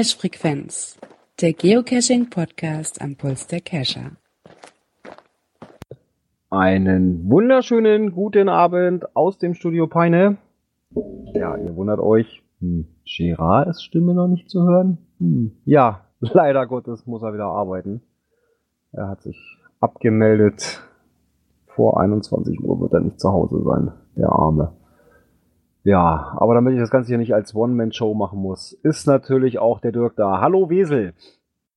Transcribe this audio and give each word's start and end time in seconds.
Cache-Frequenz, 0.00 0.98
der 1.42 1.52
Geocaching-Podcast 1.52 3.02
am 3.02 3.16
Puls 3.16 3.46
der 3.48 3.60
Cacher. 3.60 4.12
Einen 6.48 7.28
wunderschönen 7.28 8.12
guten 8.12 8.48
Abend 8.48 9.14
aus 9.14 9.36
dem 9.36 9.52
Studio 9.52 9.88
Peine. 9.88 10.38
Ja, 11.34 11.54
ihr 11.54 11.76
wundert 11.76 12.00
euch, 12.00 12.42
hm, 12.60 12.86
Gerard 13.04 13.68
ist 13.68 13.84
Stimme 13.84 14.14
noch 14.14 14.28
nicht 14.28 14.48
zu 14.48 14.62
hören. 14.62 14.96
Hm, 15.18 15.52
ja, 15.66 16.06
leider 16.20 16.66
Gottes 16.66 17.04
muss 17.04 17.22
er 17.22 17.34
wieder 17.34 17.48
arbeiten. 17.48 18.00
Er 18.92 19.06
hat 19.06 19.20
sich 19.20 19.36
abgemeldet. 19.80 20.80
Vor 21.66 22.00
21 22.00 22.58
Uhr 22.64 22.80
wird 22.80 22.94
er 22.94 23.00
nicht 23.00 23.20
zu 23.20 23.30
Hause 23.30 23.62
sein, 23.62 23.92
der 24.16 24.30
Arme. 24.32 24.72
Ja, 25.82 26.36
aber 26.36 26.54
damit 26.54 26.74
ich 26.74 26.80
das 26.80 26.90
Ganze 26.90 27.08
hier 27.08 27.18
nicht 27.18 27.34
als 27.34 27.54
One-Man-Show 27.54 28.14
machen 28.14 28.40
muss, 28.40 28.72
ist 28.72 29.06
natürlich 29.06 29.58
auch 29.58 29.80
der 29.80 29.92
Dirk 29.92 30.14
da. 30.16 30.40
Hallo 30.40 30.68
Wesel. 30.68 31.14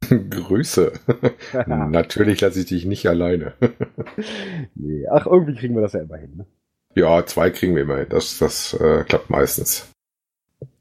Grüße. 0.29 0.91
Natürlich 1.67 2.41
lasse 2.41 2.59
ich 2.59 2.65
dich 2.65 2.85
nicht 2.85 3.07
alleine. 3.07 3.53
nee, 4.75 5.07
ach, 5.07 5.25
irgendwie 5.25 5.55
kriegen 5.55 5.75
wir 5.75 5.81
das 5.81 5.93
ja 5.93 6.01
immer 6.01 6.17
hin. 6.17 6.35
Ne? 6.35 6.45
Ja, 6.95 7.25
zwei 7.25 7.49
kriegen 7.49 7.75
wir 7.75 7.83
immer 7.83 7.97
hin. 7.97 8.07
Das, 8.09 8.37
das 8.39 8.73
äh, 8.73 9.03
klappt 9.05 9.29
meistens. 9.29 9.89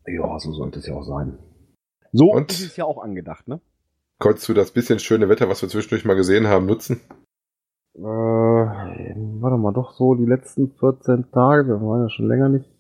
Ja, 0.06 0.38
so 0.40 0.52
sollte 0.52 0.80
es 0.80 0.86
ja 0.86 0.94
auch 0.94 1.04
sein. 1.04 1.38
So 2.12 2.32
Und? 2.32 2.50
ist 2.50 2.60
es 2.66 2.76
ja 2.76 2.84
auch 2.84 3.00
angedacht, 3.00 3.46
ne? 3.46 3.60
Konntest 4.18 4.48
du 4.48 4.54
das 4.54 4.72
bisschen 4.72 4.98
schöne 4.98 5.28
Wetter, 5.28 5.48
was 5.48 5.62
wir 5.62 5.68
zwischendurch 5.68 6.04
mal 6.04 6.14
gesehen 6.14 6.48
haben, 6.48 6.66
nutzen? 6.66 7.00
Äh, 7.94 8.02
warte 8.02 9.56
mal, 9.56 9.72
doch 9.72 9.92
so 9.92 10.14
die 10.14 10.26
letzten 10.26 10.72
14 10.72 11.30
Tage, 11.30 11.68
wir 11.68 11.86
waren 11.86 12.02
ja 12.02 12.08
schon 12.08 12.28
länger 12.28 12.48
nicht. 12.48 12.71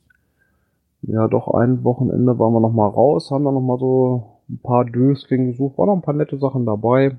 Ja, 1.02 1.26
doch 1.28 1.48
ein 1.48 1.82
Wochenende 1.84 2.38
waren 2.38 2.52
wir 2.52 2.60
noch 2.60 2.72
mal 2.72 2.88
raus, 2.88 3.30
haben 3.30 3.44
dann 3.44 3.54
noch 3.54 3.60
mal 3.60 3.78
so 3.78 4.40
ein 4.48 4.60
paar 4.62 4.84
Döschen 4.84 5.48
gesucht, 5.48 5.76
waren 5.78 5.88
noch 5.88 5.96
ein 5.96 6.02
paar 6.02 6.14
nette 6.14 6.38
Sachen 6.38 6.64
dabei. 6.64 7.16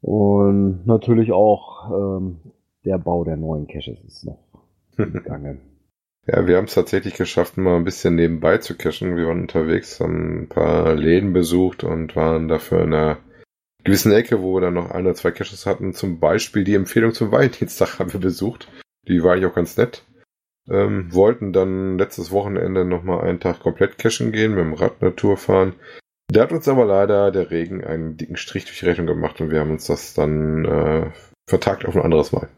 Und 0.00 0.86
natürlich 0.86 1.32
auch 1.32 1.90
ähm, 1.90 2.38
der 2.84 2.98
Bau 2.98 3.24
der 3.24 3.36
neuen 3.36 3.66
Caches 3.66 4.02
ist 4.04 4.26
noch 4.26 4.38
gegangen. 4.96 5.60
Ja, 6.26 6.46
wir 6.46 6.56
haben 6.56 6.66
es 6.66 6.74
tatsächlich 6.74 7.14
geschafft, 7.14 7.56
mal 7.56 7.76
ein 7.76 7.84
bisschen 7.84 8.14
nebenbei 8.14 8.58
zu 8.58 8.76
cashen. 8.76 9.16
Wir 9.16 9.26
waren 9.26 9.40
unterwegs, 9.40 9.98
haben 9.98 10.42
ein 10.42 10.48
paar 10.48 10.94
Läden 10.94 11.32
besucht 11.32 11.82
und 11.82 12.14
waren 12.14 12.46
dafür 12.46 12.84
in 12.84 12.94
einer 12.94 13.18
gewissen 13.82 14.12
Ecke, 14.12 14.40
wo 14.40 14.54
wir 14.54 14.60
dann 14.60 14.74
noch 14.74 14.92
ein 14.92 15.04
oder 15.04 15.16
zwei 15.16 15.32
Caches 15.32 15.66
hatten. 15.66 15.94
Zum 15.94 16.20
Beispiel 16.20 16.62
die 16.62 16.76
Empfehlung 16.76 17.12
zum 17.12 17.32
Valentinstag 17.32 17.98
haben 17.98 18.12
wir 18.12 18.20
besucht. 18.20 18.68
Die 19.08 19.22
war 19.24 19.32
eigentlich 19.32 19.46
auch 19.46 19.54
ganz 19.54 19.76
nett. 19.76 20.04
Ähm, 20.68 21.12
wollten 21.12 21.52
dann 21.52 21.98
letztes 21.98 22.30
Wochenende 22.30 22.84
nochmal 22.84 23.22
einen 23.22 23.40
Tag 23.40 23.60
komplett 23.60 23.98
cashen 23.98 24.30
gehen, 24.30 24.54
mit 24.54 24.64
dem 24.64 24.74
Rad 24.74 24.94
eine 25.00 25.16
Tour 25.16 25.36
fahren. 25.36 25.74
Da 26.28 26.42
hat 26.42 26.52
uns 26.52 26.68
aber 26.68 26.84
leider 26.84 27.30
der 27.30 27.50
Regen 27.50 27.84
einen 27.84 28.16
dicken 28.16 28.36
Strich 28.36 28.64
durch 28.64 28.78
die 28.78 28.86
Rechnung 28.86 29.06
gemacht 29.06 29.40
und 29.40 29.50
wir 29.50 29.60
haben 29.60 29.72
uns 29.72 29.86
das 29.86 30.14
dann 30.14 30.64
äh, 30.64 31.10
vertagt 31.48 31.84
auf 31.84 31.96
ein 31.96 32.02
anderes 32.02 32.32
Mal. 32.32 32.48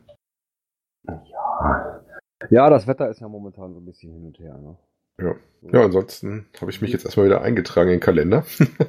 Ja. 1.06 2.02
ja, 2.50 2.70
das 2.70 2.86
Wetter 2.86 3.08
ist 3.08 3.20
ja 3.20 3.28
momentan 3.28 3.72
so 3.72 3.80
ein 3.80 3.84
bisschen 3.84 4.12
hin 4.12 4.26
und 4.26 4.38
her. 4.38 4.58
Ne? 4.58 4.76
Ja. 5.20 5.34
Ja, 5.72 5.82
ansonsten 5.82 6.46
habe 6.60 6.70
ich 6.70 6.82
mich 6.82 6.92
jetzt 6.92 7.06
erstmal 7.06 7.26
wieder 7.26 7.40
eingetragen 7.40 7.88
in 7.88 7.96
den 7.96 8.00
Kalender. 8.00 8.44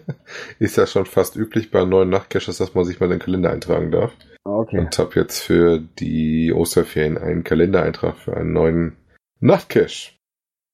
ist 0.60 0.76
ja 0.76 0.86
schon 0.86 1.06
fast 1.06 1.38
üblich 1.38 1.72
bei 1.72 1.86
neuen 1.86 2.10
Nachtcaches, 2.10 2.58
dass 2.58 2.74
man 2.74 2.84
sich 2.84 3.00
mal 3.00 3.06
in 3.06 3.12
den 3.12 3.20
Kalender 3.20 3.52
eintragen 3.52 3.92
darf. 3.92 4.14
Okay. 4.44 4.80
Und 4.80 5.00
habe 5.00 5.16
jetzt 5.16 5.40
für 5.40 5.80
die 5.80 6.52
Osterferien 6.54 7.18
einen 7.18 7.46
Kalendereintrag 7.46 8.18
für 8.18 8.36
einen 8.36 8.52
neuen 8.52 8.98
Nachtcache. 9.40 10.14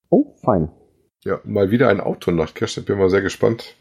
Oh, 0.10 0.36
fein. 0.44 0.72
Ja, 1.24 1.40
mal 1.44 1.72
wieder 1.72 1.90
ein 1.90 2.02
Outdoor-Nachtcache. 2.02 2.82
Ich 2.82 2.86
bin 2.86 2.98
mal 2.98 3.10
sehr 3.10 3.22
gespannt, 3.22 3.76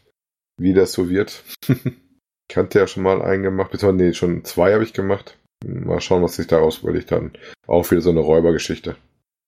wie 0.57 0.73
das 0.73 0.93
so 0.93 1.09
wird. 1.09 1.43
ich 1.67 2.57
hatte 2.57 2.79
ja 2.79 2.87
schon 2.87 3.03
mal 3.03 3.21
einen 3.21 3.43
gemacht, 3.43 3.71
beziehungsweise 3.71 4.03
nee, 4.03 4.13
schon 4.13 4.43
zwei 4.43 4.73
habe 4.73 4.83
ich 4.83 4.93
gemacht. 4.93 5.37
Mal 5.63 6.01
schauen, 6.01 6.23
was 6.23 6.35
sich 6.35 6.47
daraus 6.47 6.79
überlegt 6.79 7.11
hat. 7.11 7.23
Auch 7.67 7.89
wieder 7.91 8.01
so 8.01 8.09
eine 8.09 8.21
Räubergeschichte. 8.21 8.95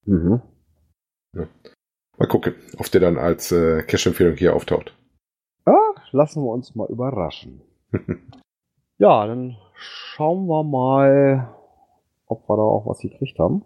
Mhm. 0.06 0.42
Ja. 1.36 1.48
Mal 2.18 2.28
gucken, 2.28 2.56
ob 2.78 2.90
der 2.92 3.02
dann 3.02 3.18
als 3.18 3.52
äh, 3.52 3.84
Cache-Empfehlung 3.84 4.36
hier 4.36 4.56
auftaucht. 4.56 4.96
Ah, 5.66 5.94
lassen 6.12 6.44
wir 6.44 6.52
uns 6.52 6.76
mal 6.76 6.88
überraschen. 6.90 7.62
ja, 8.98 9.26
dann 9.26 9.58
schauen 9.74 10.48
wir 10.48 10.64
mal, 10.64 11.56
ob 12.28 12.48
wir 12.48 12.56
da 12.56 12.62
auch 12.62 12.86
was 12.86 13.00
gekriegt 13.00 13.40
haben. 13.40 13.66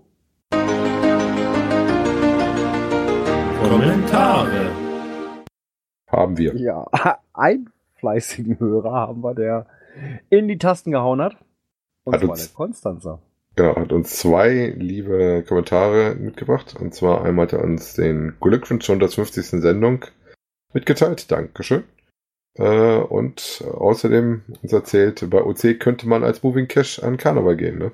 Kommentare. 4.18 4.72
Haben 6.10 6.38
wir. 6.38 6.56
Ja, 6.56 6.88
einen 7.34 7.70
fleißigen 8.00 8.60
Hörer 8.60 8.92
haben 8.92 9.22
wir, 9.24 9.34
der 9.36 9.68
in 10.30 10.48
die 10.48 10.58
Tasten 10.58 10.92
gehauen 10.92 11.22
hat. 11.22 11.38
Und 12.04 12.14
Hat 12.14 12.22
zwar 12.22 12.30
uns- 12.32 12.48
der 12.48 12.56
Konstanzer. 12.56 13.20
Genau, 13.56 13.76
hat 13.76 13.92
uns 13.92 14.16
zwei 14.18 14.72
liebe 14.78 15.44
Kommentare 15.48 16.16
mitgebracht. 16.16 16.76
Und 16.80 16.94
zwar 16.94 17.24
einmal 17.26 17.48
hat 17.48 17.54
er 17.54 17.64
uns 17.64 17.96
den 17.96 18.36
Glückwunsch 18.40 18.86
zur 18.86 18.94
150. 18.94 19.46
Sendung 19.62 20.06
mitgeteilt. 20.74 21.32
Dankeschön. 21.32 21.84
Äh, 22.54 22.98
und 23.00 23.64
außerdem 23.72 24.44
uns 24.62 24.74
erzählt, 24.74 25.28
bei 25.30 25.44
OC 25.44 25.80
könnte 25.80 26.08
man 26.08 26.24
als 26.24 26.44
Moving 26.44 26.68
Cache 26.68 27.02
an 27.04 27.18
Karneval 27.18 27.56
gehen, 27.58 27.80
ne? 27.80 27.92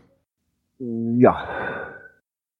Ja. 1.19 1.82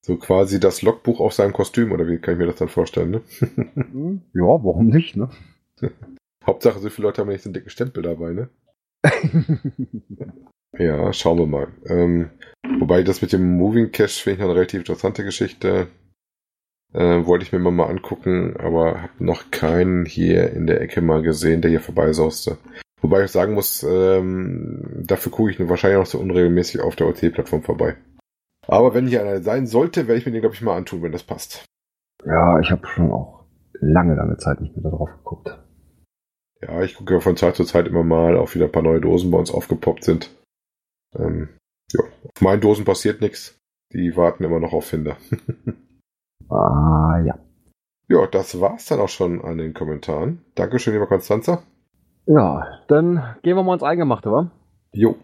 So 0.06 0.18
quasi 0.18 0.60
das 0.60 0.82
Logbuch 0.82 1.22
auf 1.22 1.34
seinem 1.34 1.54
Kostüm, 1.54 1.94
oder 1.94 2.08
wie 2.08 2.18
kann 2.18 2.34
ich 2.34 2.40
mir 2.40 2.48
das 2.48 2.58
dann 2.58 2.68
vorstellen, 2.68 3.12
ne? 3.12 3.22
Ja, 4.34 4.42
warum 4.42 4.88
nicht, 4.88 5.16
ne? 5.16 5.30
Hauptsache, 6.46 6.80
so 6.80 6.90
viele 6.90 7.08
Leute 7.08 7.22
haben 7.22 7.30
nicht 7.30 7.42
so 7.42 7.48
einen 7.48 7.54
dicken 7.54 7.70
Stempel 7.70 8.04
dabei, 8.04 8.34
ne? 8.34 8.50
Ja, 10.78 11.14
schauen 11.14 11.38
wir 11.38 11.46
mal. 11.46 11.68
Ähm, 11.86 12.32
wobei 12.80 13.04
das 13.04 13.22
mit 13.22 13.32
dem 13.32 13.58
Moving 13.58 13.92
Cache 13.92 14.22
finde 14.22 14.38
ich 14.38 14.44
eine 14.44 14.56
relativ 14.56 14.80
interessante 14.80 15.24
Geschichte. 15.24 15.88
Äh, 16.94 17.26
wollte 17.26 17.46
ich 17.46 17.52
mir 17.52 17.60
immer 17.60 17.70
mal 17.70 17.90
angucken, 17.90 18.58
aber 18.58 19.04
habe 19.04 19.24
noch 19.24 19.52
keinen 19.52 20.06
hier 20.06 20.52
in 20.52 20.66
der 20.66 20.82
Ecke 20.82 21.02
mal 21.02 21.22
gesehen, 21.22 21.62
der 21.62 21.70
hier 21.70 21.80
vorbeisauste. 21.80 22.58
Wobei 23.02 23.24
ich 23.24 23.32
sagen 23.32 23.54
muss, 23.54 23.84
ähm, 23.84 25.04
dafür 25.06 25.32
gucke 25.32 25.52
ich 25.52 25.70
wahrscheinlich 25.70 26.00
noch 26.00 26.08
so 26.08 26.18
unregelmäßig 26.20 26.82
auf 26.82 26.96
der 26.96 27.08
OT-Plattform 27.08 27.62
vorbei. 27.62 27.98
Aber 28.68 28.94
wenn 28.94 29.08
hier 29.08 29.22
einer 29.22 29.42
sein 29.42 29.68
sollte, 29.68 30.08
werde 30.08 30.20
ich 30.20 30.26
mir 30.26 30.32
den, 30.32 30.42
glaube 30.42 30.56
ich, 30.56 30.62
mal 30.62 30.78
antun, 30.78 31.02
wenn 31.02 31.12
das 31.12 31.24
passt. 31.24 31.66
ja, 32.26 32.60
ich 32.60 32.72
habe 32.72 32.88
schon 32.88 33.12
auch 33.12 33.46
lange, 33.74 34.16
lange 34.16 34.38
Zeit 34.38 34.62
nicht 34.62 34.76
mehr 34.76 34.90
darauf 34.90 35.10
geguckt. 35.12 35.60
Ja, 36.62 36.82
ich 36.82 36.96
gucke 36.96 37.14
ja 37.16 37.20
von 37.20 37.36
Zeit 37.36 37.56
zu 37.56 37.66
Zeit 37.66 37.88
immer 37.88 38.04
mal, 38.04 38.38
auch 38.38 38.56
wieder 38.56 38.66
ein 38.66 38.72
paar 38.72 38.84
neue 38.84 39.02
Dosen 39.02 39.32
bei 39.32 39.38
uns 39.38 39.52
aufgepoppt 39.52 40.06
sind. 40.06 40.30
Ähm, 41.14 41.50
ja, 41.92 42.00
auf 42.04 42.42
meinen 42.42 42.62
Dosen 42.62 42.86
passiert 42.86 43.20
nichts. 43.22 43.58
Die 43.92 44.16
warten 44.16 44.44
immer 44.44 44.60
noch 44.60 44.74
auf 44.74 44.86
Finder. 44.86 45.18
Ah, 46.50 47.20
ja. 47.26 47.40
ja, 48.10 48.28
das 48.28 48.60
war's 48.60 48.86
dann 48.86 49.00
auch 49.00 49.10
schon 49.10 49.42
an 49.42 49.58
den 49.58 49.74
Kommentaren. 49.74 50.44
Dankeschön, 50.56 50.94
lieber 50.94 51.08
Konstanzer. 51.08 51.64
Ja, 52.28 52.68
dann 52.88 53.38
gehen 53.42 53.56
wir 53.56 53.64
mal 53.64 53.74
ins 53.74 53.82
Eingemachte, 53.82 54.32
wa? 54.32 54.52
Jo. 54.92 55.16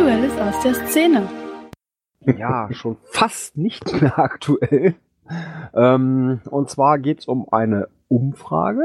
Aktuelles 0.00 0.38
aus 0.38 0.62
der 0.62 0.74
Szene. 0.86 1.28
Ja, 2.38 2.72
schon 2.72 2.96
fast 3.02 3.58
nicht 3.58 4.00
mehr 4.00 4.18
aktuell. 4.18 4.94
Ähm, 5.74 6.40
und 6.48 6.70
zwar 6.70 6.98
geht's 6.98 7.28
um 7.28 7.46
eine 7.52 7.88
Umfrage. 8.08 8.82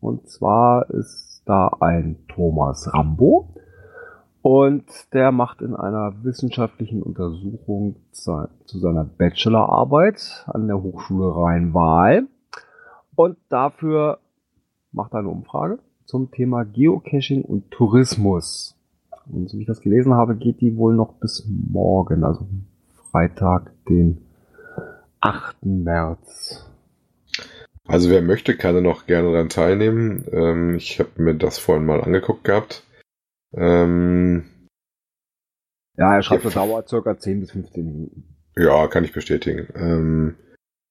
Und 0.00 0.28
zwar 0.28 0.88
ist 0.90 1.42
da 1.46 1.76
ein 1.80 2.18
Thomas 2.28 2.94
Rambo. 2.94 3.56
Und 4.40 4.84
der 5.12 5.32
macht 5.32 5.62
in 5.62 5.74
einer 5.74 6.14
wissenschaftlichen 6.22 7.02
Untersuchung 7.02 7.96
zu, 8.12 8.48
zu 8.66 8.78
seiner 8.78 9.02
Bachelorarbeit 9.02 10.44
an 10.46 10.68
der 10.68 10.80
Hochschule 10.80 11.26
Rhein-Waal. 11.26 12.28
Und 13.16 13.36
dafür 13.48 14.20
macht 14.92 15.12
er 15.12 15.18
eine 15.18 15.28
Umfrage 15.28 15.80
zum 16.04 16.30
Thema 16.30 16.62
Geocaching 16.62 17.42
und 17.42 17.72
Tourismus. 17.72 18.75
Und 19.30 19.48
so 19.48 19.56
wie 19.56 19.62
ich 19.62 19.66
das 19.66 19.80
gelesen 19.80 20.14
habe, 20.14 20.36
geht 20.36 20.60
die 20.60 20.76
wohl 20.76 20.94
noch 20.94 21.14
bis 21.14 21.46
morgen, 21.48 22.22
also 22.24 22.46
Freitag, 23.10 23.72
den 23.88 24.18
8. 25.20 25.64
März. 25.64 26.70
Also 27.88 28.10
wer 28.10 28.22
möchte, 28.22 28.56
kann 28.56 28.74
da 28.74 28.80
noch 28.80 29.06
gerne 29.06 29.32
daran 29.32 29.48
teilnehmen. 29.48 30.24
Ähm, 30.32 30.74
ich 30.74 30.98
habe 30.98 31.10
mir 31.22 31.34
das 31.34 31.58
vorhin 31.58 31.86
mal 31.86 32.02
angeguckt 32.02 32.44
gehabt. 32.44 32.84
Ähm, 33.54 34.44
Ja, 35.96 36.14
er 36.14 36.22
schreibt, 36.22 36.44
das 36.44 36.54
dauert 36.54 36.88
circa 36.88 37.18
10 37.18 37.40
bis 37.40 37.52
15 37.52 37.84
Minuten. 37.84 38.24
ja, 38.56 38.86
kann 38.88 39.04
ich 39.04 39.12
bestätigen. 39.12 39.68
Ähm, 39.74 40.34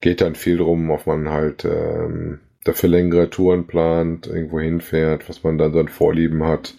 geht 0.02 0.22
dann 0.22 0.36
viel 0.36 0.58
drum, 0.58 0.90
ob 0.90 1.06
man 1.08 1.30
halt 1.30 1.66
ähm, 1.66 2.40
dafür 2.64 2.90
längere 2.90 3.30
Touren 3.30 3.68
plant, 3.68 4.28
irgendwo 4.28 4.60
hinfährt, 4.60 5.28
was 5.30 5.44
man 5.44 5.58
dann 5.58 5.74
so 5.74 5.80
an 5.80 5.88
Vorlieben 5.90 6.44
hat. 6.44 6.76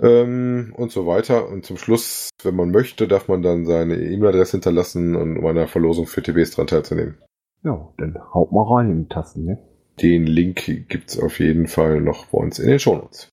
Ähm, 0.00 0.72
und 0.76 0.92
so 0.92 1.06
weiter. 1.06 1.48
Und 1.48 1.64
zum 1.64 1.76
Schluss, 1.76 2.30
wenn 2.42 2.56
man 2.56 2.70
möchte, 2.70 3.08
darf 3.08 3.28
man 3.28 3.42
dann 3.42 3.66
seine 3.66 3.96
E-Mail-Adresse 3.96 4.52
hinterlassen 4.52 5.16
und 5.16 5.38
um 5.38 5.46
an 5.46 5.56
einer 5.56 5.68
Verlosung 5.68 6.06
für 6.06 6.22
TBs 6.22 6.52
dran 6.52 6.66
teilzunehmen. 6.66 7.18
Ja, 7.64 7.92
dann 7.98 8.16
haut 8.32 8.52
mal 8.52 8.62
rein 8.62 8.90
in 8.90 9.02
die 9.02 9.08
Tasten, 9.08 9.44
ne? 9.44 9.58
Den 10.00 10.26
Link 10.26 10.64
gibt's 10.88 11.18
auf 11.18 11.40
jeden 11.40 11.66
Fall 11.66 12.00
noch 12.00 12.26
bei 12.26 12.38
uns 12.38 12.60
in 12.60 12.68
den 12.68 12.78
Shownotes. 12.78 13.28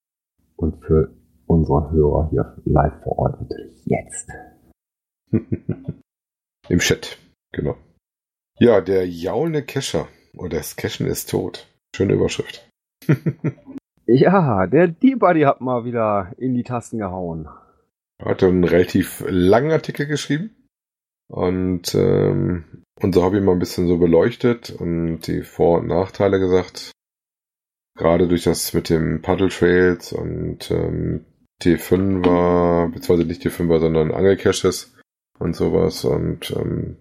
Und 0.55 0.83
für 0.83 1.13
unsere 1.45 1.91
Hörer 1.91 2.29
hier 2.31 2.55
live 2.65 3.03
vor 3.03 3.19
Ort 3.19 3.41
natürlich 3.41 3.85
jetzt. 3.85 4.29
Im 6.69 6.79
Chat, 6.79 7.19
genau. 7.51 7.77
Ja, 8.57 8.81
der 8.81 9.07
jaulende 9.07 9.61
Kescher 9.61 10.07
oder 10.35 10.57
das 10.57 10.75
Cashen 10.75 11.05
ist 11.05 11.29
tot. 11.29 11.67
Schöne 11.95 12.13
Überschrift. 12.13 12.67
ja, 14.07 14.67
der 14.67 14.87
D-Buddy 14.87 15.41
hat 15.41 15.61
mal 15.61 15.85
wieder 15.85 16.33
in 16.37 16.53
die 16.53 16.63
Tasten 16.63 16.97
gehauen. 16.97 17.47
Hat 18.23 18.43
einen 18.43 18.63
relativ 18.63 19.23
langen 19.27 19.71
Artikel 19.71 20.05
geschrieben 20.05 20.51
und 21.27 21.93
ähm, 21.95 22.83
unser 23.01 23.23
Hobby 23.23 23.41
mal 23.41 23.53
ein 23.53 23.59
bisschen 23.59 23.87
so 23.87 23.97
beleuchtet 23.97 24.69
und 24.69 25.21
die 25.27 25.41
Vor- 25.41 25.79
und 25.79 25.87
Nachteile 25.87 26.39
gesagt. 26.39 26.91
Gerade 27.97 28.27
durch 28.27 28.43
das 28.43 28.73
mit 28.73 28.89
dem 28.89 29.21
Paddle 29.21 29.49
Trails 29.49 30.11
und 30.13 30.69
ähm, 30.71 31.25
T5er, 31.61 32.91
beziehungsweise 32.91 33.27
nicht 33.27 33.41
T5er, 33.41 33.79
sondern 33.79 34.11
Angelcaches 34.11 34.93
und 35.39 35.55
sowas 35.55 36.03
und 36.03 36.51
ähm, 36.51 36.97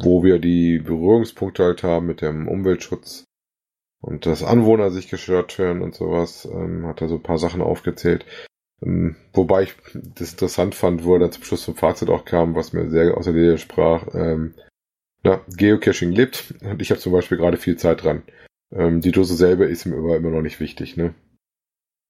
wo 0.00 0.24
wir 0.24 0.38
die 0.38 0.78
Berührungspunkte 0.78 1.64
halt 1.64 1.82
haben 1.82 2.06
mit 2.06 2.22
dem 2.22 2.48
Umweltschutz 2.48 3.24
und 4.02 4.26
dass 4.26 4.42
Anwohner 4.42 4.90
sich 4.90 5.08
gestört 5.08 5.56
hören 5.56 5.80
und 5.80 5.94
sowas, 5.94 6.44
ähm, 6.44 6.86
hat 6.86 7.00
er 7.00 7.08
so 7.08 7.14
ein 7.14 7.22
paar 7.22 7.38
Sachen 7.38 7.62
aufgezählt. 7.62 8.26
Ähm, 8.84 9.16
wobei 9.32 9.62
ich 9.62 9.74
das 9.94 10.32
interessant 10.32 10.74
fand, 10.74 11.04
wo 11.04 11.14
er 11.14 11.20
dann 11.20 11.32
zum 11.32 11.44
Schluss 11.44 11.62
zum 11.64 11.76
Fazit 11.76 12.10
auch 12.10 12.24
kam, 12.24 12.54
was 12.54 12.72
mir 12.72 12.90
sehr 12.90 13.16
außer 13.16 13.32
der 13.32 13.56
sprach. 13.58 14.12
Ähm, 14.14 14.54
na, 15.22 15.40
Geocaching 15.56 16.10
lebt 16.10 16.54
und 16.62 16.82
ich 16.82 16.90
habe 16.90 17.00
zum 17.00 17.12
Beispiel 17.12 17.38
gerade 17.38 17.56
viel 17.56 17.76
Zeit 17.76 18.02
dran. 18.02 18.22
Ähm, 18.74 19.00
die 19.00 19.12
Dose 19.12 19.36
selber 19.36 19.68
ist 19.68 19.86
ihm 19.86 19.92
aber 19.94 20.16
immer 20.16 20.30
noch 20.30 20.42
nicht 20.42 20.58
wichtig, 20.58 20.96
ne? 20.96 21.14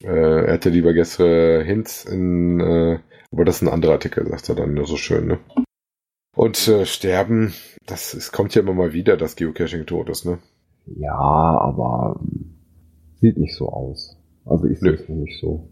Äh, 0.02 0.46
er 0.46 0.52
hätte 0.54 0.70
lieber 0.70 0.94
gestern 0.94 1.64
Hints 1.64 2.06
in, 2.06 2.60
äh, 2.60 3.00
aber 3.30 3.44
das 3.44 3.56
ist 3.56 3.62
ein 3.62 3.68
anderer 3.68 3.92
Artikel, 3.92 4.26
sagt 4.28 4.48
er 4.48 4.54
dann 4.54 4.82
so 4.86 4.96
schön, 4.96 5.26
ne? 5.26 5.38
Und 6.34 6.66
äh, 6.68 6.86
sterben, 6.86 7.52
das 7.84 8.14
es 8.14 8.32
kommt 8.32 8.54
ja 8.54 8.62
immer 8.62 8.72
mal 8.72 8.94
wieder, 8.94 9.18
dass 9.18 9.36
Geocaching 9.36 9.84
tot 9.84 10.08
ist, 10.08 10.24
ne? 10.24 10.38
Ja, 10.86 11.18
aber 11.18 12.20
ähm, 12.20 12.54
sieht 13.20 13.36
nicht 13.38 13.54
so 13.54 13.68
aus. 13.68 14.16
Also 14.44 14.66
ich 14.66 14.80
sehe 14.80 14.92
es 14.92 15.08
noch 15.08 15.16
nicht 15.16 15.40
so. 15.40 15.68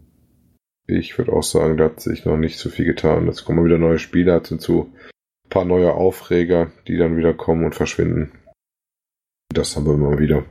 Ich 0.87 1.17
würde 1.17 1.33
auch 1.33 1.43
sagen, 1.43 1.77
da 1.77 1.85
hat 1.85 1.99
sich 1.99 2.25
noch 2.25 2.37
nicht 2.37 2.57
so 2.57 2.69
viel 2.69 2.85
getan. 2.85 3.27
Es 3.27 3.45
kommen 3.45 3.63
wieder 3.65 3.77
neue 3.77 3.99
Spieler 3.99 4.41
hinzu, 4.43 4.91
ein 5.45 5.49
paar 5.49 5.65
neue 5.65 5.93
Aufreger, 5.93 6.71
die 6.87 6.97
dann 6.97 7.17
wieder 7.17 7.33
kommen 7.33 7.65
und 7.65 7.75
verschwinden. 7.75 8.31
Das 9.53 9.75
haben 9.75 9.85
wir 9.85 9.93
immer 9.93 10.19
wieder. 10.19 10.45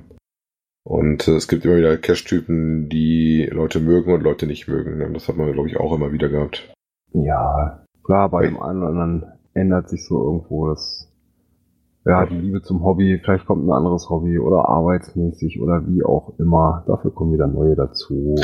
Und 0.85 1.29
äh, 1.29 1.33
es 1.33 1.49
gibt 1.49 1.65
immer 1.65 1.77
wieder 1.77 1.97
Cache-Typen, 1.97 2.89
die 2.89 3.49
Leute 3.51 3.81
mögen 3.81 4.13
und 4.13 4.23
Leute 4.23 4.47
nicht 4.47 4.69
mögen. 4.69 4.99
Ne? 4.99 5.11
Das 5.13 5.29
hat 5.29 5.37
man, 5.37 5.53
glaube 5.53 5.69
ich, 5.69 5.77
auch 5.77 5.95
immer 5.95 6.13
wieder 6.13 6.29
gehabt. 6.29 6.73
Ja, 7.13 7.85
klar, 8.05 8.29
bei 8.31 8.47
dem 8.47 8.61
einen 8.61 8.83
oder 8.83 8.89
anderen 8.89 9.33
ändert 9.55 9.89
sich 9.89 10.07
so 10.07 10.25
irgendwo 10.25 10.69
das, 10.69 11.10
ja, 12.05 12.27
die 12.27 12.37
Liebe 12.37 12.63
zum 12.63 12.83
Hobby. 12.85 13.21
Vielleicht 13.23 13.47
kommt 13.47 13.67
ein 13.67 13.73
anderes 13.73 14.09
Hobby 14.09 14.39
oder 14.39 14.69
arbeitsmäßig 14.69 15.61
oder 15.61 15.87
wie 15.87 16.03
auch 16.05 16.33
immer. 16.39 16.85
Dafür 16.87 17.15
kommen 17.15 17.35
wieder 17.35 17.47
neue 17.47 17.77
dazu. 17.77 18.37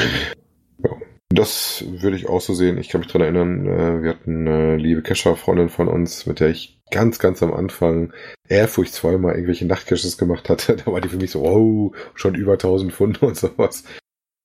Ja. 0.83 0.91
Das 1.31 1.85
würde 1.89 2.17
ich 2.17 2.29
auch 2.29 2.41
so 2.41 2.55
sehen. 2.55 2.79
Ich 2.79 2.89
kann 2.89 3.01
mich 3.01 3.11
dran 3.11 3.23
erinnern, 3.23 3.67
äh, 3.67 4.03
wir 4.03 4.11
hatten 4.11 4.47
eine 4.47 4.77
liebe 4.77 5.03
Kescher-Freundin 5.03 5.69
von 5.69 5.89
uns, 5.89 6.27
mit 6.27 6.41
der 6.41 6.51
ich 6.51 6.81
ganz, 6.91 7.19
ganz 7.19 7.43
am 7.43 7.53
Anfang 7.53 8.13
ehrfurchtsvoll 8.49 9.19
mal 9.19 9.35
irgendwelche 9.35 9.67
Nachtcaches 9.67 10.19
gemacht 10.19 10.49
hatte. 10.49 10.77
Da 10.85 10.93
war 10.93 11.01
die 11.01 11.09
für 11.09 11.17
mich 11.17 11.33
so, 11.33 11.43
wow, 11.43 11.97
schon 12.15 12.35
über 12.35 12.53
1000 12.53 12.93
Pfund 12.93 13.23
und 13.23 13.37
sowas. 13.37 13.85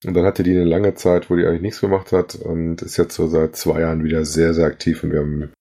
Und 0.05 0.15
dann 0.15 0.25
hatte 0.25 0.41
die 0.41 0.51
eine 0.51 0.63
lange 0.63 0.95
Zeit, 0.95 1.29
wo 1.29 1.35
die 1.35 1.45
eigentlich 1.45 1.61
nichts 1.61 1.81
gemacht 1.81 2.11
hat 2.11 2.35
und 2.35 2.81
ist 2.81 2.97
jetzt 2.97 3.15
so 3.15 3.27
seit 3.27 3.55
zwei 3.55 3.81
Jahren 3.81 4.03
wieder 4.03 4.25
sehr, 4.25 4.53
sehr 4.55 4.65
aktiv 4.65 5.03
und 5.03 5.11
wir 5.11 5.19
haben 5.19 5.51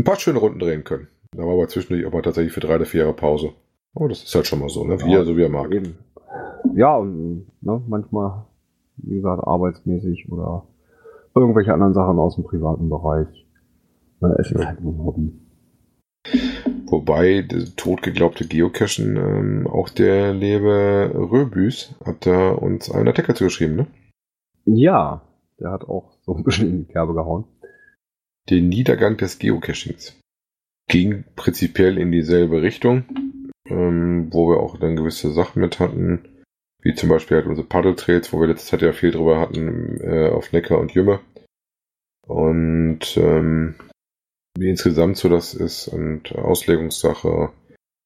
ein 0.00 0.04
paar 0.04 0.18
schöne 0.18 0.40
Runden 0.40 0.58
drehen 0.58 0.82
können. 0.82 1.08
Da 1.36 1.42
war 1.42 1.54
aber 1.54 1.68
zwischendurch 1.68 2.06
auch 2.06 2.12
mal 2.12 2.22
tatsächlich 2.22 2.52
für 2.52 2.60
drei 2.60 2.76
oder 2.76 2.86
vier 2.86 3.00
Jahre 3.02 3.14
Pause. 3.14 3.52
Aber 3.94 4.08
das 4.08 4.22
ist 4.22 4.34
halt 4.34 4.46
schon 4.46 4.60
mal 4.60 4.68
so, 4.68 4.84
ne? 4.84 5.00
Wie 5.00 5.12
Ja, 5.12 5.18
er, 5.18 5.24
so 5.24 5.36
wie 5.36 5.42
er 5.42 5.48
mag. 5.48 5.72
Eben. 5.72 5.96
Ja, 6.74 6.96
und 6.96 7.46
ne, 7.60 7.82
manchmal, 7.88 8.44
wie 8.96 9.16
gesagt, 9.16 9.42
arbeitsmäßig 9.44 10.30
oder 10.30 10.64
irgendwelche 11.34 11.72
anderen 11.72 11.94
Sachen 11.94 12.18
aus 12.18 12.36
dem 12.36 12.44
privaten 12.44 12.88
Bereich. 12.88 13.46
Na, 14.20 14.34
Es 14.38 14.50
ist 14.50 14.64
halt 14.64 14.80
nur 14.80 14.94
ein 14.94 15.04
Hobby. 15.04 15.32
Wobei, 16.86 17.42
der 17.42 17.64
totgeglaubte 17.76 18.46
Geocachen, 18.46 19.16
ähm, 19.16 19.66
auch 19.66 19.88
der 19.88 20.32
liebe 20.32 21.10
Röbüs 21.14 21.94
hat 22.04 22.26
da 22.26 22.52
uns 22.52 22.90
einen 22.90 23.08
Artikel 23.08 23.34
zugeschrieben, 23.34 23.76
ne? 23.76 23.86
Ja, 24.64 25.22
der 25.58 25.72
hat 25.72 25.84
auch 25.84 26.12
so 26.22 26.34
ein 26.34 26.44
bisschen 26.44 26.70
in 26.70 26.78
die 26.86 26.92
Kerbe 26.92 27.14
gehauen. 27.14 27.44
Den 28.48 28.68
Niedergang 28.68 29.16
des 29.16 29.38
Geocachings. 29.38 30.18
Ging 30.88 31.24
prinzipiell 31.36 31.98
in 31.98 32.12
dieselbe 32.12 32.62
Richtung, 32.62 33.04
ähm, 33.68 34.28
wo 34.32 34.50
wir 34.50 34.60
auch 34.60 34.78
dann 34.78 34.96
gewisse 34.96 35.32
Sachen 35.32 35.60
mit 35.60 35.80
hatten, 35.80 36.42
wie 36.82 36.94
zum 36.94 37.08
Beispiel 37.08 37.38
halt 37.38 37.46
unsere 37.46 37.66
Paddle 37.66 37.96
Trails, 37.96 38.32
wo 38.32 38.40
wir 38.40 38.48
letzte 38.48 38.70
Zeit 38.70 38.82
ja 38.82 38.92
viel 38.92 39.10
drüber 39.10 39.40
hatten, 39.40 40.00
äh, 40.00 40.28
auf 40.28 40.52
Neckar 40.52 40.78
und 40.78 40.92
Jümme. 40.92 41.20
Und 42.26 43.16
ähm, 43.16 43.74
wie 44.56 44.70
insgesamt 44.70 45.16
so 45.16 45.28
das 45.28 45.54
ist 45.54 45.88
und 45.88 46.34
Auslegungssache. 46.34 47.50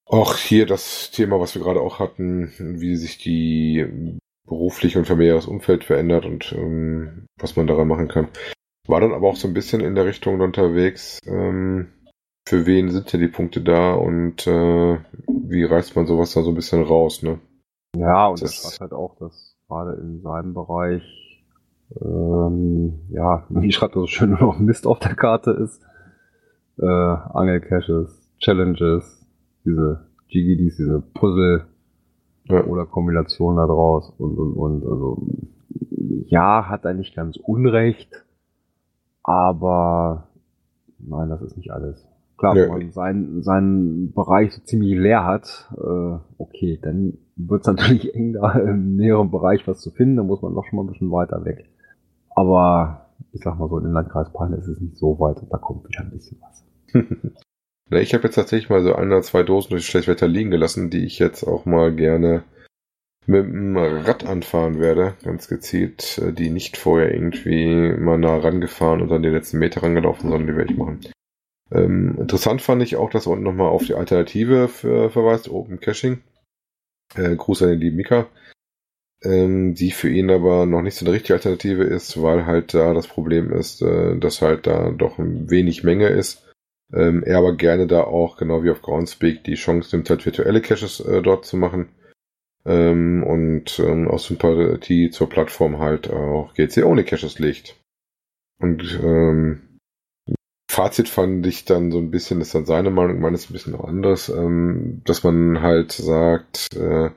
Auch 0.06 0.36
hier 0.36 0.64
das 0.64 1.10
Thema, 1.10 1.38
was 1.38 1.54
wir 1.54 1.62
gerade 1.62 1.80
auch 1.80 1.98
hatten, 1.98 2.52
wie 2.58 2.96
sich 2.96 3.18
die 3.18 4.18
berufliche 4.46 4.98
und 4.98 5.04
familiäres 5.04 5.46
Umfeld 5.46 5.84
verändert 5.84 6.24
und 6.24 6.52
ähm, 6.52 7.26
was 7.38 7.56
man 7.56 7.66
daran 7.66 7.88
machen 7.88 8.08
kann. 8.08 8.28
War 8.86 9.00
dann 9.00 9.12
aber 9.12 9.28
auch 9.28 9.36
so 9.36 9.46
ein 9.46 9.52
bisschen 9.52 9.82
in 9.82 9.94
der 9.94 10.06
Richtung 10.06 10.40
unterwegs, 10.40 11.18
ähm, 11.26 11.92
für 12.48 12.64
wen 12.66 12.90
sind 12.90 13.12
denn 13.12 13.20
die 13.20 13.28
Punkte 13.28 13.60
da 13.62 13.94
und 13.94 14.46
äh, 14.46 14.98
wie 15.26 15.64
reißt 15.64 15.94
man 15.96 16.06
sowas 16.06 16.32
da 16.32 16.42
so 16.42 16.50
ein 16.50 16.54
bisschen 16.54 16.82
raus, 16.82 17.22
ne? 17.22 17.38
Ja, 17.94 18.28
und 18.28 18.40
Das- 18.42 18.62
das 18.62 18.80
halt 18.80 18.92
auch, 18.92 19.16
dass 19.16 19.56
gerade 19.68 19.94
in 20.00 20.20
seinem 20.22 20.54
Bereich, 20.54 21.02
ähm, 22.00 23.00
ja, 23.10 23.44
wie 23.50 23.70
schreibt 23.72 23.96
er 23.96 24.00
so 24.00 24.06
schön, 24.06 24.30
nur 24.30 24.40
noch 24.40 24.58
Mist 24.58 24.86
auf 24.86 24.98
der 24.98 25.14
Karte 25.14 25.50
ist. 25.50 25.82
Äh, 26.78 26.86
Angelcaches, 26.86 28.30
Challenges, 28.38 29.26
diese 29.64 30.06
GGDs, 30.28 30.76
diese 30.76 31.00
Puzzle 31.00 31.66
Ja. 32.44 32.64
oder 32.64 32.86
Kombinationen 32.86 33.56
da 33.58 33.66
draus 33.66 34.10
und, 34.18 34.38
und, 34.38 34.52
und, 34.54 34.86
also, 34.86 35.26
ja, 36.26 36.66
hat 36.68 36.84
er 36.86 36.94
nicht 36.94 37.14
ganz 37.16 37.36
unrecht, 37.36 38.24
aber 39.22 40.28
nein, 40.98 41.28
das 41.30 41.42
ist 41.42 41.56
nicht 41.56 41.70
alles. 41.72 42.06
Klar, 42.38 42.54
wenn 42.54 42.68
man 42.68 42.92
seinen, 42.92 43.42
seinen 43.42 44.12
Bereich 44.12 44.54
so 44.54 44.62
ziemlich 44.62 44.96
leer 44.96 45.24
hat, 45.24 45.68
äh, 45.76 46.18
okay, 46.38 46.78
dann 46.80 47.18
wird 47.34 47.62
es 47.62 47.66
natürlich 47.66 48.14
eng, 48.14 48.32
da 48.32 48.52
im 48.52 48.94
näheren 48.94 49.30
Bereich 49.32 49.66
was 49.66 49.80
zu 49.80 49.90
finden, 49.90 50.16
da 50.16 50.22
muss 50.22 50.40
man 50.40 50.54
noch 50.54 50.64
schon 50.64 50.76
mal 50.76 50.84
ein 50.84 50.92
bisschen 50.92 51.10
weiter 51.10 51.44
weg. 51.44 51.68
Aber 52.30 53.08
ich 53.32 53.42
sag 53.42 53.58
mal 53.58 53.68
so, 53.68 53.78
in 53.78 53.84
den 53.84 53.92
Landkreis 53.92 54.32
Peine 54.32 54.56
ist 54.56 54.68
es 54.68 54.80
nicht 54.80 54.96
so 54.96 55.18
weit 55.18 55.38
und 55.38 55.52
da 55.52 55.58
kommt 55.58 55.88
wieder 55.88 56.00
ein 56.00 56.10
bisschen 56.10 56.40
was. 56.40 56.64
Na, 57.90 57.98
ich 57.98 58.14
habe 58.14 58.24
jetzt 58.24 58.36
tatsächlich 58.36 58.70
mal 58.70 58.82
so 58.82 58.94
ein 58.94 59.08
oder 59.08 59.22
zwei 59.22 59.42
Dosen 59.42 59.70
durch 59.70 59.86
schlechtes 59.86 60.14
Wetter 60.14 60.28
liegen 60.28 60.50
gelassen, 60.50 60.90
die 60.90 61.04
ich 61.04 61.18
jetzt 61.18 61.42
auch 61.42 61.66
mal 61.66 61.92
gerne 61.92 62.44
mit 63.26 63.44
dem 63.44 63.76
Rad 63.76 64.24
anfahren 64.24 64.78
werde, 64.78 65.14
ganz 65.24 65.48
gezielt, 65.48 66.18
äh, 66.18 66.32
die 66.32 66.50
nicht 66.50 66.76
vorher 66.76 67.12
irgendwie 67.12 67.96
mal 67.98 68.16
nah 68.16 68.36
rangefahren 68.36 69.02
und 69.02 69.08
dann 69.08 69.22
die 69.22 69.28
letzten 69.28 69.58
Meter 69.58 69.82
rangelaufen, 69.82 70.30
sondern 70.30 70.46
die 70.46 70.56
werde 70.56 70.72
ich 70.72 70.78
machen. 70.78 71.00
Ähm, 71.70 72.16
interessant 72.18 72.62
fand 72.62 72.82
ich 72.82 72.96
auch, 72.96 73.10
dass 73.10 73.26
er 73.26 73.32
unten 73.32 73.44
nochmal 73.44 73.68
auf 73.68 73.84
die 73.84 73.94
Alternative 73.94 74.68
für, 74.68 75.10
verweist, 75.10 75.48
Open 75.48 75.80
Caching. 75.80 76.22
Äh, 77.14 77.36
Gruß 77.36 77.62
an 77.62 77.70
den 77.70 77.80
lieben 77.80 77.96
Mika. 77.96 78.26
Ähm, 79.22 79.74
die 79.74 79.90
für 79.90 80.08
ihn 80.08 80.30
aber 80.30 80.64
noch 80.64 80.82
nicht 80.82 80.94
so 80.94 81.04
eine 81.04 81.14
richtige 81.14 81.34
Alternative 81.34 81.82
ist, 81.82 82.22
weil 82.22 82.46
halt 82.46 82.72
da 82.72 82.94
das 82.94 83.08
Problem 83.08 83.52
ist, 83.52 83.82
äh, 83.82 84.16
dass 84.16 84.42
halt 84.42 84.66
da 84.66 84.90
doch 84.90 85.14
wenig 85.18 85.82
Menge 85.82 86.08
ist. 86.08 86.46
Ähm, 86.92 87.22
er 87.24 87.38
aber 87.38 87.56
gerne 87.56 87.86
da 87.86 88.04
auch, 88.04 88.36
genau 88.36 88.62
wie 88.62 88.70
auf 88.70 88.80
Groundspeak, 88.80 89.44
die 89.44 89.54
Chance 89.54 89.94
nimmt, 89.94 90.08
halt 90.08 90.24
virtuelle 90.24 90.62
Caches 90.62 91.00
äh, 91.00 91.20
dort 91.20 91.44
zu 91.44 91.56
machen. 91.56 91.90
Ähm, 92.64 93.24
und 93.24 93.78
ähm, 93.80 94.08
aus 94.08 94.24
Sympathie 94.26 95.10
zur 95.10 95.28
Plattform 95.28 95.78
halt 95.78 96.10
auch 96.10 96.54
GC 96.54 96.84
ohne 96.84 97.04
Caches 97.04 97.38
legt. 97.38 97.76
Und 98.60 98.98
ähm, 99.02 99.67
Fazit 100.78 101.08
fand 101.08 101.44
ich 101.44 101.64
dann 101.64 101.90
so 101.90 101.98
ein 101.98 102.12
bisschen, 102.12 102.40
ist 102.40 102.54
dann 102.54 102.64
seine 102.64 102.90
Meinung, 102.90 103.18
meine 103.18 103.34
ist 103.34 103.50
ein 103.50 103.52
bisschen 103.52 103.72
noch 103.72 103.82
anders, 103.82 104.28
ähm, 104.28 105.02
dass 105.04 105.24
man 105.24 105.60
halt 105.60 105.90
sagt, 105.90 106.72
äh, 106.76 107.10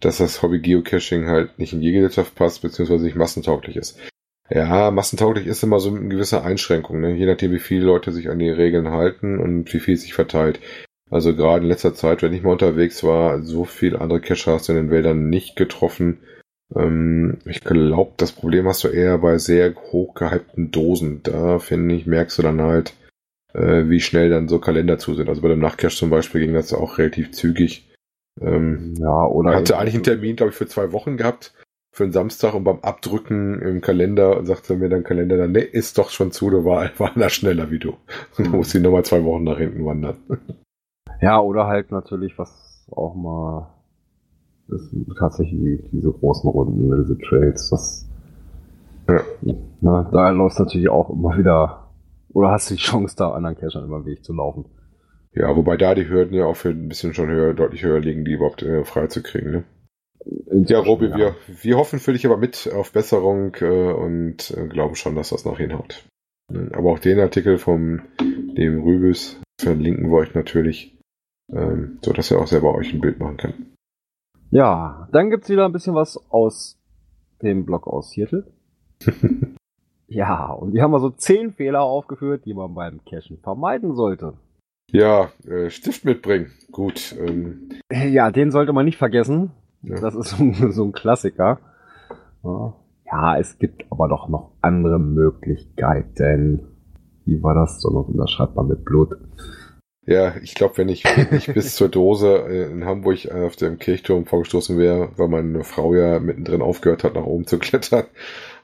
dass 0.00 0.16
das 0.16 0.40
Hobby 0.40 0.60
Geocaching 0.60 1.26
halt 1.26 1.58
nicht 1.58 1.74
in 1.74 1.82
die 1.82 1.92
Gesellschaft 1.92 2.34
passt, 2.34 2.62
beziehungsweise 2.62 3.04
nicht 3.04 3.14
massentauglich 3.14 3.76
ist. 3.76 3.98
Ja, 4.48 4.90
massentauglich 4.90 5.46
ist 5.46 5.62
immer 5.62 5.80
so 5.80 5.90
eine 5.90 6.08
gewisse 6.08 6.44
Einschränkung, 6.44 7.02
ne? 7.02 7.14
je 7.14 7.26
nachdem, 7.26 7.52
wie 7.52 7.58
viele 7.58 7.84
Leute 7.84 8.10
sich 8.10 8.30
an 8.30 8.38
die 8.38 8.48
Regeln 8.48 8.88
halten 8.88 9.38
und 9.38 9.70
wie 9.74 9.80
viel 9.80 9.98
sich 9.98 10.14
verteilt. 10.14 10.60
Also 11.10 11.36
gerade 11.36 11.62
in 11.62 11.68
letzter 11.68 11.92
Zeit, 11.92 12.22
wenn 12.22 12.32
ich 12.32 12.42
mal 12.42 12.52
unterwegs 12.52 13.04
war, 13.04 13.42
so 13.42 13.66
viel 13.66 13.96
andere 13.96 14.22
Cacher 14.22 14.54
hast 14.54 14.70
du 14.70 14.72
in 14.72 14.78
den 14.78 14.90
Wäldern 14.90 15.28
nicht 15.28 15.56
getroffen. 15.56 16.20
Ähm, 16.74 17.38
ich 17.44 17.60
glaube, 17.60 18.12
das 18.16 18.32
Problem 18.32 18.66
hast 18.66 18.84
du 18.84 18.88
eher 18.88 19.18
bei 19.18 19.38
sehr 19.38 19.74
hoch 19.74 20.14
gehypten 20.14 20.70
Dosen. 20.70 21.22
Da 21.22 21.58
finde 21.58 21.94
ich, 21.94 22.06
merkst 22.06 22.38
du 22.38 22.42
dann 22.42 22.60
halt, 22.60 22.94
äh, 23.52 23.88
wie 23.88 24.00
schnell 24.00 24.30
dann 24.30 24.48
so 24.48 24.58
Kalender 24.58 24.98
zu 24.98 25.14
sind. 25.14 25.28
Also 25.28 25.42
bei 25.42 25.48
dem 25.48 25.60
Nachtcache 25.60 25.94
zum 25.94 26.10
Beispiel 26.10 26.40
ging 26.40 26.54
das 26.54 26.72
auch 26.72 26.98
relativ 26.98 27.32
zügig. 27.32 27.90
Ähm, 28.40 28.94
ja, 28.98 29.26
oder 29.26 29.54
hatte 29.54 29.78
eigentlich 29.78 29.94
einen 29.94 30.04
Termin, 30.04 30.36
glaube 30.36 30.50
ich, 30.50 30.56
für 30.56 30.66
zwei 30.66 30.92
Wochen 30.92 31.16
gehabt 31.16 31.52
für 31.94 32.02
einen 32.02 32.12
Samstag 32.12 32.54
und 32.54 32.64
beim 32.64 32.80
Abdrücken 32.80 33.62
im 33.62 33.80
Kalender 33.80 34.44
sagte 34.44 34.74
mir 34.74 34.88
dann 34.88 35.04
Kalender 35.04 35.36
dann, 35.36 35.52
nee, 35.52 35.60
ist 35.60 35.96
doch 35.96 36.10
schon 36.10 36.32
zu, 36.32 36.50
du 36.50 36.64
war, 36.64 36.90
war 36.98 37.12
da 37.14 37.28
schneller 37.28 37.70
wie 37.70 37.78
du. 37.78 37.96
Du 38.36 38.50
musst 38.50 38.74
ihn 38.74 38.82
nochmal 38.82 39.04
zwei 39.04 39.22
Wochen 39.22 39.44
nach 39.44 39.58
hinten 39.58 39.84
wandern. 39.84 40.16
Ja, 41.20 41.38
oder 41.40 41.68
halt 41.68 41.92
natürlich, 41.92 42.36
was 42.36 42.84
auch 42.90 43.14
mal 43.14 43.73
ist 44.68 44.94
tatsächlich 45.18 45.82
diese 45.92 46.12
großen 46.12 46.48
Runden, 46.50 47.02
diese 47.02 47.18
Trails, 47.18 47.70
das 47.70 48.08
ja. 49.08 49.22
na, 49.80 50.08
da 50.10 50.30
läuft 50.30 50.58
natürlich 50.58 50.88
auch 50.88 51.10
immer 51.10 51.36
wieder, 51.36 51.90
oder 52.32 52.50
hast 52.50 52.70
du 52.70 52.74
die 52.74 52.80
Chance, 52.80 53.16
da 53.16 53.32
anderen 53.32 53.56
Cachern 53.56 53.84
über 53.84 54.00
den 54.00 54.06
Weg 54.06 54.24
zu 54.24 54.32
laufen. 54.32 54.64
Ja, 55.34 55.54
wobei 55.56 55.76
da 55.76 55.94
die 55.94 56.08
Hürden 56.08 56.34
ja 56.34 56.46
auch 56.46 56.56
für 56.56 56.70
ein 56.70 56.88
bisschen 56.88 57.12
schon 57.12 57.28
höher, 57.28 57.54
deutlich 57.54 57.82
höher 57.82 58.00
liegen, 58.00 58.24
die 58.24 58.32
überhaupt 58.32 58.62
äh, 58.62 58.84
frei 58.84 59.08
zu 59.08 59.22
kriegen, 59.22 59.50
ne? 59.50 59.64
Ja, 60.50 60.78
Robi, 60.78 61.08
ja. 61.08 61.16
wir, 61.16 61.34
wir 61.60 61.76
hoffen 61.76 61.98
für 61.98 62.14
dich 62.14 62.24
aber 62.24 62.38
mit 62.38 62.70
auf 62.74 62.92
Besserung 62.92 63.54
äh, 63.60 63.92
und 63.92 64.54
äh, 64.56 64.68
glauben 64.68 64.94
schon, 64.94 65.16
dass 65.16 65.30
das 65.30 65.44
noch 65.44 65.58
hinhaut. 65.58 66.06
Aber 66.72 66.92
auch 66.92 66.98
den 66.98 67.20
Artikel 67.20 67.58
vom 67.58 68.00
dem 68.56 68.82
Rübus 68.82 69.40
verlinken 69.60 70.10
wir 70.10 70.18
euch 70.18 70.34
natürlich, 70.34 70.96
ähm, 71.52 71.98
so 72.02 72.12
dass 72.12 72.30
ihr 72.30 72.38
auch 72.38 72.46
selber 72.46 72.74
euch 72.74 72.94
ein 72.94 73.00
Bild 73.00 73.18
machen 73.18 73.36
könnt. 73.36 73.73
Ja, 74.54 75.08
dann 75.10 75.30
gibt's 75.30 75.48
wieder 75.48 75.64
ein 75.64 75.72
bisschen 75.72 75.96
was 75.96 76.16
aus 76.30 76.78
dem 77.42 77.66
Blog 77.66 77.88
aus 77.88 78.12
Seattle. 78.12 78.46
ja, 80.06 80.52
und 80.52 80.70
die 80.70 80.80
haben 80.80 80.92
mal 80.92 81.00
so 81.00 81.10
zehn 81.10 81.52
Fehler 81.52 81.82
aufgeführt, 81.82 82.44
die 82.46 82.54
man 82.54 82.72
beim 82.72 83.00
Cachen 83.04 83.38
vermeiden 83.38 83.96
sollte. 83.96 84.34
Ja, 84.92 85.30
äh, 85.44 85.70
Stift 85.70 86.04
mitbringen. 86.04 86.52
Gut. 86.70 87.16
Ähm. 87.18 87.68
Ja, 87.90 88.30
den 88.30 88.52
sollte 88.52 88.72
man 88.72 88.84
nicht 88.84 88.96
vergessen. 88.96 89.50
Ja. 89.82 89.96
Das 89.96 90.14
ist 90.14 90.30
so, 90.38 90.70
so 90.70 90.84
ein 90.84 90.92
Klassiker. 90.92 91.58
Ja, 92.44 93.36
es 93.36 93.58
gibt 93.58 93.90
aber 93.90 94.06
doch 94.06 94.28
noch 94.28 94.52
andere 94.60 95.00
Möglichkeiten. 95.00 96.68
Wie 97.24 97.42
war 97.42 97.54
das? 97.54 97.80
So 97.80 97.90
noch 97.90 98.06
unterschreibt 98.06 98.54
man 98.54 98.68
mit 98.68 98.84
Blut. 98.84 99.16
Ja, 100.06 100.34
ich 100.42 100.54
glaube, 100.54 100.76
wenn 100.76 100.88
ich, 100.90 101.04
wenn 101.04 101.36
ich 101.36 101.46
bis 101.46 101.74
zur 101.76 101.88
Dose 101.88 102.44
äh, 102.48 102.70
in 102.70 102.84
Hamburg 102.84 103.30
auf 103.30 103.56
dem 103.56 103.78
Kirchturm 103.78 104.26
vorgestoßen 104.26 104.78
wäre, 104.78 105.12
weil 105.16 105.28
meine 105.28 105.64
Frau 105.64 105.94
ja 105.94 106.20
mittendrin 106.20 106.60
aufgehört 106.60 107.04
hat, 107.04 107.14
nach 107.14 107.24
oben 107.24 107.46
zu 107.46 107.58
klettern 107.60 108.04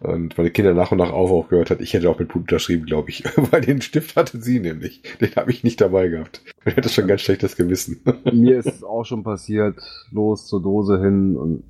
und 0.00 0.36
meine 0.36 0.50
Kinder 0.50 0.74
nach 0.74 0.92
und 0.92 0.98
nach 0.98 1.12
auf 1.12 1.30
aufgehört 1.30 1.70
hat, 1.70 1.80
ich 1.80 1.94
hätte 1.94 2.10
auch 2.10 2.18
mit 2.18 2.28
Blut 2.28 2.42
unterschrieben, 2.42 2.84
glaube 2.84 3.10
ich. 3.10 3.24
Weil 3.50 3.60
den 3.62 3.80
Stift 3.80 4.16
hatte 4.16 4.40
sie 4.40 4.60
nämlich. 4.60 5.02
Den 5.20 5.34
habe 5.36 5.50
ich 5.50 5.64
nicht 5.64 5.80
dabei 5.80 6.08
gehabt. 6.08 6.42
Ich 6.64 6.76
hatte 6.76 6.88
schon 6.88 7.06
ganz 7.06 7.22
schlechtes 7.22 7.56
Gewissen. 7.56 8.02
Mir 8.32 8.58
ist 8.58 8.66
es 8.66 8.84
auch 8.84 9.04
schon 9.04 9.22
passiert, 9.22 9.78
los 10.10 10.46
zur 10.46 10.62
Dose 10.62 11.00
hin 11.00 11.36
und 11.36 11.64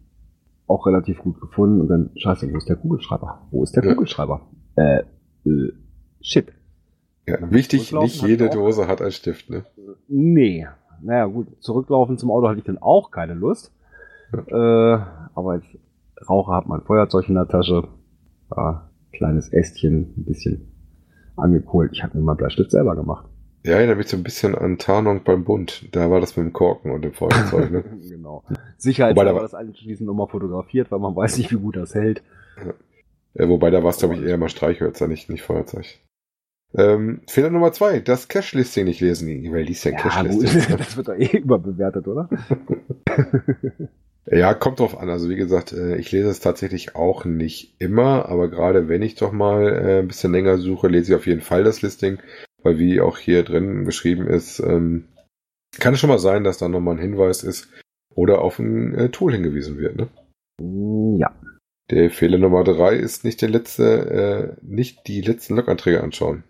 auch 0.66 0.86
relativ 0.86 1.18
gut 1.18 1.40
gefunden 1.40 1.80
und 1.80 1.88
dann, 1.88 2.10
scheiße, 2.16 2.52
wo 2.52 2.56
ist 2.56 2.68
der 2.68 2.76
Kugelschreiber? 2.76 3.46
Wo 3.50 3.64
ist 3.64 3.74
der 3.74 3.84
ja. 3.84 3.90
Kugelschreiber? 3.92 4.48
Äh, 4.76 5.00
äh, 5.44 5.72
shit. 6.20 6.52
Ja, 7.26 7.38
wichtig, 7.50 7.92
nicht 7.92 8.22
jede 8.22 8.50
Dose 8.50 8.88
hat 8.88 9.02
einen 9.02 9.12
Stift, 9.12 9.50
ne? 9.50 9.64
Nee. 10.08 10.66
Naja, 11.02 11.26
gut, 11.26 11.48
zurücklaufen 11.60 12.18
zum 12.18 12.30
Auto 12.30 12.48
hatte 12.48 12.58
ich 12.58 12.64
dann 12.64 12.78
auch 12.78 13.10
keine 13.10 13.34
Lust. 13.34 13.72
Ja. 14.32 14.94
Äh, 14.94 15.00
aber 15.34 15.52
als 15.52 15.64
Raucher 16.28 16.52
hat 16.54 16.66
man 16.66 16.82
Feuerzeug 16.82 17.28
in 17.28 17.34
der 17.34 17.48
Tasche. 17.48 17.88
Ja, 18.54 18.90
kleines 19.12 19.52
Ästchen, 19.52 20.14
ein 20.16 20.24
bisschen 20.24 20.72
angekohlt. 21.36 21.92
Ich 21.92 22.02
habe 22.02 22.18
mir 22.18 22.24
mal 22.24 22.34
Bleistift 22.34 22.70
selber 22.70 22.96
gemacht. 22.96 23.26
Ja, 23.64 23.72
erinnert 23.72 23.98
mich 23.98 24.08
so 24.08 24.16
ein 24.16 24.22
bisschen 24.22 24.54
an 24.54 24.78
Tarnung 24.78 25.22
beim 25.22 25.44
Bund. 25.44 25.88
Da 25.92 26.10
war 26.10 26.20
das 26.20 26.36
mit 26.36 26.46
dem 26.46 26.52
Korken 26.52 26.92
und 26.92 27.02
dem 27.02 27.12
Feuerzeug, 27.12 27.70
ne? 27.70 27.84
genau. 28.08 28.42
Sicherheit 28.78 29.16
war 29.16 29.24
das 29.24 29.54
anschließend 29.54 30.06
nochmal 30.06 30.28
fotografiert, 30.28 30.90
weil 30.90 30.98
man 30.98 31.14
weiß 31.14 31.38
nicht, 31.38 31.52
wie 31.52 31.58
gut 31.58 31.76
das 31.76 31.94
hält. 31.94 32.22
Ja. 32.64 32.72
Ja, 33.34 33.48
wobei 33.48 33.70
da 33.70 33.82
war 33.82 33.90
es, 33.90 33.98
glaube 33.98 34.14
ich, 34.14 34.22
eher 34.22 34.38
mal 34.38 34.48
Streichhölzer, 34.48 35.06
nicht, 35.06 35.30
nicht 35.30 35.42
Feuerzeug. 35.42 35.86
Ähm, 36.74 37.22
Fehler 37.26 37.50
Nummer 37.50 37.72
zwei, 37.72 37.98
das 37.98 38.28
Cache-Listing 38.28 38.84
nicht 38.84 39.00
lesen. 39.00 39.28
Wer 39.52 39.64
liest 39.64 39.84
ja 39.84 39.92
ein 39.92 39.98
ja, 39.98 40.02
Cache-Listing? 40.02 40.76
das 40.78 40.96
wird 40.96 41.08
doch 41.08 41.14
eh 41.14 41.38
überbewertet, 41.38 42.06
oder? 42.06 42.28
ja, 44.26 44.54
kommt 44.54 44.78
drauf 44.78 44.96
an. 44.96 45.10
Also 45.10 45.28
wie 45.28 45.36
gesagt, 45.36 45.72
äh, 45.72 45.96
ich 45.96 46.12
lese 46.12 46.28
es 46.28 46.40
tatsächlich 46.40 46.94
auch 46.94 47.24
nicht 47.24 47.74
immer, 47.80 48.28
aber 48.28 48.48
gerade 48.48 48.88
wenn 48.88 49.02
ich 49.02 49.16
doch 49.16 49.32
mal 49.32 49.68
äh, 49.68 49.98
ein 50.00 50.08
bisschen 50.08 50.32
länger 50.32 50.58
suche, 50.58 50.88
lese 50.88 51.12
ich 51.12 51.18
auf 51.18 51.26
jeden 51.26 51.40
Fall 51.40 51.64
das 51.64 51.82
Listing, 51.82 52.18
weil 52.62 52.78
wie 52.78 53.00
auch 53.00 53.18
hier 53.18 53.42
drin 53.42 53.84
beschrieben 53.84 54.28
ist, 54.28 54.60
ähm, 54.60 55.08
kann 55.78 55.94
es 55.94 56.00
schon 56.00 56.10
mal 56.10 56.18
sein, 56.18 56.44
dass 56.44 56.58
da 56.58 56.68
nochmal 56.68 56.94
ein 56.96 57.00
Hinweis 57.00 57.42
ist 57.42 57.68
oder 58.14 58.42
auf 58.42 58.58
ein 58.58 58.94
äh, 58.94 59.08
Tool 59.08 59.32
hingewiesen 59.32 59.78
wird. 59.78 59.96
Ne? 59.96 60.08
Ja. 61.18 61.34
Der 61.90 62.10
Fehler 62.10 62.38
Nummer 62.38 62.62
drei 62.62 62.94
ist 62.94 63.24
nicht 63.24 63.42
der 63.42 63.48
letzte, 63.48 64.56
äh, 64.60 64.64
nicht 64.64 65.08
die 65.08 65.20
letzten 65.20 65.56
Log-Anträge 65.56 66.02
anschauen. 66.02 66.44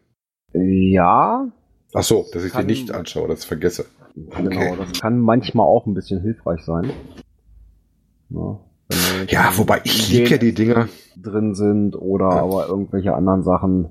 Ja. 0.52 1.48
Ach 1.92 2.02
so, 2.02 2.26
dass 2.32 2.44
ich 2.44 2.52
die 2.52 2.64
nicht 2.64 2.92
anschaue, 2.92 3.28
das 3.28 3.44
vergesse. 3.44 3.86
Genau, 4.14 4.72
okay. 4.72 4.76
das 4.78 5.00
kann 5.00 5.20
manchmal 5.20 5.66
auch 5.66 5.86
ein 5.86 5.94
bisschen 5.94 6.20
hilfreich 6.20 6.62
sein. 6.62 6.90
Ja, 8.30 8.60
ja 9.28 9.52
wobei 9.56 9.80
ich 9.84 10.10
liebe 10.10 10.28
ja 10.28 10.38
die 10.38 10.54
Dinger. 10.54 10.88
Drin 11.16 11.54
sind 11.54 11.96
oder 11.96 12.28
ja. 12.28 12.42
aber 12.42 12.68
irgendwelche 12.68 13.14
anderen 13.14 13.42
Sachen, 13.42 13.90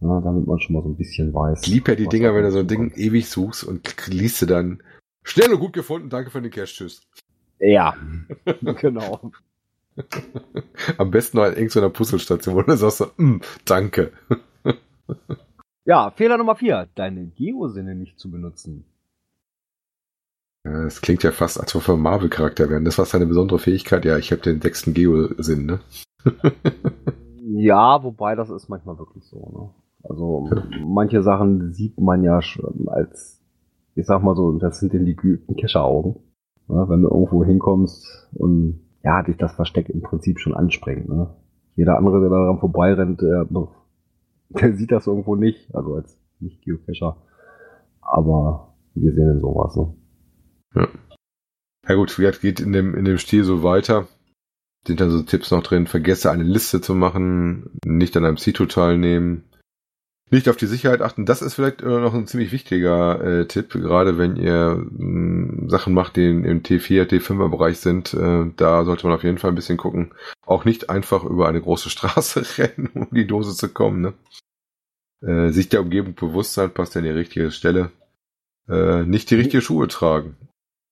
ja, 0.00 0.20
damit 0.20 0.46
man 0.46 0.60
schon 0.60 0.74
mal 0.74 0.82
so 0.82 0.88
ein 0.88 0.96
bisschen 0.96 1.34
weiß. 1.34 1.62
Ich 1.62 1.68
liebe 1.68 1.92
ja 1.92 1.96
die 1.96 2.08
Dinger, 2.08 2.34
wenn 2.34 2.44
du 2.44 2.52
so 2.52 2.60
ein 2.60 2.68
Ding 2.68 2.92
ewig 2.94 3.28
suchst 3.28 3.64
und 3.64 4.08
liest 4.08 4.42
du 4.42 4.46
dann 4.46 4.82
schnell 5.22 5.52
und 5.52 5.60
gut 5.60 5.72
gefunden, 5.72 6.10
danke 6.10 6.30
für 6.30 6.40
den 6.40 6.50
Cash, 6.50 6.76
tschüss. 6.76 7.02
Ja, 7.60 7.96
genau. 8.80 9.32
Am 10.96 11.10
besten 11.10 11.38
noch 11.38 11.46
in 11.46 11.54
irgendeiner 11.54 11.90
Puzzlestation, 11.90 12.54
wo 12.54 12.62
du 12.62 12.76
sagst, 12.76 13.04
mm, 13.16 13.38
danke. 13.64 14.12
Ja, 15.88 16.10
Fehler 16.10 16.36
Nummer 16.36 16.54
vier, 16.54 16.86
deine 16.96 17.28
Geosinne 17.28 17.94
nicht 17.94 18.18
zu 18.18 18.30
benutzen. 18.30 18.84
Ja, 20.66 20.84
das 20.84 21.00
klingt 21.00 21.22
ja 21.22 21.32
fast, 21.32 21.58
als 21.58 21.74
ob 21.74 21.88
wir 21.88 21.96
Marvel-Charakter 21.96 22.68
wären. 22.68 22.84
Das 22.84 22.98
war 22.98 23.06
seine 23.06 23.24
besondere 23.24 23.58
Fähigkeit. 23.58 24.04
Ja, 24.04 24.18
ich 24.18 24.30
habe 24.30 24.42
den 24.42 24.60
sechsten 24.60 24.92
Geosinn, 24.92 25.64
ne? 25.64 25.80
ja, 27.42 28.02
wobei 28.02 28.34
das 28.34 28.50
ist 28.50 28.68
manchmal 28.68 28.98
wirklich 28.98 29.24
so, 29.24 29.38
ne? 29.38 29.70
Also 30.06 30.50
ja. 30.52 30.62
manche 30.84 31.22
Sachen 31.22 31.72
sieht 31.72 31.98
man 31.98 32.22
ja 32.22 32.42
schon 32.42 32.86
als, 32.88 33.42
ich 33.94 34.04
sag 34.04 34.22
mal 34.22 34.36
so, 34.36 34.58
das 34.58 34.80
sind 34.80 34.92
in 34.92 35.06
die 35.06 35.16
geübten 35.16 35.56
Kescheraugen. 35.56 36.16
Ne? 36.68 36.84
Wenn 36.86 37.00
du 37.00 37.08
irgendwo 37.08 37.46
hinkommst 37.46 38.28
und 38.34 38.80
ja, 39.02 39.22
dich 39.22 39.38
das 39.38 39.54
Versteck 39.54 39.88
im 39.88 40.02
Prinzip 40.02 40.38
schon 40.38 40.54
anspringt. 40.54 41.08
Ne? 41.08 41.34
Jeder 41.76 41.96
andere, 41.96 42.20
der 42.20 42.28
daran 42.28 42.58
vorbeirennt, 42.58 43.22
der 43.22 43.46
der 44.60 44.76
sieht 44.76 44.92
das 44.92 45.06
irgendwo 45.06 45.36
nicht, 45.36 45.74
also 45.74 45.94
als 45.94 46.20
nicht 46.40 46.62
Geocacher. 46.62 47.22
Aber 48.00 48.74
wir 48.94 49.12
sehen 49.12 49.30
in 49.30 49.40
sowas, 49.40 49.76
ne? 49.76 49.94
Ja. 50.74 50.88
Ja 51.88 51.94
gut, 51.94 52.18
wie 52.18 52.30
geht 52.40 52.60
in 52.60 52.72
dem, 52.72 52.94
in 52.94 53.04
dem 53.04 53.18
Stil 53.18 53.44
so 53.44 53.62
weiter. 53.62 54.08
Sind 54.86 55.00
dann 55.00 55.10
so 55.10 55.22
Tipps 55.22 55.50
noch 55.50 55.62
drin, 55.62 55.86
vergesse 55.86 56.30
eine 56.30 56.44
Liste 56.44 56.80
zu 56.80 56.94
machen, 56.94 57.78
nicht 57.84 58.16
an 58.16 58.24
einem 58.24 58.36
CITO 58.36 58.66
teilnehmen, 58.66 59.47
nicht 60.30 60.48
auf 60.48 60.56
die 60.56 60.66
Sicherheit 60.66 61.00
achten. 61.00 61.26
Das 61.26 61.42
ist 61.42 61.54
vielleicht 61.54 61.82
äh, 61.82 61.86
noch 61.86 62.14
ein 62.14 62.26
ziemlich 62.26 62.52
wichtiger 62.52 63.20
äh, 63.22 63.46
Tipp, 63.46 63.70
gerade 63.70 64.18
wenn 64.18 64.36
ihr 64.36 64.76
mh, 64.76 64.98
hm, 64.98 65.70
Sachen 65.70 65.94
macht, 65.94 66.16
die 66.16 66.28
im 66.28 66.62
T4, 66.62 67.04
T5er 67.04 67.48
Bereich 67.48 67.78
sind. 67.80 68.14
Äh, 68.14 68.50
da 68.56 68.84
sollte 68.84 69.06
man 69.06 69.16
auf 69.16 69.24
jeden 69.24 69.38
Fall 69.38 69.50
ein 69.50 69.56
bisschen 69.56 69.78
gucken. 69.78 70.12
Auch 70.46 70.64
nicht 70.64 70.90
einfach 70.90 71.24
über 71.24 71.48
eine 71.48 71.60
große 71.60 71.90
Straße 71.90 72.44
rennen, 72.58 72.90
um 72.94 73.08
die 73.10 73.26
Dose 73.26 73.54
zu 73.56 73.68
kommen. 73.68 74.00
Ne? 74.02 74.14
Äh, 75.26 75.50
sich 75.50 75.68
der 75.68 75.80
Umgebung 75.80 76.14
bewusst 76.14 76.54
sein, 76.54 76.70
passt 76.70 76.96
an 76.96 77.04
die 77.04 77.10
richtige 77.10 77.50
Stelle. 77.50 77.90
Äh, 78.68 79.04
nicht 79.04 79.30
die 79.30 79.36
richtige 79.36 79.62
Schuhe 79.62 79.88
tragen. 79.88 80.36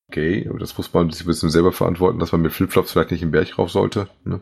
Okay, 0.09 0.47
aber 0.49 0.59
das 0.59 0.77
muss 0.79 0.93
man 0.95 1.11
sich 1.11 1.25
ein 1.25 1.27
bisschen 1.27 1.51
selber 1.51 1.73
verantworten, 1.73 2.21
dass 2.21 2.33
man 2.33 2.41
mit 2.41 2.53
Flipflops 2.53 2.93
vielleicht 2.93 3.11
nicht 3.11 3.23
im 3.23 3.33
Berg 3.33 3.59
rauf 3.59 3.71
sollte. 3.71 4.09
Ne? 4.25 4.41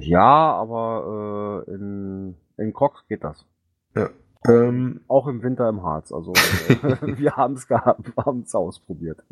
Ja, 0.00 0.52
aber 0.52 1.64
äh, 1.66 1.70
in, 1.72 2.36
in 2.58 2.72
Crocs 2.72 3.06
geht 3.08 3.24
das. 3.24 3.46
Ja. 3.94 4.10
Ähm, 4.46 5.00
auch 5.08 5.26
im 5.26 5.42
Winter 5.42 5.68
im 5.68 5.82
Harz. 5.82 6.12
Also 6.12 6.32
äh, 6.68 7.16
wir 7.18 7.36
haben 7.36 7.54
es 7.54 7.66
gehabt, 7.66 8.12
haben 8.24 8.40
es 8.40 8.54
ausprobiert. 8.54 9.22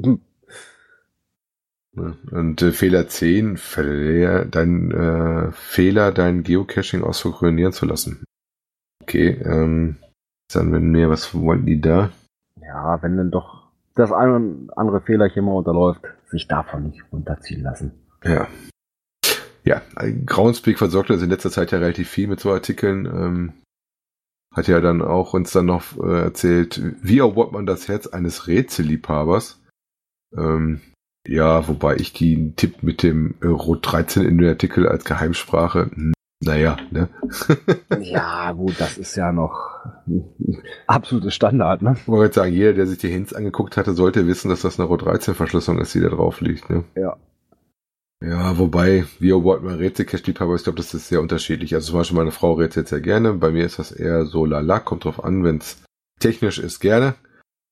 Und 1.94 2.62
äh, 2.62 2.72
Fehler 2.72 3.08
10, 3.08 3.58
Fehler, 3.58 4.44
dein 4.46 4.90
äh, 4.90 5.52
Fehler, 5.52 6.12
dein 6.12 6.42
Geocaching 6.42 7.02
ausfunktionieren 7.02 7.72
zu 7.72 7.84
lassen. 7.86 8.24
Okay, 9.02 9.28
ähm, 9.44 9.96
dann 10.52 10.72
wenn 10.72 10.90
mehr, 10.90 11.10
was 11.10 11.34
wollen 11.34 11.66
die 11.66 11.80
da? 11.80 12.10
ja, 12.72 13.02
wenn 13.02 13.16
dann 13.16 13.30
doch 13.30 13.68
das 13.94 14.12
ein 14.12 14.30
oder 14.30 14.78
andere 14.78 15.00
Fehlerchen 15.00 15.44
mal 15.44 15.52
unterläuft, 15.52 16.02
sich 16.30 16.48
davon 16.48 16.84
nicht 16.84 17.04
runterziehen 17.12 17.62
lassen. 17.62 17.92
Ja. 18.24 18.48
Ja, 19.64 19.80
Groundspeak 20.26 20.78
versorgt 20.78 21.10
uns 21.10 21.22
in 21.22 21.30
letzter 21.30 21.50
Zeit 21.50 21.70
ja 21.70 21.78
relativ 21.78 22.08
viel 22.08 22.26
mit 22.26 22.40
so 22.40 22.50
Artikeln. 22.50 23.06
Ähm, 23.06 23.52
hat 24.52 24.68
ja 24.68 24.80
dann 24.80 25.02
auch 25.02 25.34
uns 25.34 25.52
dann 25.52 25.66
noch 25.66 25.82
äh, 26.02 26.22
erzählt, 26.22 26.80
wie 27.02 27.18
erobert 27.18 27.52
man 27.52 27.66
das 27.66 27.88
Herz 27.88 28.06
eines 28.06 28.46
Rätselliebhabers. 28.46 29.60
Ähm, 30.36 30.80
ja, 31.26 31.68
wobei 31.68 31.96
ich 31.96 32.12
den 32.12 32.56
Tipp 32.56 32.82
mit 32.82 33.02
dem 33.02 33.34
äh, 33.40 33.46
Rot 33.46 33.80
13 33.82 34.24
in 34.24 34.38
den 34.38 34.48
Artikel 34.48 34.88
als 34.88 35.04
Geheimsprache, 35.04 35.90
hm, 35.94 36.12
naja, 36.44 36.76
ne? 36.90 37.08
ja, 38.00 38.50
gut, 38.52 38.80
das 38.80 38.98
ist 38.98 39.14
ja 39.14 39.30
noch 39.30 39.78
absolutes 40.88 41.34
Standard, 41.34 41.82
ne? 41.82 41.96
Ich 42.00 42.08
wollte 42.08 42.34
sagen, 42.34 42.52
jeder, 42.52 42.72
der 42.72 42.86
sich 42.88 42.98
die 42.98 43.10
Hints 43.10 43.32
angeguckt 43.32 43.76
hatte, 43.76 43.94
sollte 43.94 44.26
wissen, 44.26 44.48
dass 44.48 44.62
das 44.62 44.80
eine 44.80 44.88
Rot 44.88 45.02
13 45.02 45.34
Verschlüsselung 45.34 45.80
ist, 45.80 45.94
die 45.94 46.00
da 46.00 46.08
drauf 46.08 46.40
liegt, 46.40 46.68
ne? 46.68 46.84
Ja. 46.96 47.16
Ja, 48.24 48.56
wobei, 48.56 49.04
wie 49.18 49.32
Award 49.32 49.64
mein 49.64 49.78
Rätselcache-Liebhaber, 49.78 50.54
ich 50.54 50.62
glaube, 50.62 50.76
das 50.76 50.94
ist 50.94 51.08
sehr 51.08 51.20
unterschiedlich. 51.20 51.74
Also 51.74 51.90
zum 51.90 51.98
Beispiel 51.98 52.18
meine 52.18 52.30
Frau 52.30 52.52
rätselt 52.52 52.86
sehr 52.86 53.00
gerne. 53.00 53.32
Bei 53.32 53.50
mir 53.50 53.66
ist 53.66 53.80
das 53.80 53.90
eher 53.90 54.26
so 54.26 54.44
lala, 54.44 54.78
kommt 54.78 55.04
drauf 55.04 55.24
an, 55.24 55.42
wenn 55.42 55.56
es 55.56 55.82
technisch 56.20 56.60
ist, 56.60 56.78
gerne. 56.78 57.14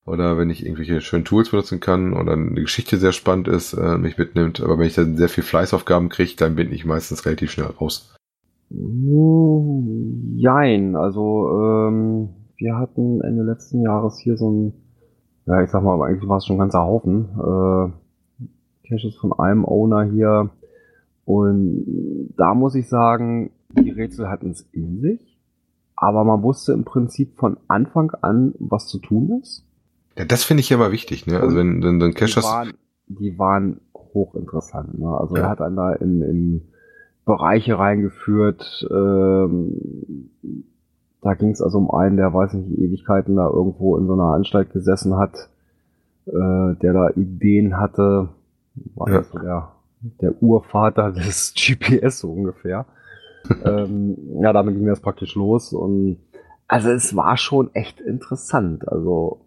Oder 0.05 0.37
wenn 0.37 0.49
ich 0.49 0.65
irgendwelche 0.65 0.99
schönen 0.99 1.23
Tools 1.23 1.51
benutzen 1.51 1.79
kann 1.79 2.13
oder 2.13 2.33
eine 2.33 2.55
Geschichte 2.55 2.97
sehr 2.97 3.13
spannend 3.13 3.47
ist, 3.47 3.73
äh, 3.73 3.97
mich 3.97 4.17
mitnimmt. 4.17 4.59
Aber 4.61 4.77
wenn 4.77 4.87
ich 4.87 4.95
dann 4.95 5.15
sehr 5.15 5.29
viel 5.29 5.43
Fleißaufgaben 5.43 6.09
kriege, 6.09 6.33
dann 6.35 6.55
bin 6.55 6.73
ich 6.73 6.85
meistens 6.85 7.25
relativ 7.25 7.51
schnell 7.51 7.67
raus. 7.67 8.13
Jein, 10.35 10.95
also 10.97 11.49
ähm, 11.61 12.29
wir 12.57 12.75
hatten 12.75 13.21
Ende 13.21 13.43
letzten 13.43 13.83
Jahres 13.83 14.19
hier 14.19 14.35
so 14.35 14.49
ein, 14.49 14.73
ja 15.45 15.63
ich 15.63 15.69
sag 15.69 15.83
mal, 15.83 16.01
eigentlich 16.01 16.27
war 16.27 16.37
es 16.37 16.45
schon 16.45 16.57
ein 16.57 16.59
ganzer 16.59 16.83
Haufen. 16.83 17.29
Äh, 17.37 18.00
Caches 18.91 19.15
von 19.15 19.33
einem 19.33 19.65
Owner 19.65 20.03
hier. 20.03 20.49
Und 21.25 22.33
da 22.37 22.53
muss 22.53 22.75
ich 22.75 22.89
sagen, 22.89 23.51
die 23.69 23.91
Rätsel 23.91 24.29
hatten 24.29 24.51
es 24.51 24.67
in 24.71 24.99
sich. 24.99 25.39
Aber 25.95 26.23
man 26.23 26.41
wusste 26.41 26.73
im 26.73 26.83
Prinzip 26.83 27.37
von 27.37 27.57
Anfang 27.67 28.11
an, 28.21 28.53
was 28.59 28.87
zu 28.87 28.99
tun 28.99 29.39
ist. 29.41 29.63
Ja, 30.17 30.25
das 30.25 30.43
finde 30.43 30.61
ich 30.61 30.69
ja 30.69 30.77
mal 30.77 30.91
wichtig, 30.91 31.27
ne? 31.27 31.39
Also 31.39 31.55
wenn, 31.55 31.83
wenn, 31.83 32.01
wenn 32.01 32.13
Cache 32.13 32.39
die 32.39 32.45
waren, 32.45 32.73
die 33.07 33.39
waren 33.39 33.81
hochinteressant, 33.95 34.99
ne? 34.99 35.07
Also 35.07 35.35
ja. 35.35 35.43
er 35.43 35.49
hat 35.49 35.61
einen 35.61 35.75
da 35.75 35.93
in, 35.93 36.21
in 36.21 36.61
Bereiche 37.23 37.77
reingeführt, 37.77 38.85
ähm, 38.91 40.29
da 41.21 41.35
ging 41.35 41.51
es 41.51 41.61
also 41.61 41.77
um 41.77 41.91
einen, 41.91 42.17
der 42.17 42.33
weiß 42.33 42.53
nicht, 42.53 42.79
Ewigkeiten 42.79 43.35
da 43.35 43.47
irgendwo 43.47 43.95
in 43.97 44.07
so 44.07 44.13
einer 44.13 44.33
Anstalt 44.33 44.71
gesessen 44.71 45.17
hat, 45.17 45.49
äh, 46.25 46.75
der 46.81 46.93
da 46.93 47.09
Ideen 47.11 47.77
hatte, 47.77 48.29
war 48.95 49.09
ja. 49.09 49.23
so 49.23 49.39
der, 49.39 49.71
der 50.21 50.41
Urvater 50.41 51.11
des 51.13 51.53
GPS 51.55 52.19
so 52.19 52.31
ungefähr. 52.31 52.85
ähm, 53.65 54.17
ja, 54.41 54.53
damit 54.53 54.75
ging 54.75 54.85
das 54.85 54.99
praktisch 54.99 55.35
los 55.35 55.73
und 55.73 56.19
also 56.67 56.89
es 56.89 57.15
war 57.15 57.35
schon 57.37 57.73
echt 57.73 57.99
interessant. 57.99 58.87
Also 58.87 59.41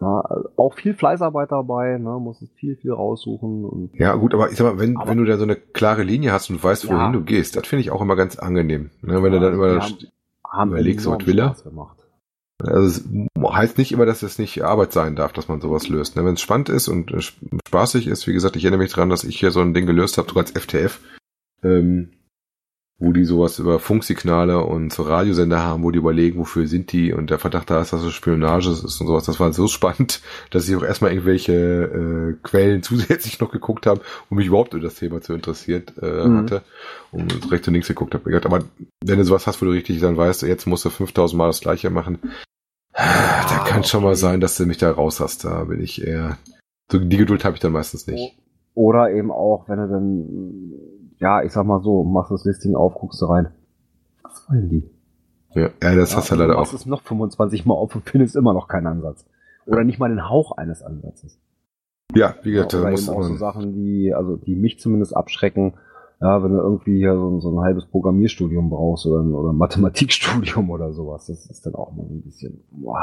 ja, 0.00 0.22
auch 0.56 0.74
viel 0.74 0.92
Fleißarbeit 0.92 1.52
dabei, 1.52 1.96
ne, 1.98 2.18
muss 2.20 2.42
es 2.42 2.50
viel, 2.52 2.76
viel 2.76 2.92
raussuchen. 2.92 3.64
Und 3.64 3.94
ja, 3.94 4.14
gut, 4.14 4.34
aber 4.34 4.50
ich 4.50 4.56
sag 4.58 4.74
mal, 4.74 4.78
wenn, 4.78 4.96
aber, 4.96 5.10
wenn 5.10 5.18
du 5.18 5.24
da 5.24 5.38
so 5.38 5.44
eine 5.44 5.56
klare 5.56 6.02
Linie 6.02 6.32
hast 6.32 6.50
und 6.50 6.62
weißt, 6.62 6.86
wohin 6.88 6.98
ja. 6.98 7.12
du 7.12 7.22
gehst, 7.22 7.56
das 7.56 7.66
finde 7.66 7.80
ich 7.80 7.90
auch 7.90 8.02
immer 8.02 8.16
ganz 8.16 8.36
angenehm. 8.36 8.90
Ne, 9.00 9.22
wenn 9.22 9.32
ja, 9.32 9.38
du 9.38 9.44
dann 9.44 9.54
immer 9.54 9.80
haben, 10.46 10.70
überlegst, 10.72 11.06
was 11.06 11.26
will 11.26 11.38
er. 11.38 11.56
Also 12.66 13.00
es 13.00 13.52
heißt 13.52 13.78
nicht 13.78 13.92
immer, 13.92 14.06
dass 14.06 14.22
es 14.22 14.38
nicht 14.38 14.62
Arbeit 14.64 14.92
sein 14.92 15.16
darf, 15.16 15.32
dass 15.32 15.48
man 15.48 15.60
sowas 15.60 15.88
löst. 15.88 16.16
Ne? 16.16 16.24
Wenn 16.24 16.34
es 16.34 16.40
spannend 16.40 16.68
ist 16.68 16.88
und 16.88 17.12
äh, 17.12 17.20
spaßig 17.66 18.06
ist, 18.06 18.26
wie 18.26 18.32
gesagt, 18.32 18.56
ich 18.56 18.64
erinnere 18.64 18.82
mich 18.82 18.92
daran, 18.92 19.10
dass 19.10 19.24
ich 19.24 19.38
hier 19.38 19.50
so 19.50 19.60
ein 19.60 19.74
Ding 19.74 19.86
gelöst 19.86 20.18
habe, 20.18 20.28
sogar 20.28 20.44
als 20.44 20.52
FTF, 20.52 21.00
ähm, 21.62 22.10
wo 22.98 23.12
die 23.12 23.24
sowas 23.24 23.58
über 23.58 23.80
Funksignale 23.80 24.60
und 24.64 24.92
so 24.92 25.02
Radiosender 25.02 25.62
haben, 25.62 25.82
wo 25.82 25.90
die 25.90 25.98
überlegen, 25.98 26.38
wofür 26.38 26.66
sind 26.68 26.92
die 26.92 27.12
und 27.12 27.28
der 27.28 27.40
Verdacht 27.40 27.68
da 27.68 27.80
ist, 27.80 27.92
dass 27.92 28.02
es 28.02 28.14
Spionage 28.14 28.70
ist 28.70 29.00
und 29.00 29.06
sowas. 29.06 29.24
Das 29.24 29.40
war 29.40 29.52
so 29.52 29.66
spannend, 29.68 30.20
dass 30.50 30.68
ich 30.68 30.76
auch 30.76 30.84
erstmal 30.84 31.10
irgendwelche 31.10 31.52
äh, 31.52 32.36
Quellen 32.42 32.82
zusätzlich 32.84 33.40
noch 33.40 33.50
geguckt 33.50 33.86
habe, 33.86 34.00
um 34.30 34.36
mich 34.36 34.46
überhaupt 34.46 34.74
über 34.74 34.84
das 34.84 34.94
Thema 34.94 35.20
zu 35.20 35.34
interessiert 35.34 35.92
äh, 36.00 36.26
mhm. 36.26 36.38
hatte 36.38 36.62
und 37.10 37.50
rechts 37.50 37.66
und 37.68 37.74
links 37.74 37.88
geguckt 37.88 38.14
habe. 38.14 38.40
Aber 38.44 38.60
wenn 39.04 39.18
du 39.18 39.24
sowas 39.24 39.46
hast, 39.46 39.60
wo 39.60 39.66
du 39.66 39.72
richtig 39.72 40.00
dann 40.00 40.16
weißt, 40.16 40.42
jetzt 40.42 40.66
musst 40.66 40.84
du 40.84 40.90
5000 40.90 41.36
Mal 41.36 41.48
das 41.48 41.60
gleiche 41.60 41.90
machen, 41.90 42.18
da 42.94 43.64
kann 43.66 43.80
okay. 43.80 43.88
schon 43.88 44.02
mal 44.02 44.16
sein, 44.16 44.40
dass 44.40 44.56
du 44.56 44.66
mich 44.66 44.78
da 44.78 44.90
raus 44.90 45.20
hast. 45.20 45.44
Da 45.44 45.64
bin 45.64 45.80
ich 45.80 46.06
eher, 46.06 46.38
so 46.90 46.98
die 46.98 47.16
Geduld 47.16 47.44
habe 47.44 47.54
ich 47.54 47.60
dann 47.60 47.72
meistens 47.72 48.06
nicht. 48.06 48.38
Oder 48.74 49.10
eben 49.10 49.30
auch, 49.30 49.68
wenn 49.68 49.78
du 49.78 49.88
dann 49.88 50.72
ja, 51.18 51.42
ich 51.42 51.52
sag 51.52 51.64
mal 51.64 51.82
so, 51.82 52.04
machst 52.04 52.30
das 52.30 52.44
Listing 52.44 52.74
auf, 52.74 52.94
guckst 52.94 53.20
du 53.22 53.26
rein. 53.26 53.48
Was 54.22 54.48
wollen 54.48 54.68
die? 54.68 54.90
Ja, 55.54 55.70
ja 55.82 55.94
das 55.94 56.12
ja, 56.12 56.18
hast 56.18 56.30
du 56.30 56.34
leider 56.34 56.58
auch. 56.58 56.68
Du 56.68 56.76
es 56.76 56.86
noch 56.86 57.02
25 57.02 57.64
Mal 57.64 57.74
auf 57.74 57.94
und 57.94 58.08
findest 58.08 58.36
immer 58.36 58.52
noch 58.52 58.68
keinen 58.68 58.86
Ansatz. 58.86 59.24
Oder 59.66 59.84
nicht 59.84 59.98
mal 59.98 60.08
den 60.10 60.28
Hauch 60.28 60.52
eines 60.52 60.82
Ansatzes. 60.82 61.40
Ja, 62.14 62.34
wie 62.42 62.52
gesagt, 62.52 62.74
ja, 62.74 62.80
oder 62.80 62.92
eben 62.92 63.08
auch 63.08 63.22
so 63.22 63.36
Sachen, 63.36 63.72
die, 63.72 64.12
also 64.14 64.36
die 64.36 64.54
mich 64.54 64.78
zumindest 64.78 65.16
abschrecken, 65.16 65.74
ja, 66.24 66.42
wenn 66.42 66.52
du 66.52 66.58
irgendwie 66.58 66.96
hier 66.96 67.14
so, 67.14 67.38
so 67.38 67.50
ein 67.50 67.62
halbes 67.62 67.84
Programmierstudium 67.84 68.70
brauchst 68.70 69.04
oder 69.04 69.20
oder 69.20 69.52
ein 69.52 69.58
Mathematikstudium 69.58 70.70
oder 70.76 70.94
sowas, 70.94 71.26
das 71.26 71.44
ist 71.50 71.66
dann 71.66 71.74
auch 71.74 71.92
mal 71.92 72.04
ein 72.04 72.22
bisschen, 72.22 72.64
wow. 72.70 72.96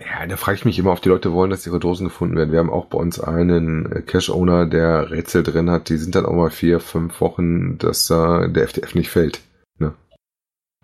Ja, 0.00 0.26
da 0.26 0.36
frage 0.36 0.56
ich 0.56 0.64
mich 0.64 0.78
immer, 0.78 0.92
ob 0.92 1.02
die 1.02 1.10
Leute 1.10 1.34
wollen, 1.34 1.50
dass 1.50 1.66
ihre 1.66 1.78
Dosen 1.78 2.04
gefunden 2.04 2.34
werden. 2.34 2.50
Wir 2.50 2.60
haben 2.60 2.70
auch 2.70 2.86
bei 2.86 2.96
uns 2.96 3.20
einen 3.20 3.92
äh, 3.92 4.00
Cache-Owner, 4.00 4.64
der 4.64 5.10
Rätsel 5.10 5.42
drin 5.42 5.70
hat, 5.70 5.90
die 5.90 5.98
sind 5.98 6.14
dann 6.14 6.24
auch 6.24 6.32
mal 6.32 6.48
vier, 6.48 6.80
fünf 6.80 7.20
Wochen, 7.20 7.76
dass 7.76 8.10
uh, 8.10 8.48
der 8.48 8.66
FTF 8.66 8.94
nicht 8.94 9.10
fällt, 9.10 9.42
ne? 9.78 9.92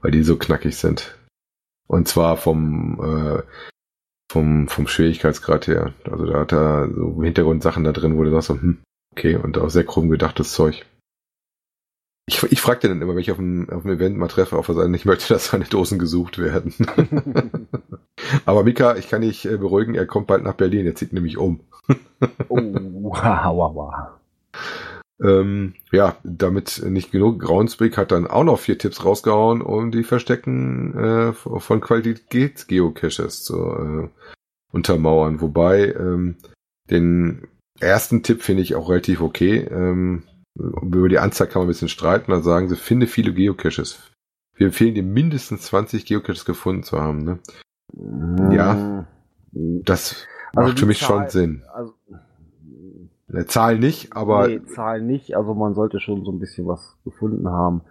Weil 0.03 0.11
die 0.11 0.25
so 0.25 0.37
knackig 0.37 0.77
sind. 0.77 1.17
Und 1.87 2.07
zwar 2.07 2.37
vom, 2.37 3.01
äh, 3.03 3.43
vom, 4.31 4.69
vom 4.69 4.87
Schwierigkeitsgrad 4.87 5.69
her. 5.69 5.95
Also 6.05 6.27
da 6.27 6.41
hat 6.41 6.53
er 6.53 6.91
so 6.95 7.23
Hintergrundsachen 7.23 7.83
da 7.83 7.93
drin, 7.93 8.19
wo 8.19 8.25
du 8.25 8.31
sagst 8.31 8.49
so, 8.49 8.61
hm, 8.61 8.83
okay, 9.13 9.37
und 9.37 9.57
auch 9.57 9.71
sehr 9.71 9.85
krumm 9.85 10.11
gedachtes 10.11 10.53
Zeug. 10.53 10.85
Ich, 12.29 12.43
ich 12.43 12.61
frage 12.61 12.81
den 12.81 12.91
dann 12.91 13.01
immer, 13.01 13.15
wenn 13.15 13.23
ich 13.23 13.33
auf 13.33 13.39
einem, 13.39 13.71
auf 13.71 13.87
einem 13.87 13.97
Event 13.97 14.19
mal 14.19 14.29
treffe, 14.29 14.59
auf 14.59 14.67
Seite, 14.67 14.95
ich 14.95 15.07
möchte, 15.07 15.33
dass 15.33 15.47
seine 15.47 15.65
Dosen 15.65 15.99
gesucht 15.99 16.39
werden. 16.39 16.75
Aber 18.45 18.65
Mika, 18.65 18.97
ich 18.97 19.09
kann 19.09 19.23
dich 19.23 19.47
äh, 19.47 19.57
beruhigen, 19.57 19.95
er 19.95 20.05
kommt 20.05 20.27
bald 20.27 20.45
nach 20.45 20.53
Berlin, 20.53 20.85
er 20.85 20.95
zieht 20.95 21.15
nämlich 21.15 21.39
um. 21.39 21.61
oh, 22.49 22.59
wow, 22.59 23.75
wow. 23.75 23.95
Ähm, 25.23 25.73
ja, 25.91 26.17
damit 26.23 26.83
nicht 26.85 27.13
genug. 27.13 27.41
Groundspeak 27.41 27.97
hat 27.97 28.13
dann 28.13 28.27
auch 28.27 28.45
noch 28.45 28.59
vier 28.59 28.77
Tipps 28.77 29.07
rausgehauen, 29.07 29.63
um 29.63 29.91
die 29.91 30.05
Verstecken 30.05 30.99
äh, 30.99 31.33
von 31.33 31.81
Qualitätsgeocaches 31.81 33.43
zu 33.43 33.57
äh, 33.57 34.09
untermauern. 34.71 35.41
Wobei 35.41 35.95
ähm, 35.95 36.37
den 36.91 37.49
ersten 37.81 38.23
Tipp 38.23 38.43
finde 38.43 38.63
ich 38.63 38.75
auch 38.75 38.91
relativ 38.91 39.23
okay. 39.23 39.67
Ähm, 39.71 40.25
über 40.59 41.09
die 41.09 41.19
Anzahl 41.19 41.47
kann 41.47 41.61
man 41.61 41.67
ein 41.67 41.73
bisschen 41.73 41.89
streiten. 41.89 42.31
Dann 42.31 42.43
sagen 42.43 42.69
sie, 42.69 42.77
finde 42.77 43.07
viele 43.07 43.33
Geocaches. 43.33 44.11
Wir 44.55 44.67
empfehlen 44.67 44.95
dir 44.95 45.05
mindestens 45.05 45.63
20 45.63 46.05
Geocaches 46.05 46.45
gefunden 46.45 46.83
zu 46.83 47.01
haben. 47.01 47.25
Ne? 47.25 47.39
Mm. 47.93 48.51
Ja, 48.51 49.07
das 49.53 50.27
also 50.55 50.69
macht 50.69 50.81
für 50.81 50.87
mich 50.87 51.01
Zahl, 51.01 51.07
schon 51.07 51.29
Sinn. 51.29 51.63
Also, 51.73 51.95
eine 53.29 53.47
Zahl 53.47 53.79
nicht, 53.79 54.17
aber. 54.17 54.49
Nee, 54.49 54.65
Zahl 54.65 55.03
nicht, 55.03 55.37
also 55.37 55.55
man 55.55 55.75
sollte 55.75 56.01
schon 56.01 56.25
so 56.25 56.33
ein 56.33 56.39
bisschen 56.39 56.67
was 56.67 56.97
gefunden 57.05 57.49
haben. 57.49 57.83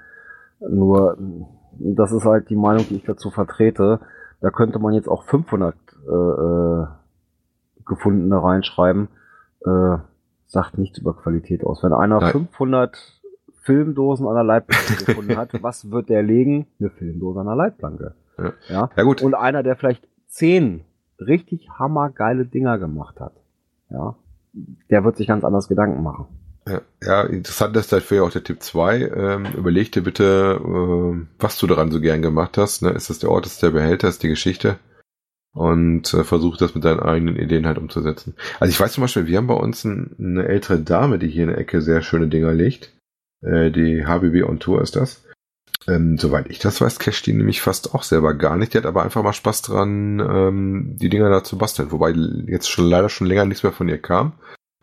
Nur, 0.60 1.18
das 1.80 2.12
ist 2.12 2.26
halt 2.26 2.50
die 2.50 2.56
Meinung, 2.56 2.86
die 2.90 2.96
ich 2.96 3.04
dazu 3.04 3.30
vertrete. 3.30 4.00
Da 4.42 4.50
könnte 4.50 4.80
man 4.80 4.94
jetzt 4.94 5.08
auch 5.08 5.24
500 5.24 5.76
äh, 6.08 6.12
äh, 6.12 6.88
gefundene 7.86 8.44
reinschreiben. 8.44 9.08
Äh, 9.66 9.98
sagt 10.48 10.78
nichts 10.78 10.98
über 10.98 11.14
Qualität 11.16 11.64
aus. 11.64 11.84
Wenn 11.84 11.94
einer 11.94 12.20
Nein. 12.20 12.32
500 12.32 12.98
Filmdosen 13.62 14.28
an 14.28 14.36
der 14.36 14.44
Leitplanke 14.44 15.06
gefunden 15.06 15.38
hat, 15.38 15.62
was 15.62 15.92
wird 15.92 16.10
der 16.10 16.24
legen? 16.24 16.68
Eine 16.80 16.90
Filmdose 16.90 17.42
an 17.42 17.48
der 17.48 17.56
Leitplanke. 17.56 18.16
Ja. 18.38 18.54
ja. 18.70 18.90
ja, 18.96 19.04
gut. 19.04 19.22
Und 19.22 19.36
einer, 19.36 19.62
der 19.62 19.76
vielleicht 19.76 20.08
10 20.28 20.82
richtig 21.20 21.70
hammergeile 21.78 22.46
Dinger 22.46 22.78
gemacht 22.78 23.20
hat, 23.20 23.34
ja, 23.90 24.16
der 24.90 25.04
wird 25.04 25.18
sich 25.18 25.28
ganz 25.28 25.44
anders 25.44 25.68
Gedanken 25.68 26.02
machen. 26.02 26.28
Ja, 26.68 26.82
ja 27.04 27.22
interessant 27.24 27.76
ist 27.78 27.92
dafür 27.92 28.24
auch 28.24 28.32
der 28.32 28.44
Tipp 28.44 28.62
2. 28.62 29.02
Ähm, 29.02 29.48
überleg 29.56 29.92
dir 29.92 30.04
bitte, 30.04 30.60
äh, 30.64 31.28
was 31.40 31.58
du 31.58 31.68
daran 31.68 31.92
so 31.92 32.00
gern 32.00 32.22
gemacht 32.22 32.58
hast. 32.58 32.82
Ne? 32.82 32.90
Ist 32.90 33.10
das 33.10 33.20
der 33.20 33.32
Ort, 33.32 33.46
ist 33.46 33.64
der 33.64 33.72
Behälter, 33.72 34.08
ist 34.08 34.24
die 34.24 34.30
Geschichte? 34.30 34.78
Und 35.58 36.14
äh, 36.14 36.24
versucht 36.24 36.62
das 36.62 36.76
mit 36.76 36.86
deinen 36.86 37.00
eigenen 37.00 37.36
Ideen 37.36 37.66
halt 37.66 37.80
umzusetzen. 37.80 38.36
Also 38.60 38.70
ich 38.70 38.80
weiß 38.80 38.94
zum 38.94 39.02
Beispiel, 39.02 39.26
wir 39.26 39.38
haben 39.38 39.48
bei 39.48 39.56
uns 39.56 39.84
ein, 39.84 40.16
eine 40.20 40.48
ältere 40.48 40.80
Dame, 40.80 41.18
die 41.18 41.28
hier 41.28 41.44
in 41.44 41.50
der 41.50 41.58
Ecke 41.58 41.82
sehr 41.82 42.04
schöne 42.04 42.28
Dinger 42.28 42.54
legt. 42.54 42.94
Äh, 43.42 43.72
die 43.72 44.06
HBB 44.06 44.44
on 44.44 44.60
Tour 44.60 44.84
ist 44.84 44.96
das. 44.96 45.24
Ähm, 45.88 46.20
soweit 46.20 46.52
ich 46.52 46.60
das 46.60 46.80
weiß, 46.80 47.00
casht 47.00 47.26
die 47.26 47.34
nämlich 47.34 47.62
fast 47.62 47.96
auch 47.96 48.04
selber 48.04 48.36
gar 48.36 48.56
nicht. 48.56 48.74
Die 48.74 48.78
hat 48.78 48.86
aber 48.86 49.04
einfach 49.04 49.24
mal 49.24 49.34
Spaß 49.34 49.64
dran, 49.64 50.20
ähm, 50.20 50.98
die 51.02 51.10
Dinger 51.10 51.30
da 51.32 51.44
zu 51.44 51.58
basteln. 51.58 51.92
Wobei 51.92 52.12
jetzt 52.12 52.70
schon 52.70 52.86
leider 52.86 53.10
schon 53.10 53.26
länger 53.26 53.46
nichts 53.46 53.64
mehr 53.64 53.74
von 53.74 53.90
ihr 53.90 54.00
kam. 54.00 54.34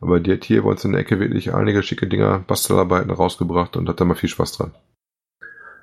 Aber 0.00 0.18
die 0.18 0.32
hat 0.32 0.42
hier 0.42 0.62
bei 0.62 0.70
uns 0.70 0.84
in 0.84 0.90
der 0.90 1.02
Ecke 1.02 1.20
wirklich 1.20 1.54
einige 1.54 1.84
schicke 1.84 2.08
Dinger, 2.08 2.40
Bastelarbeiten 2.40 3.12
rausgebracht 3.12 3.76
und 3.76 3.88
hat 3.88 4.00
da 4.00 4.04
mal 4.04 4.14
viel 4.14 4.28
Spaß 4.28 4.52
dran. 4.52 4.74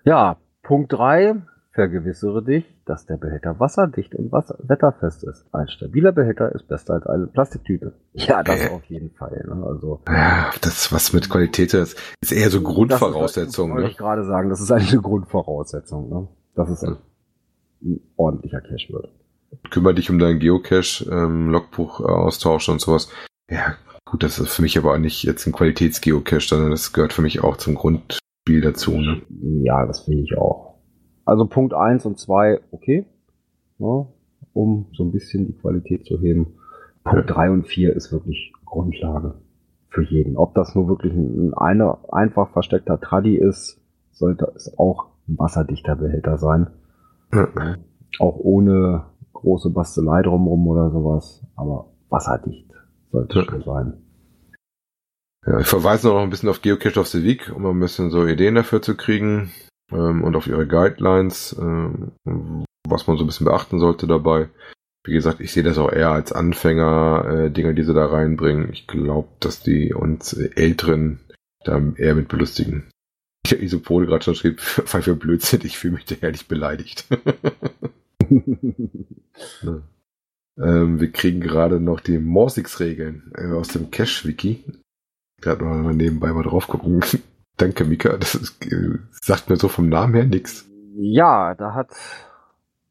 Ja, 0.03 0.35
Punkt 0.63 0.91
drei 0.91 1.35
Vergewissere 1.73 2.43
dich, 2.43 2.65
dass 2.85 3.05
der 3.05 3.15
Behälter 3.15 3.57
wasserdicht 3.61 4.13
und 4.15 4.29
wasser 4.33 4.57
wetterfest 4.61 5.23
ist. 5.23 5.45
Ein 5.53 5.69
stabiler 5.69 6.11
Behälter 6.11 6.53
ist 6.53 6.67
besser 6.67 6.95
als 6.95 7.07
eine 7.07 7.27
Plastiktüte. 7.27 7.93
Ja, 8.11 8.43
das 8.43 8.65
äh, 8.65 8.69
auf 8.71 8.83
jeden 8.85 9.11
Fall. 9.11 9.41
Ne? 9.47 9.65
Also 9.65 10.01
ja, 10.05 10.51
das 10.59 10.91
was 10.91 11.13
mit 11.13 11.29
Qualität 11.29 11.73
ist, 11.73 11.97
ist 12.19 12.33
eher 12.33 12.49
so 12.49 12.61
Grundvoraussetzung. 12.61 13.69
Das, 13.69 13.75
wollte 13.75 13.85
ne? 13.85 13.91
ich 13.91 13.97
gerade 13.97 14.25
sagen, 14.25 14.49
das 14.49 14.59
ist 14.59 14.69
eigentlich 14.69 14.91
eine 14.91 15.01
Grundvoraussetzung. 15.01 16.09
Ne? 16.09 16.27
Dass 16.55 16.69
es 16.69 16.83
ein, 16.83 16.97
ein 17.81 18.01
ordentlicher 18.17 18.59
Cache 18.59 18.91
wird. 18.91 19.09
Kümmere 19.69 19.95
dich 19.95 20.09
um 20.09 20.19
deinen 20.19 20.39
Geocache, 20.39 21.09
ähm, 21.09 21.49
Logbuch 21.49 22.01
äh, 22.01 22.03
austauschen 22.03 22.73
und 22.73 22.81
sowas. 22.81 23.09
Ja, 23.49 23.75
gut, 24.03 24.23
das 24.23 24.39
ist 24.39 24.55
für 24.55 24.61
mich 24.61 24.77
aber 24.77 24.93
auch 24.93 24.97
nicht 24.97 25.23
jetzt 25.23 25.47
ein 25.47 25.53
Qualitätsgeocache, 25.53 26.41
sondern 26.41 26.71
das 26.71 26.91
gehört 26.91 27.13
für 27.13 27.21
mich 27.21 27.41
auch 27.41 27.55
zum 27.55 27.75
Grundspiel 27.75 28.59
dazu. 28.61 28.97
Ne? 28.97 29.21
Ja, 29.63 29.85
das 29.85 30.01
finde 30.01 30.23
ich 30.23 30.37
auch. 30.37 30.70
Also 31.31 31.45
Punkt 31.45 31.73
1 31.73 32.05
und 32.05 32.19
2, 32.19 32.59
okay, 32.71 33.05
ja, 33.79 34.05
um 34.51 34.87
so 34.91 35.05
ein 35.05 35.13
bisschen 35.13 35.47
die 35.47 35.53
Qualität 35.53 36.05
zu 36.05 36.19
heben. 36.19 36.57
Punkt 37.05 37.29
3 37.29 37.51
und 37.51 37.67
4 37.67 37.95
ist 37.95 38.11
wirklich 38.11 38.51
Grundlage 38.65 39.35
für 39.87 40.03
jeden. 40.03 40.35
Ob 40.35 40.53
das 40.55 40.75
nur 40.75 40.89
wirklich 40.89 41.13
ein 41.13 41.53
eine, 41.53 41.99
einfach 42.11 42.51
versteckter 42.51 42.99
Traddy 42.99 43.37
ist, 43.37 43.79
sollte 44.11 44.51
es 44.57 44.77
auch 44.77 45.11
ein 45.29 45.39
wasserdichter 45.39 45.95
Behälter 45.95 46.37
sein. 46.37 46.67
Ja. 47.33 47.47
Ja, 47.55 47.77
auch 48.19 48.35
ohne 48.35 49.05
große 49.31 49.69
Bastelei 49.69 50.23
drumrum 50.23 50.67
oder 50.67 50.91
sowas, 50.91 51.45
aber 51.55 51.85
wasserdicht 52.09 52.69
sollte 53.09 53.39
es 53.39 53.45
schon 53.45 53.63
sein. 53.63 53.93
Ja, 55.47 55.59
ich 55.61 55.67
verweise 55.67 56.09
noch 56.09 56.19
ein 56.19 56.29
bisschen 56.29 56.49
auf 56.49 56.61
Geocache 56.61 56.99
of 56.99 57.07
the 57.07 57.23
Week, 57.23 57.53
um 57.55 57.65
ein 57.65 57.79
bisschen 57.79 58.09
so 58.09 58.27
Ideen 58.27 58.55
dafür 58.55 58.81
zu 58.81 58.97
kriegen 58.97 59.49
ähm, 59.91 60.23
und 60.23 60.35
auf 60.35 60.47
ihre 60.47 60.67
Guidelines, 60.67 61.55
ähm, 61.59 62.11
was 62.87 63.07
man 63.07 63.17
so 63.17 63.23
ein 63.23 63.27
bisschen 63.27 63.45
beachten 63.45 63.79
sollte 63.79 64.07
dabei. 64.07 64.49
Wie 65.03 65.13
gesagt, 65.13 65.39
ich 65.39 65.51
sehe 65.51 65.63
das 65.63 65.77
auch 65.77 65.91
eher 65.91 66.11
als 66.11 66.31
Anfänger, 66.31 67.25
äh, 67.27 67.51
Dinge, 67.51 67.73
die 67.73 67.83
sie 67.83 67.93
da 67.93 68.05
reinbringen. 68.05 68.71
Ich 68.71 68.85
glaube, 68.87 69.29
dass 69.39 69.61
die 69.61 69.93
uns 69.93 70.33
Älteren 70.33 71.19
da 71.63 71.81
eher 71.95 72.15
mit 72.15 72.27
belustigen. 72.27 72.89
Ich 73.43 73.53
habe 73.53 73.65
Isopode 73.65 74.05
gerade 74.05 74.23
schon 74.23 74.35
schrieb, 74.35 74.59
für 74.59 75.15
Blödsinn, 75.15 75.61
ich 75.63 75.75
fühle 75.75 75.95
mich 75.95 76.05
da 76.05 76.13
ehrlich 76.21 76.47
beleidigt. 76.47 77.07
ja. 78.29 79.81
ähm, 80.57 81.01
wir 81.01 81.11
kriegen 81.11 81.41
gerade 81.41 81.79
noch 81.79 82.01
die 82.01 82.19
Morsix-Regeln 82.19 83.31
äh, 83.35 83.51
aus 83.51 83.69
dem 83.69 83.89
Cache-Wiki. 83.89 84.63
Gerade 85.41 85.65
mal 85.65 85.95
nebenbei 85.95 86.31
mal 86.31 86.43
drauf 86.43 86.67
gucken. 86.67 87.03
Danke, 87.57 87.85
Mika. 87.85 88.17
Das 88.17 88.35
ist, 88.35 88.65
äh, 88.65 88.99
sagt 89.11 89.49
mir 89.49 89.57
so 89.57 89.67
vom 89.67 89.89
Namen 89.89 90.13
her 90.13 90.25
nichts. 90.25 90.67
Ja, 90.95 91.55
da 91.55 91.73
hat 91.73 91.89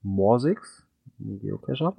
Morsix, 0.02 0.86
ein 1.18 1.38
Geocacher, 1.40 1.96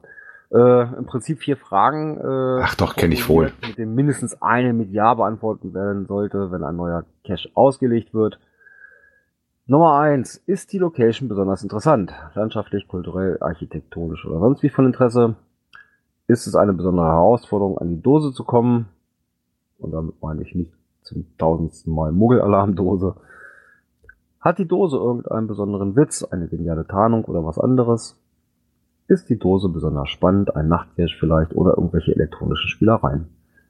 äh, 0.51 0.97
im 0.97 1.05
Prinzip 1.05 1.39
vier 1.39 1.57
Fragen. 1.57 2.17
Äh, 2.17 2.63
Ach 2.63 2.75
doch, 2.75 2.95
kenne 2.95 3.13
ich 3.13 3.27
wohl. 3.29 3.51
Mit 3.61 3.77
dem 3.77 3.93
mindestens 3.95 4.41
eine 4.41 4.73
mit 4.73 4.91
Ja 4.91 5.13
beantwortet 5.13 5.73
werden 5.73 6.05
sollte, 6.07 6.51
wenn 6.51 6.63
ein 6.63 6.75
neuer 6.75 7.05
Cache 7.25 7.49
ausgelegt 7.53 8.13
wird. 8.13 8.39
Nummer 9.67 9.99
eins 9.99 10.35
Ist 10.35 10.73
die 10.73 10.79
Location 10.79 11.29
besonders 11.29 11.63
interessant? 11.63 12.13
Landschaftlich, 12.33 12.87
kulturell, 12.87 13.37
architektonisch 13.41 14.25
oder 14.25 14.39
sonst 14.39 14.63
wie 14.63 14.69
von 14.69 14.85
Interesse? 14.85 15.35
Ist 16.27 16.47
es 16.47 16.55
eine 16.55 16.73
besondere 16.73 17.07
Herausforderung, 17.07 17.77
an 17.77 17.89
die 17.89 18.01
Dose 18.01 18.33
zu 18.33 18.43
kommen? 18.43 18.87
Und 19.77 19.91
damit 19.91 20.21
meine 20.21 20.41
ich 20.41 20.53
nicht 20.55 20.71
zum 21.01 21.25
tausendsten 21.37 21.93
Mal 21.93 22.11
Muggelalarmdose. 22.11 23.15
Hat 24.39 24.57
die 24.57 24.67
Dose 24.67 24.97
irgendeinen 24.97 25.47
besonderen 25.47 25.95
Witz, 25.95 26.23
eine 26.23 26.47
geniale 26.47 26.87
Tarnung 26.87 27.25
oder 27.25 27.45
was 27.45 27.59
anderes? 27.59 28.17
Ist 29.07 29.29
die 29.29 29.37
Dose 29.37 29.69
besonders 29.69 30.09
spannend, 30.09 30.55
ein 30.55 30.67
Nachtcache 30.67 31.15
vielleicht 31.19 31.53
oder 31.53 31.77
irgendwelche 31.77 32.15
elektronischen 32.15 32.69
Spielereien? 32.69 33.27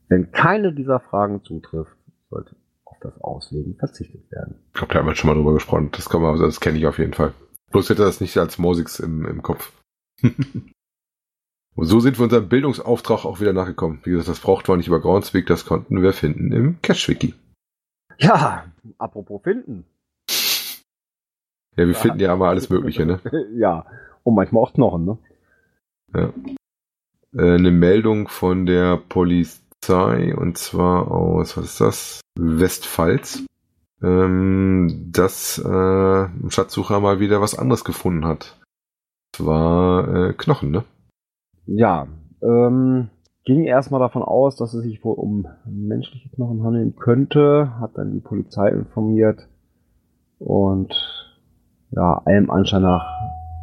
Wenn 0.08 0.32
keine 0.32 0.74
dieser 0.74 1.00
Fragen 1.00 1.44
zutrifft, 1.44 1.96
sollte 2.30 2.56
auf 2.86 2.98
das 3.02 3.20
Auslegen 3.22 3.76
verzichtet 3.76 4.30
werden. 4.32 4.56
Ich 4.68 4.74
glaube, 4.74 4.94
da 4.94 5.00
haben 5.00 5.08
wir 5.08 5.16
schon 5.16 5.30
mal 5.30 5.36
drüber 5.36 5.54
gesprochen. 5.54 5.90
Das, 5.92 6.10
kann 6.10 6.22
das 6.40 6.60
kenne 6.60 6.78
ich 6.78 6.86
auf 6.86 7.00
jeden 7.00 7.14
Fall. 7.14 7.34
Bloß 7.72 7.90
hätte 7.90 8.04
das 8.04 8.22
nicht 8.22 8.38
als 8.38 8.58
Mosix 8.58 9.00
im, 9.00 9.26
im 9.26 9.42
Kopf. 9.42 9.72
Und 11.76 11.86
so 11.86 12.00
sind 12.00 12.20
wir 12.20 12.24
unserem 12.24 12.50
Bildungsauftrag 12.50 13.26
auch 13.26 13.40
wieder 13.40 13.54
nachgekommen. 13.54 14.00
Wie 14.04 14.12
gesagt, 14.12 14.28
das 14.28 14.40
braucht 14.40 14.68
man 14.68 14.78
nicht 14.78 14.88
über 14.88 15.00
Groundspeak, 15.00 15.46
das 15.48 15.66
konnten 15.66 16.02
wir 16.02 16.14
finden 16.14 16.52
im 16.52 16.82
Cache-Wiki. 16.82 17.34
Ja, 18.18 18.66
apropos 18.98 19.42
finden. 19.44 19.86
Ja, 21.78 21.88
wir 21.88 21.94
ja, 21.94 22.00
finden 22.00 22.20
ja 22.20 22.34
immer 22.34 22.50
alles 22.50 22.70
Mögliche, 22.70 23.06
ne? 23.06 23.22
ja, 23.56 23.86
und 24.24 24.36
manchmal 24.36 24.64
auch 24.64 24.74
Knochen, 24.74 25.06
ne? 25.06 25.18
Ja. 26.14 26.34
Äh, 27.34 27.56
eine 27.56 27.72
Meldung 27.72 28.28
von 28.28 28.66
der 28.66 28.98
Polizei, 28.98 30.36
und 30.36 30.58
zwar 30.58 31.10
aus, 31.10 31.56
was 31.56 31.66
ist 31.66 31.82
das? 31.82 32.22
Westpfalz. 32.38 33.44
Ähm, 34.04 35.10
dass 35.12 35.60
äh, 35.60 36.24
ein 36.26 36.50
Schatzsucher 36.50 37.00
mal 37.00 37.20
wieder 37.20 37.40
was 37.40 37.58
anderes 37.58 37.84
gefunden 37.84 38.26
hat. 38.26 38.60
Das 39.32 39.46
war 39.46 40.30
äh, 40.30 40.34
Knochen, 40.34 40.72
ne? 40.72 40.84
Ja, 41.66 42.08
ähm, 42.42 43.10
ging 43.46 43.64
erstmal 43.64 44.00
davon 44.00 44.24
aus, 44.24 44.56
dass 44.56 44.74
es 44.74 44.84
sich 44.84 45.04
wohl 45.04 45.16
um 45.16 45.48
menschliche 45.66 46.30
Knochen 46.30 46.64
handeln 46.64 46.96
könnte, 46.96 47.80
hat 47.80 47.98
dann 47.98 48.14
die 48.14 48.20
Polizei 48.20 48.70
informiert 48.70 49.48
und 50.40 50.94
ja, 51.92 52.22
allem 52.26 52.50
Anschein 52.50 52.84
nach 52.84 53.06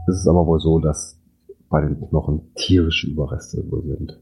ist 0.07 0.21
es 0.21 0.29
aber 0.29 0.47
wohl 0.47 0.61
so, 0.61 0.79
dass 0.79 1.21
bei 1.69 1.81
den 1.81 2.01
Knochen 2.09 2.55
tierische 2.55 3.09
Überreste 3.09 3.71
wohl 3.71 3.83
sind. 3.83 4.21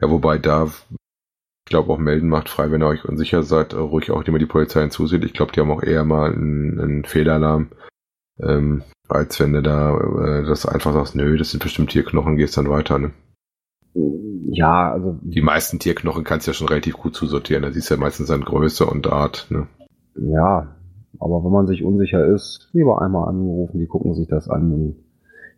Ja, 0.00 0.10
wobei 0.10 0.38
da, 0.38 0.66
ich 0.66 1.70
glaube 1.70 1.92
auch 1.92 1.98
melden 1.98 2.28
macht 2.28 2.48
frei, 2.48 2.70
wenn 2.70 2.82
ihr 2.82 2.86
euch 2.86 3.04
unsicher 3.04 3.42
seid, 3.42 3.74
ruhig 3.74 4.10
auch 4.10 4.22
immer 4.22 4.38
die 4.38 4.46
Polizei 4.46 4.80
hinzusieht. 4.80 5.24
Ich 5.24 5.34
glaube, 5.34 5.52
die 5.52 5.60
haben 5.60 5.70
auch 5.70 5.82
eher 5.82 6.04
mal 6.04 6.32
einen, 6.32 6.80
einen 6.80 7.04
Fehlalarm. 7.04 7.70
Ähm, 8.40 8.82
als 9.08 9.40
wenn 9.40 9.52
du 9.52 9.62
da 9.62 9.96
äh, 9.96 10.46
das 10.46 10.66
einfach 10.66 10.92
sagst, 10.92 11.16
nö, 11.16 11.36
das 11.36 11.50
sind 11.50 11.62
bestimmt 11.62 11.90
Tierknochen, 11.90 12.36
gehst 12.36 12.56
dann 12.56 12.70
weiter, 12.70 12.98
ne? 12.98 13.12
Ja, 14.50 14.92
also. 14.92 15.18
Die 15.22 15.42
meisten 15.42 15.78
Tierknochen 15.78 16.24
kannst 16.24 16.46
du 16.46 16.50
ja 16.50 16.54
schon 16.54 16.68
relativ 16.68 16.96
gut 16.96 17.14
zusortieren. 17.14 17.62
Da 17.62 17.70
siehst 17.70 17.90
du 17.90 17.94
ja 17.94 18.00
meistens 18.00 18.30
an 18.30 18.42
Größe 18.42 18.86
und 18.86 19.06
Art, 19.06 19.46
ne? 19.50 19.66
Ja, 20.14 20.76
aber 21.18 21.44
wenn 21.44 21.52
man 21.52 21.66
sich 21.66 21.84
unsicher 21.84 22.24
ist, 22.26 22.68
lieber 22.72 23.02
einmal 23.02 23.28
anrufen, 23.28 23.78
die 23.78 23.86
gucken 23.86 24.14
sich 24.14 24.28
das 24.28 24.48
an 24.48 24.72
und 24.72 24.96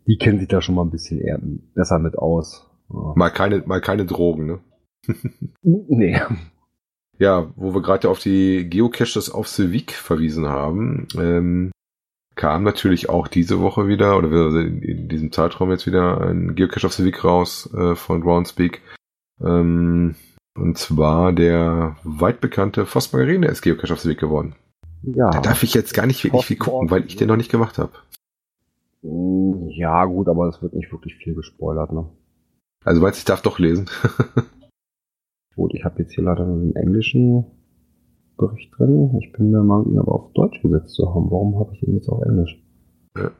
die 0.06 0.16
kennen 0.16 0.38
sich 0.38 0.48
da 0.48 0.60
schon 0.60 0.74
mal 0.74 0.82
ein 0.82 0.90
bisschen 0.90 1.20
eher 1.20 1.38
besser 1.74 1.98
mit 1.98 2.18
aus. 2.18 2.70
Ja. 2.92 3.12
Mal 3.14 3.30
keine, 3.30 3.62
mal 3.66 3.80
keine 3.80 4.06
Drogen, 4.06 4.46
ne? 4.46 4.58
nee. 5.62 6.20
Ja, 7.18 7.52
wo 7.56 7.74
wir 7.74 7.82
gerade 7.82 8.08
auf 8.08 8.18
die 8.18 8.68
Geocaches 8.68 9.30
auf 9.30 9.46
Civic 9.46 9.92
verwiesen 9.92 10.48
haben, 10.48 11.06
ähm, 11.18 11.70
kam 12.40 12.62
natürlich 12.62 13.10
auch 13.10 13.28
diese 13.28 13.60
Woche 13.60 13.86
wieder, 13.86 14.16
oder 14.16 14.30
in 14.30 15.08
diesem 15.08 15.30
Zeitraum 15.30 15.70
jetzt 15.70 15.86
wieder 15.86 16.22
ein 16.22 16.54
Geocache 16.54 16.86
of 16.86 16.94
the 16.94 17.04
Week 17.04 17.22
raus 17.22 17.68
äh, 17.74 17.94
von 17.94 18.22
Groundspeak. 18.22 18.80
Ähm, 19.44 20.14
und 20.56 20.78
zwar 20.78 21.34
der 21.34 21.96
weit 22.02 22.40
bekannte 22.40 22.86
Foss 22.86 23.12
Margarine 23.12 23.46
ist 23.46 23.60
Geocache 23.60 23.92
of 23.92 24.00
the 24.00 24.08
Week 24.08 24.18
geworden. 24.18 24.54
Ja. 25.02 25.28
Da 25.28 25.40
darf 25.40 25.62
ich 25.62 25.74
jetzt 25.74 25.92
gar 25.92 26.06
nicht 26.06 26.24
wirklich 26.24 26.46
viel 26.46 26.56
gucken, 26.56 26.90
weil 26.90 27.04
ich 27.04 27.16
den 27.16 27.28
noch 27.28 27.36
nicht 27.36 27.50
gemacht 27.50 27.76
habe. 27.76 27.92
Mm, 29.02 29.68
ja, 29.68 30.06
gut, 30.06 30.26
aber 30.26 30.48
es 30.48 30.62
wird 30.62 30.72
nicht 30.72 30.90
wirklich 30.92 31.16
viel 31.16 31.34
gespoilert, 31.34 31.92
ne? 31.92 32.08
Also 32.86 33.02
meinst 33.02 33.18
ich 33.18 33.26
darf 33.26 33.42
doch 33.42 33.58
lesen. 33.58 33.90
gut, 35.56 35.74
ich 35.74 35.84
habe 35.84 35.98
jetzt 35.98 36.14
hier 36.14 36.24
leider 36.24 36.44
einen 36.44 36.74
englischen 36.74 37.44
Bericht 38.40 38.72
drin. 38.76 39.16
Ich 39.20 39.32
bin 39.32 39.52
der 39.52 39.62
Meinung, 39.62 39.92
ihn 39.92 39.98
aber 39.98 40.12
auf 40.12 40.32
Deutsch 40.32 40.60
gesetzt 40.62 40.94
zu 40.94 41.14
haben. 41.14 41.30
Warum 41.30 41.58
habe 41.60 41.74
ich 41.74 41.82
ihn 41.82 41.94
jetzt 41.94 42.08
auf 42.08 42.22
Englisch? 42.22 42.58
Ja. 43.16 43.30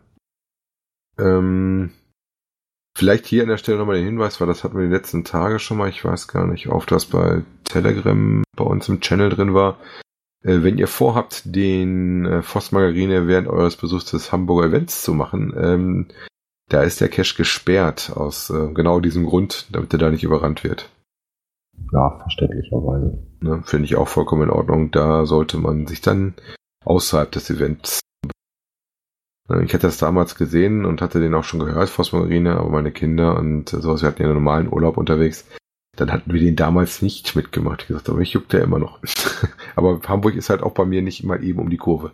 Ähm, 1.19 1.91
vielleicht 2.97 3.27
hier 3.27 3.43
an 3.43 3.49
der 3.49 3.57
Stelle 3.57 3.79
nochmal 3.79 3.97
den 3.97 4.05
Hinweis, 4.05 4.41
weil 4.41 4.47
das 4.47 4.63
hatten 4.63 4.77
wir 4.77 4.87
die 4.87 4.95
letzten 4.95 5.25
Tage 5.25 5.59
schon 5.59 5.79
mal. 5.79 5.89
Ich 5.89 6.05
weiß 6.05 6.29
gar 6.29 6.47
nicht, 6.47 6.69
ob 6.69 6.87
das 6.87 7.07
bei 7.07 7.43
Telegram 7.65 8.43
bei 8.57 8.65
uns 8.65 8.89
im 8.89 9.01
Channel 9.01 9.31
drin 9.31 9.55
war. 9.55 9.79
Äh, 10.43 10.63
wenn 10.63 10.79
ihr 10.79 10.89
vorhabt, 10.89 11.43
den 11.45 12.27
äh, 12.27 12.43
Voss 12.43 12.73
Margarine 12.73 13.27
während 13.27 13.49
eures 13.49 13.77
Besuchs 13.77 14.05
des 14.07 14.33
Hamburger 14.33 14.69
Events 14.69 15.03
zu 15.03 15.15
machen, 15.15 15.55
ähm, 15.57 16.09
da 16.69 16.83
ist 16.83 17.01
der 17.01 17.09
Cache 17.09 17.35
gesperrt 17.37 18.13
aus 18.15 18.51
äh, 18.51 18.73
genau 18.73 19.01
diesem 19.01 19.27
Grund, 19.27 19.67
damit 19.73 19.93
er 19.93 19.99
da 19.99 20.11
nicht 20.11 20.23
überrannt 20.23 20.63
wird. 20.63 20.89
Ja, 21.93 22.19
verständlicherweise. 22.21 23.19
Ne, 23.41 23.63
Finde 23.65 23.85
ich 23.87 23.97
auch 23.97 24.09
vollkommen 24.09 24.43
in 24.43 24.51
Ordnung. 24.51 24.91
Da 24.91 25.27
sollte 25.27 25.59
man 25.59 25.87
sich 25.87 26.01
dann 26.01 26.35
außerhalb 26.85 27.31
des 27.33 27.51
Events 27.51 28.01
Äh, 29.49 29.65
Ich 29.65 29.75
hatte 29.75 29.87
das 29.87 29.99
damals 29.99 30.37
gesehen 30.37 30.85
und 30.85 31.03
hatte 31.03 31.21
den 31.21 31.35
auch 31.35 31.45
schon 31.45 31.61
gehört, 31.61 31.89
Phosmarine, 31.89 32.57
aber 32.57 32.71
meine 32.71 32.93
Kinder 32.93 33.37
und 33.37 33.69
sowas, 33.71 34.03
wir 34.03 34.09
hatten 34.09 34.23
ja 34.23 34.29
einen 34.29 34.37
normalen 34.37 34.73
Urlaub 34.73 34.97
unterwegs. 34.97 35.47
Dann 35.97 36.13
hatten 36.13 36.33
wir 36.33 36.41
den 36.41 36.57
damals 36.57 37.03
nicht 37.03 37.35
mitgemacht. 37.37 37.83
Ich 37.83 37.89
gesagt, 37.89 38.09
aber 38.09 38.19
mich 38.19 38.33
juckt 38.33 38.53
der 38.53 38.63
immer 38.63 38.79
noch. 38.79 39.01
aber 39.77 40.01
Hamburg 40.07 40.35
ist 40.37 40.49
halt 40.49 40.63
auch 40.63 40.73
bei 40.73 40.85
mir 40.85 41.03
nicht 41.03 41.23
immer 41.25 41.41
eben 41.41 41.59
um 41.59 41.69
die 41.71 41.77
Kurve. 41.77 42.13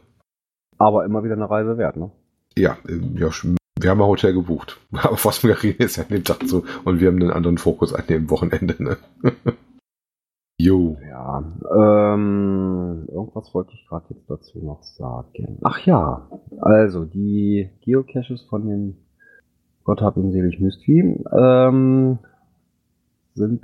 Aber 0.79 1.05
immer 1.05 1.23
wieder 1.25 1.35
eine 1.35 1.49
Reise 1.49 1.79
wert, 1.79 1.97
ne? 1.97 2.11
Ja, 2.57 2.79
äh, 2.89 2.99
ja 3.15 3.31
wir 3.87 3.93
haben 3.93 4.03
ein 4.03 4.09
Hotel 4.09 4.33
gebucht. 4.33 4.81
Aber 4.93 5.17
Phosmarine 5.17 5.75
ist 5.75 5.97
ja 5.97 6.03
an 6.03 6.09
dem 6.09 6.25
Tag 6.25 6.43
so 6.45 6.65
und 6.85 7.01
wir 7.01 7.07
haben 7.07 7.23
einen 7.23 7.31
anderen 7.31 7.57
Fokus 7.57 7.95
an 7.95 8.05
dem 8.09 8.29
Wochenende. 8.31 8.75
Ne? 8.83 8.97
jo. 10.59 10.97
Ja, 11.09 11.55
ähm, 11.73 13.07
irgendwas 13.07 13.55
wollte 13.55 13.75
ich 13.75 13.87
gerade 13.89 14.07
jetzt 14.11 14.29
dazu 14.29 14.59
noch 14.59 14.83
sagen. 14.83 15.59
Ach 15.63 15.79
ja, 15.87 16.29
also 16.61 17.05
die 17.05 17.71
Geocaches 17.83 18.43
von 18.51 18.67
den 18.67 18.97
Gott 19.85 20.03
hab 20.03 20.17
ihn 20.17 20.33
selig 20.33 20.59
Mystery 20.59 21.25
ähm, 21.39 22.19
sind, 23.35 23.63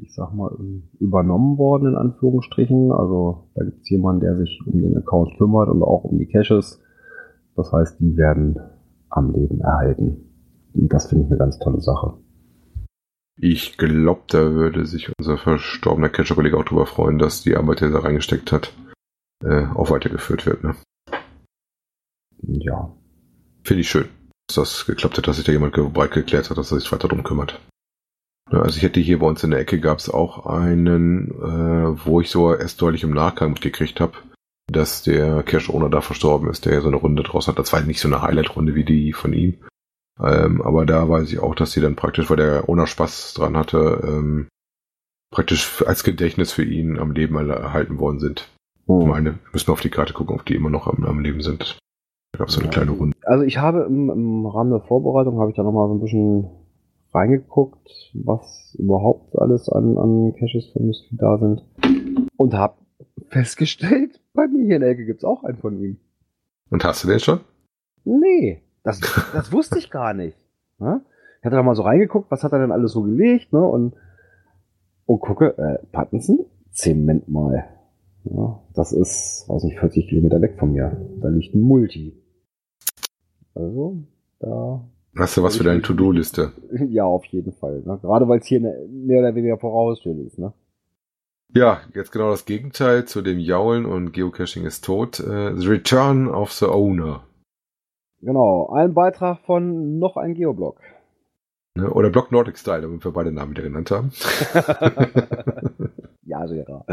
ich 0.00 0.14
sag 0.14 0.32
mal, 0.32 0.56
übernommen 1.00 1.58
worden 1.58 1.88
in 1.88 1.96
Anführungsstrichen. 1.96 2.92
Also 2.92 3.48
da 3.56 3.64
gibt's 3.64 3.90
jemanden, 3.90 4.20
der 4.20 4.36
sich 4.36 4.60
um 4.64 4.80
den 4.80 4.96
Account 4.96 5.36
kümmert 5.36 5.68
und 5.68 5.82
auch 5.82 6.04
um 6.04 6.16
die 6.20 6.26
Caches. 6.26 6.80
Das 7.56 7.72
heißt, 7.72 7.98
die 7.98 8.16
werden 8.16 8.60
am 9.12 9.32
Leben 9.32 9.60
erhalten. 9.60 10.28
Das 10.74 11.06
finde 11.06 11.24
ich 11.24 11.30
eine 11.30 11.38
ganz 11.38 11.58
tolle 11.58 11.80
Sache. 11.80 12.14
Ich 13.36 13.76
glaube, 13.78 14.22
da 14.28 14.52
würde 14.52 14.86
sich 14.86 15.10
unser 15.18 15.38
verstorbener 15.38 16.08
Catcher-Kollege 16.08 16.56
auch 16.56 16.64
drüber 16.64 16.86
freuen, 16.86 17.18
dass 17.18 17.42
die 17.42 17.56
Arbeit, 17.56 17.80
die 17.80 17.84
er 17.84 17.90
da 17.90 18.00
reingesteckt 18.00 18.52
hat, 18.52 18.72
äh, 19.44 19.66
auch 19.74 19.90
weitergeführt 19.90 20.46
wird. 20.46 20.62
Ne? 20.64 20.74
Ja, 22.42 22.92
Finde 23.64 23.82
ich 23.82 23.90
schön, 23.90 24.08
dass 24.48 24.56
das 24.56 24.86
geklappt 24.86 25.18
hat, 25.18 25.28
dass 25.28 25.36
sich 25.36 25.44
da 25.44 25.52
jemand 25.52 25.74
breit 25.74 26.12
geklärt 26.12 26.50
hat, 26.50 26.58
dass 26.58 26.72
er 26.72 26.80
sich 26.80 26.90
weiter 26.90 27.08
drum 27.08 27.22
kümmert. 27.22 27.60
Also 28.50 28.76
ich 28.76 28.82
hätte 28.82 29.00
hier 29.00 29.20
bei 29.20 29.26
uns 29.26 29.44
in 29.44 29.50
der 29.50 29.60
Ecke 29.60 29.78
gab 29.78 29.98
es 29.98 30.10
auch 30.10 30.46
einen, 30.46 31.30
äh, 31.30 32.04
wo 32.04 32.20
ich 32.20 32.30
so 32.30 32.54
erst 32.54 32.82
deutlich 32.82 33.04
im 33.04 33.14
Nachgang 33.14 33.52
mitgekriegt 33.52 34.00
habe, 34.00 34.14
dass 34.72 35.02
der 35.02 35.42
Cash-Owner 35.42 35.88
da 35.90 36.00
verstorben 36.00 36.48
ist, 36.50 36.64
der 36.66 36.74
ja 36.74 36.80
so 36.80 36.88
eine 36.88 36.96
Runde 36.96 37.22
draus 37.22 37.48
hat. 37.48 37.58
Das 37.58 37.72
war 37.72 37.80
nicht 37.82 38.00
so 38.00 38.08
eine 38.08 38.22
Highlight-Runde 38.22 38.74
wie 38.74 38.84
die 38.84 39.12
von 39.12 39.32
ihm. 39.32 39.58
Ähm, 40.22 40.60
aber 40.62 40.84
da 40.86 41.08
weiß 41.08 41.32
ich 41.32 41.38
auch, 41.38 41.54
dass 41.54 41.72
sie 41.72 41.80
dann 41.80 41.96
praktisch, 41.96 42.28
weil 42.30 42.36
der 42.36 42.68
Owner 42.68 42.86
Spaß 42.86 43.34
dran 43.34 43.56
hatte, 43.56 44.02
ähm, 44.06 44.48
praktisch 45.30 45.82
als 45.86 46.04
Gedächtnis 46.04 46.52
für 46.52 46.64
ihn 46.64 46.98
am 46.98 47.12
Leben 47.12 47.36
erhalten 47.48 47.98
worden 47.98 48.20
sind. 48.20 48.48
Ich 48.86 49.06
meine, 49.06 49.38
müssen 49.52 49.68
wir 49.68 49.72
auf 49.72 49.80
die 49.80 49.90
Karte 49.90 50.12
gucken, 50.12 50.34
ob 50.36 50.44
die 50.44 50.54
immer 50.54 50.68
noch 50.68 50.86
am, 50.86 51.04
am 51.04 51.20
Leben 51.20 51.40
sind. 51.40 51.78
Da 52.32 52.38
gab 52.40 52.48
es 52.48 52.54
so 52.54 52.60
eine 52.60 52.68
Ja. 52.68 52.72
kleine 52.74 52.90
Runde. 52.90 53.16
Also 53.22 53.44
ich 53.44 53.58
habe 53.58 53.82
im, 53.88 54.10
im 54.10 54.46
Rahmen 54.46 54.70
der 54.70 54.80
Vorbereitung 54.80 55.38
habe 55.40 55.50
ich 55.50 55.56
da 55.56 55.62
nochmal 55.62 55.88
so 55.88 55.94
ein 55.94 56.00
bisschen 56.00 56.50
reingeguckt, 57.14 57.88
was 58.14 58.74
überhaupt 58.78 59.38
alles 59.38 59.68
an, 59.68 59.96
an 59.98 60.34
Caches 60.38 60.70
von 60.72 60.86
Mystery 60.86 61.16
da 61.16 61.38
sind. 61.38 61.62
Und 62.36 62.54
habe 62.54 62.74
festgestellt, 63.32 64.20
bei 64.34 64.46
mir 64.46 64.64
hier 64.64 64.76
in 64.76 64.82
der 64.82 64.90
Ecke 64.90 65.04
gibt's 65.04 65.24
auch 65.24 65.44
einen 65.44 65.58
von 65.58 65.78
ihm. 65.78 65.98
Und 66.70 66.84
hast 66.84 67.04
du 67.04 67.08
den 67.08 67.18
schon? 67.20 67.40
Nee, 68.04 68.62
das, 68.84 69.00
das 69.32 69.52
wusste 69.52 69.78
ich 69.78 69.90
gar 69.90 70.14
nicht. 70.14 70.36
Ne? 70.78 71.02
Ich 71.40 71.44
hatte 71.44 71.56
da 71.56 71.62
mal 71.62 71.74
so 71.74 71.82
reingeguckt, 71.82 72.30
was 72.30 72.44
hat 72.44 72.52
er 72.52 72.60
denn 72.60 72.72
alles 72.72 72.92
so 72.92 73.02
gelegt, 73.02 73.52
ne? 73.52 73.60
Und, 73.60 73.94
und 75.06 75.20
gucke, 75.20 75.58
äh, 75.58 75.84
Pattinson, 75.90 76.46
Zement 76.70 77.28
mal. 77.28 77.64
Ja, 78.24 78.62
das 78.74 78.92
ist, 78.92 79.46
weiß 79.48 79.64
nicht, 79.64 79.80
40 79.80 80.08
Kilometer 80.08 80.40
weg 80.40 80.56
von 80.58 80.72
mir. 80.72 80.96
Da 81.20 81.28
liegt 81.28 81.54
ein 81.54 81.60
Multi. 81.60 82.16
Also, 83.54 84.04
da 84.38 84.84
Hast 85.14 85.36
du 85.36 85.42
was 85.42 85.56
für 85.56 85.64
deine 85.64 85.82
To-Do-Liste? 85.82 86.52
Ja, 86.88 87.04
auf 87.04 87.24
jeden 87.26 87.52
Fall. 87.52 87.82
Ne? 87.84 87.98
Gerade 88.00 88.28
weil 88.28 88.38
es 88.38 88.46
hier 88.46 88.60
ne, 88.60 88.86
mehr 88.90 89.20
oder 89.20 89.34
weniger 89.34 89.58
vor 89.58 89.70
der 89.70 89.78
Haustür 89.78 90.18
ist. 90.26 90.38
Ne? 90.38 90.52
Ja, 91.54 91.82
jetzt 91.92 92.12
genau 92.12 92.30
das 92.30 92.46
Gegenteil 92.46 93.04
zu 93.04 93.20
dem 93.20 93.38
Jaulen 93.38 93.84
und 93.84 94.12
Geocaching 94.12 94.64
ist 94.64 94.84
tot. 94.84 95.20
Äh, 95.20 95.54
the 95.54 95.68
Return 95.68 96.28
of 96.28 96.50
the 96.52 96.64
Owner. 96.64 97.24
Genau, 98.22 98.72
ein 98.72 98.94
Beitrag 98.94 99.40
von 99.44 99.98
noch 99.98 100.16
ein 100.16 100.34
Geoblog. 100.34 100.78
Ne? 101.74 101.90
Oder 101.90 102.08
Block 102.08 102.32
Nordic 102.32 102.56
Style, 102.56 102.82
damit 102.82 103.04
wir 103.04 103.12
beide 103.12 103.32
Namen 103.32 103.50
wieder 103.50 103.64
genannt 103.64 103.90
haben. 103.90 104.12
ja, 106.22 106.46
sehr. 106.46 106.86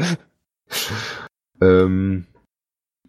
ähm, 1.61 2.25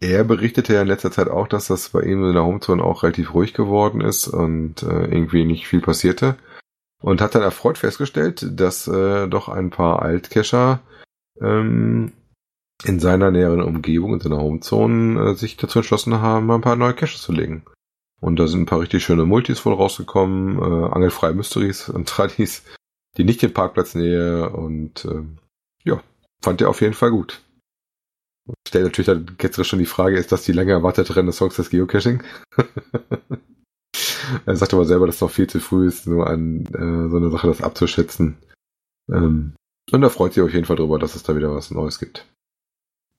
er 0.01 0.25
berichtete 0.25 0.75
ja 0.75 0.83
in 0.83 0.89
letzter 0.89 1.11
Zeit 1.11 1.29
auch, 1.29 1.49
dass 1.49 1.67
das 1.67 1.89
bei 1.89 2.03
ihm 2.03 2.25
in 2.25 2.35
der 2.35 2.45
Homezone 2.45 2.83
auch 2.83 3.03
relativ 3.03 3.35
ruhig 3.35 3.55
geworden 3.55 4.01
ist 4.01 4.29
und 4.29 4.85
äh, 4.85 5.05
irgendwie 5.07 5.45
nicht 5.45 5.67
viel 5.67 5.81
passierte. 5.81 6.37
Und 7.03 7.21
hat 7.21 7.35
dann 7.35 7.43
erfreut 7.43 7.79
festgestellt, 7.79 8.47
dass 8.61 8.87
äh, 8.87 9.27
doch 9.27 9.49
ein 9.49 9.71
paar 9.71 10.03
Altcacher 10.03 10.81
ähm, 11.41 12.13
in 12.85 13.01
seiner 13.01 13.31
näheren 13.31 13.63
Umgebung, 13.63 14.15
in 14.15 14.21
seiner 14.21 14.39
Homezone, 14.39 15.31
äh, 15.31 15.35
sich 15.35 15.57
dazu 15.57 15.79
entschlossen 15.81 16.21
haben, 16.21 16.47
mal 16.47 16.57
ein 16.57 16.63
paar 16.63 16.77
neue 16.77 16.95
Caches 16.95 17.23
zu 17.23 17.33
legen. 17.33 17.65
Und 18.21 18.37
da 18.37 18.47
sind 18.47 18.61
ein 18.63 18.67
paar 18.67 18.81
richtig 18.81 19.03
schöne 19.03 19.25
Multis 19.25 19.65
wohl 19.65 19.75
rausgekommen, 19.75 20.59
äh, 20.59 20.93
angelfreie 20.93 21.35
Mysteries 21.35 21.89
und 21.89 22.09
Tradis, 22.09 22.63
die 23.17 23.25
nicht 23.25 23.43
in 23.43 23.53
Parkplatznähe 23.53 24.51
und 24.51 25.05
äh, 25.05 25.23
ja, 25.85 26.03
fand 26.43 26.61
er 26.61 26.69
auf 26.69 26.81
jeden 26.81 26.95
Fall 26.95 27.11
gut. 27.11 27.43
Und 28.47 28.57
stellt 28.67 28.85
natürlich 28.85 29.07
dann 29.07 29.37
jetzt 29.41 29.65
schon 29.67 29.79
die 29.79 29.87
Frage, 29.87 30.19
ist 30.19 30.33
das 30.33 30.45
die 30.45 30.53
lange 30.53 30.73
erwartete 30.73 31.17
Renaissance 31.17 31.57
des 31.57 31.71
Geocaching? 31.71 32.23
er 34.47 34.57
sagt 34.57 34.75
aber 34.75 34.85
selber, 34.85 35.07
dass 35.07 35.17
es 35.17 35.21
noch 35.21 35.31
viel 35.31 35.49
zu 35.49 35.61
früh 35.61 35.87
ist, 35.87 36.07
nur 36.07 36.27
an 36.27 36.67
äh, 36.67 37.11
so 37.11 37.17
eine 37.17 37.31
Sache 37.31 37.49
das 37.49 37.63
abzuschätzen. 37.63 38.39
Ähm, 39.11 39.55
und 39.93 40.03
er 40.03 40.11
freut 40.11 40.33
sich 40.33 40.43
auf 40.43 40.53
jeden 40.53 40.65
Fall 40.65 40.77
drüber, 40.77 40.99
dass 40.99 41.15
es 41.15 41.23
da 41.23 41.37
wieder 41.37 41.55
was 41.55 41.71
Neues 41.71 41.99
gibt. 41.99 42.27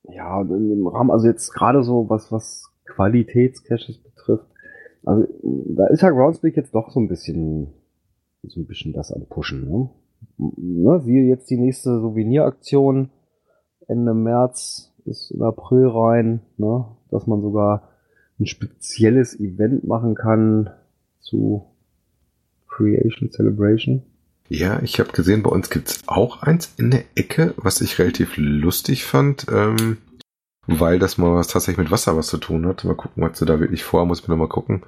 Ja, 0.04 0.42
dem 0.42 0.86
Rahmen, 0.86 1.10
also 1.10 1.26
jetzt 1.26 1.52
gerade 1.52 1.82
so, 1.82 2.08
was, 2.08 2.32
was 2.32 2.70
Qualitätscaches 2.84 3.98
betrifft, 3.98 4.46
also 5.04 5.26
da 5.76 5.86
ist 5.86 6.02
ja 6.02 6.10
Groundspeak 6.10 6.56
jetzt 6.56 6.74
doch 6.74 6.90
so 6.90 7.00
ein 7.00 7.08
bisschen, 7.08 7.72
so 8.42 8.60
ein 8.60 8.66
bisschen 8.66 8.92
das 8.92 9.12
am 9.12 9.26
Pushen. 9.26 9.68
Ne? 9.68 9.90
Ne, 10.56 11.00
siehe 11.00 11.24
jetzt 11.24 11.50
die 11.50 11.56
nächste 11.56 12.00
Souveniraktion 12.00 13.10
Ende 13.88 14.14
März 14.14 14.92
bis 15.04 15.30
in 15.30 15.42
April 15.42 15.88
rein, 15.88 16.40
ne? 16.56 16.86
dass 17.10 17.26
man 17.26 17.42
sogar 17.42 17.88
ein 18.38 18.46
spezielles 18.46 19.38
Event 19.38 19.84
machen 19.84 20.14
kann 20.14 20.70
zu 21.20 21.66
Creation 22.68 23.30
Celebration. 23.30 24.02
Ja, 24.54 24.82
ich 24.82 25.00
habe 25.00 25.12
gesehen, 25.12 25.42
bei 25.42 25.48
uns 25.48 25.70
gibt's 25.70 26.02
auch 26.06 26.42
eins 26.42 26.74
in 26.76 26.90
der 26.90 27.04
Ecke, 27.14 27.54
was 27.56 27.80
ich 27.80 27.98
relativ 27.98 28.34
lustig 28.36 29.06
fand, 29.06 29.46
ähm, 29.50 29.96
weil 30.66 30.98
das 30.98 31.16
mal 31.16 31.34
was 31.34 31.48
tatsächlich 31.48 31.78
mit 31.78 31.90
Wasser 31.90 32.18
was 32.18 32.26
zu 32.26 32.36
tun 32.36 32.66
hat. 32.66 32.84
Mal 32.84 32.94
gucken, 32.94 33.22
was 33.22 33.38
du 33.38 33.46
da 33.46 33.60
wirklich 33.60 33.82
vor, 33.82 34.04
muss 34.04 34.20
ich 34.20 34.28
mir 34.28 34.34
nochmal 34.34 34.48
gucken. 34.48 34.82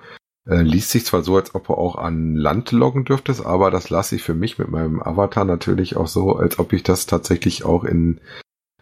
Äh, 0.46 0.60
liest 0.60 0.90
sich 0.90 1.06
zwar 1.06 1.22
so, 1.22 1.36
als 1.36 1.54
ob 1.54 1.70
er 1.70 1.78
auch 1.78 1.96
an 1.96 2.34
Land 2.34 2.72
loggen 2.72 3.06
dürftest, 3.06 3.46
aber 3.46 3.70
das 3.70 3.88
lasse 3.88 4.16
ich 4.16 4.22
für 4.22 4.34
mich 4.34 4.58
mit 4.58 4.68
meinem 4.68 5.02
Avatar 5.02 5.46
natürlich 5.46 5.96
auch 5.96 6.08
so, 6.08 6.36
als 6.36 6.58
ob 6.58 6.74
ich 6.74 6.82
das 6.82 7.06
tatsächlich 7.06 7.64
auch 7.64 7.84
in 7.84 8.20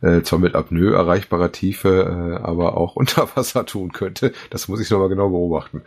äh, 0.01 0.23
zwar 0.23 0.41
mit 0.41 0.57
Apnoe 0.57 0.97
erreichbarer 0.97 1.53
Tiefe, 1.53 2.41
äh, 2.41 2.43
aber 2.43 2.77
auch 2.77 2.97
unter 2.97 3.29
Wasser 3.37 3.67
tun 3.67 3.93
könnte. 3.93 4.33
Das 4.51 4.67
muss 4.67 4.81
ich 4.81 4.91
nochmal 4.91 5.11
genau 5.11 5.29
beobachten. 5.29 5.83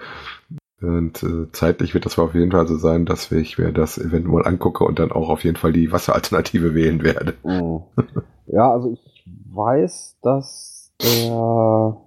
Und 0.85 1.23
äh, 1.23 1.51
zeitlich 1.51 1.93
wird 1.93 2.05
das 2.05 2.19
auf 2.19 2.35
jeden 2.35 2.51
Fall 2.51 2.67
so 2.67 2.77
sein, 2.77 3.05
dass 3.05 3.31
ich 3.31 3.57
mir 3.57 3.71
das 3.71 3.97
Event 3.97 4.27
mal 4.27 4.45
angucke 4.45 4.83
und 4.83 4.99
dann 4.99 5.11
auch 5.11 5.29
auf 5.29 5.43
jeden 5.43 5.57
Fall 5.57 5.73
die 5.73 5.91
Wasseralternative 5.91 6.73
wählen 6.75 7.03
werde. 7.03 7.33
Mhm. 7.43 7.81
Ja, 8.47 8.71
also 8.71 8.91
ich 8.91 9.25
weiß, 9.51 10.17
dass 10.21 10.93
der, 11.01 11.97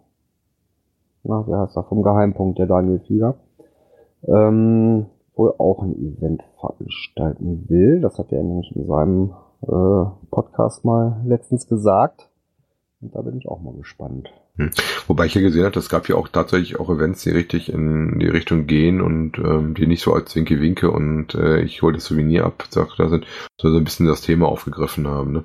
na, 1.25 1.45
wer 1.47 1.59
heißt 1.61 1.77
er, 1.77 1.85
vom 1.85 2.03
Geheimpunkt, 2.03 2.59
der 2.59 2.67
Daniel 2.67 3.01
Flieger, 3.01 3.35
ähm, 4.27 5.07
wohl 5.35 5.55
auch 5.59 5.83
ein 5.83 5.97
Event 5.97 6.43
veranstalten 6.61 7.69
will. 7.69 8.01
Das 8.01 8.19
hat 8.19 8.33
er 8.33 8.43
nämlich 8.43 8.75
in 8.75 8.87
seinem 8.87 9.35
äh, 9.63 10.05
Podcast 10.31 10.85
mal 10.85 11.21
letztens 11.27 11.67
gesagt. 11.67 12.31
Und 13.01 13.15
da 13.15 13.23
bin 13.23 13.37
ich 13.37 13.49
auch 13.49 13.61
mal 13.61 13.75
gespannt. 13.75 14.29
Wobei 15.07 15.27
ich 15.27 15.35
ja 15.35 15.41
gesehen 15.41 15.65
habe, 15.65 15.79
es 15.79 15.89
gab 15.89 16.09
ja 16.09 16.17
auch 16.17 16.29
tatsächlich 16.29 16.79
auch 16.81 16.91
Events, 16.91 17.23
die 17.23 17.31
richtig 17.31 17.73
in 17.73 18.19
die 18.19 18.27
Richtung 18.29 18.67
gehen 18.67 19.01
und 19.01 19.39
ähm, 19.39 19.75
die 19.75 19.87
nicht 19.87 20.03
so 20.03 20.13
als 20.13 20.35
Winke-Winke 20.35 20.91
und 20.91 21.35
äh, 21.35 21.61
ich 21.63 21.81
hole 21.83 21.95
das 21.95 22.05
Souvenir 22.07 22.45
ab, 22.45 22.65
sag, 22.71 22.97
da 22.97 23.09
sind, 23.09 23.27
so 23.61 23.69
ein 23.69 23.85
bisschen 23.85 24.07
das 24.07 24.21
Thema 24.21 24.49
aufgegriffen 24.49 25.07
haben. 25.07 25.33
Ne? 25.33 25.45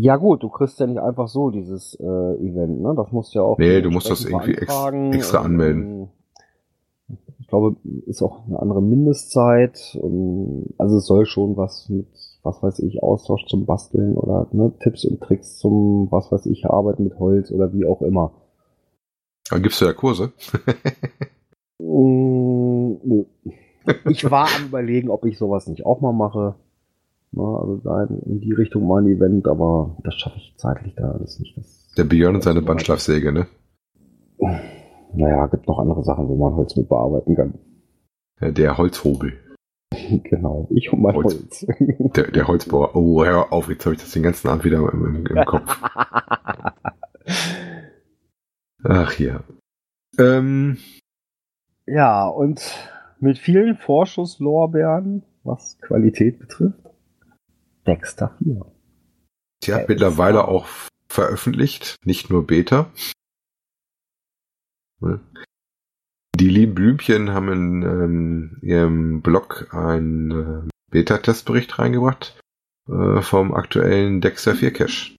Ja 0.00 0.16
gut, 0.16 0.42
du 0.42 0.50
kriegst 0.50 0.78
ja 0.80 0.86
nicht 0.86 1.00
einfach 1.00 1.28
so 1.28 1.50
dieses 1.50 1.94
äh, 1.98 2.04
Event, 2.04 2.82
ne? 2.82 2.92
Das 2.94 3.10
musst 3.10 3.34
du 3.34 3.38
ja 3.38 3.44
auch. 3.44 3.56
Nee, 3.58 3.80
du 3.80 3.90
musst 3.90 4.10
das 4.10 4.24
irgendwie 4.26 4.52
ex- 4.52 4.74
extra 5.12 5.38
anmelden. 5.40 6.08
ähm, 7.08 7.16
Ich 7.40 7.48
glaube, 7.48 7.76
ist 8.06 8.20
auch 8.22 8.46
eine 8.46 8.60
andere 8.60 8.82
Mindestzeit. 8.82 9.96
Und, 10.00 10.74
also 10.76 10.98
es 10.98 11.06
soll 11.06 11.24
schon 11.24 11.56
was 11.56 11.88
mit, 11.88 12.06
was 12.46 12.62
weiß 12.62 12.78
ich, 12.78 13.02
Austausch 13.02 13.44
zum 13.46 13.66
Basteln 13.66 14.16
oder 14.16 14.46
ne, 14.52 14.72
Tipps 14.80 15.04
und 15.04 15.20
Tricks 15.20 15.58
zum, 15.58 16.08
was 16.10 16.32
weiß 16.32 16.46
ich, 16.46 16.64
Arbeiten 16.66 17.04
mit 17.04 17.18
Holz 17.18 17.50
oder 17.50 17.72
wie 17.72 17.84
auch 17.84 18.00
immer. 18.00 18.32
Dann 19.50 19.62
gibst 19.62 19.80
du 19.80 19.84
ja 19.84 19.92
Kurse. 19.92 20.32
Mm. 21.78 22.94
Ich 24.08 24.28
war 24.30 24.48
am 24.56 24.68
überlegen, 24.68 25.10
ob 25.10 25.26
ich 25.26 25.38
sowas 25.38 25.66
nicht 25.66 25.84
auch 25.84 26.00
mal 26.00 26.12
mache. 26.12 26.54
Na, 27.32 27.42
also 27.42 27.76
da 27.84 28.04
in 28.04 28.40
die 28.40 28.52
Richtung 28.52 28.86
mal 28.86 29.02
ein 29.02 29.08
Event, 29.08 29.46
aber 29.46 29.96
das 30.02 30.14
schaffe 30.14 30.38
ich 30.38 30.54
zeitlich 30.56 30.94
da 30.96 31.10
alles 31.10 31.38
nicht. 31.38 31.56
Das, 31.56 31.92
Der 31.96 32.04
Björn 32.04 32.36
und 32.36 32.42
seine 32.42 32.62
Bandschleifsäge, 32.62 33.30
ne? 33.32 33.46
naja, 35.14 35.46
gibt 35.46 35.66
noch 35.68 35.78
andere 35.78 36.02
Sachen, 36.02 36.28
wo 36.28 36.36
man 36.36 36.56
Holz 36.56 36.76
mit 36.76 36.88
bearbeiten 36.88 37.36
kann. 37.36 37.54
Der 38.40 38.76
Holzhobel. 38.76 39.34
genau, 40.24 40.68
ich 40.70 40.92
und 40.92 41.02
mein 41.02 41.14
Holz. 41.14 41.34
Holz. 41.34 41.66
Der, 42.16 42.30
der 42.30 42.48
Holzbauer. 42.48 42.94
Oh, 42.94 43.24
hör 43.24 43.52
auf, 43.52 43.68
jetzt 43.68 43.84
habe 43.84 43.94
ich 43.94 44.00
das 44.00 44.12
den 44.12 44.22
ganzen 44.22 44.48
Abend 44.48 44.64
wieder 44.64 44.78
im, 44.78 45.16
im, 45.16 45.26
im 45.26 45.44
Kopf. 45.44 45.82
Ach 48.84 49.18
ja. 49.18 49.42
Ähm, 50.18 50.78
ja, 51.86 52.26
und 52.26 52.62
mit 53.20 53.38
vielen 53.38 53.76
Vorschusslorbeeren, 53.76 55.24
was 55.42 55.78
Qualität 55.80 56.38
betrifft, 56.38 56.78
Dexter 57.86 58.34
4. 58.42 58.66
die 59.64 59.74
hat 59.74 59.88
mittlerweile 59.88 60.48
auch 60.48 60.66
veröffentlicht, 61.08 61.96
nicht 62.04 62.30
nur 62.30 62.46
Beta. 62.46 62.90
Die 66.38 66.50
lieben 66.50 66.74
Blümchen 66.74 67.32
haben 67.32 67.48
in 67.48 67.82
ähm, 67.82 68.58
ihrem 68.60 69.22
Blog 69.22 69.68
einen 69.70 70.30
äh, 70.30 70.68
Beta-Testbericht 70.90 71.78
reingebracht 71.78 72.38
äh, 72.90 73.22
vom 73.22 73.54
aktuellen 73.54 74.20
Dexter 74.20 74.54
4 74.54 74.72
Cache. 74.74 75.16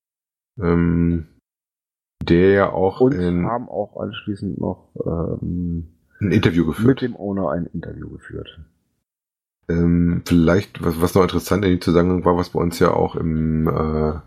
Ähm, 0.62 1.26
der 2.22 2.52
ja 2.52 2.72
auch 2.72 3.02
Und 3.02 3.14
in 3.14 3.48
haben 3.48 3.68
auch 3.68 3.98
anschließend 4.00 4.60
noch 4.60 4.92
ähm, 5.04 5.88
ein 6.22 6.32
Interview 6.32 6.66
mit 6.66 6.76
geführt. 6.76 7.02
dem 7.02 7.16
Owner 7.16 7.50
ein 7.50 7.66
Interview 7.66 8.10
geführt. 8.10 8.60
Ähm, 9.70 10.22
vielleicht, 10.24 10.84
was, 10.84 11.02
was 11.02 11.16
noch 11.16 11.24
interessant 11.24 11.66
in 11.66 11.72
dem 11.72 11.82
Zusammenhang 11.82 12.26
war, 12.26 12.38
was 12.38 12.52
bei 12.52 12.60
uns 12.60 12.78
ja 12.78 12.92
auch 12.92 13.16
im 13.16 13.68
äh, 13.68 14.20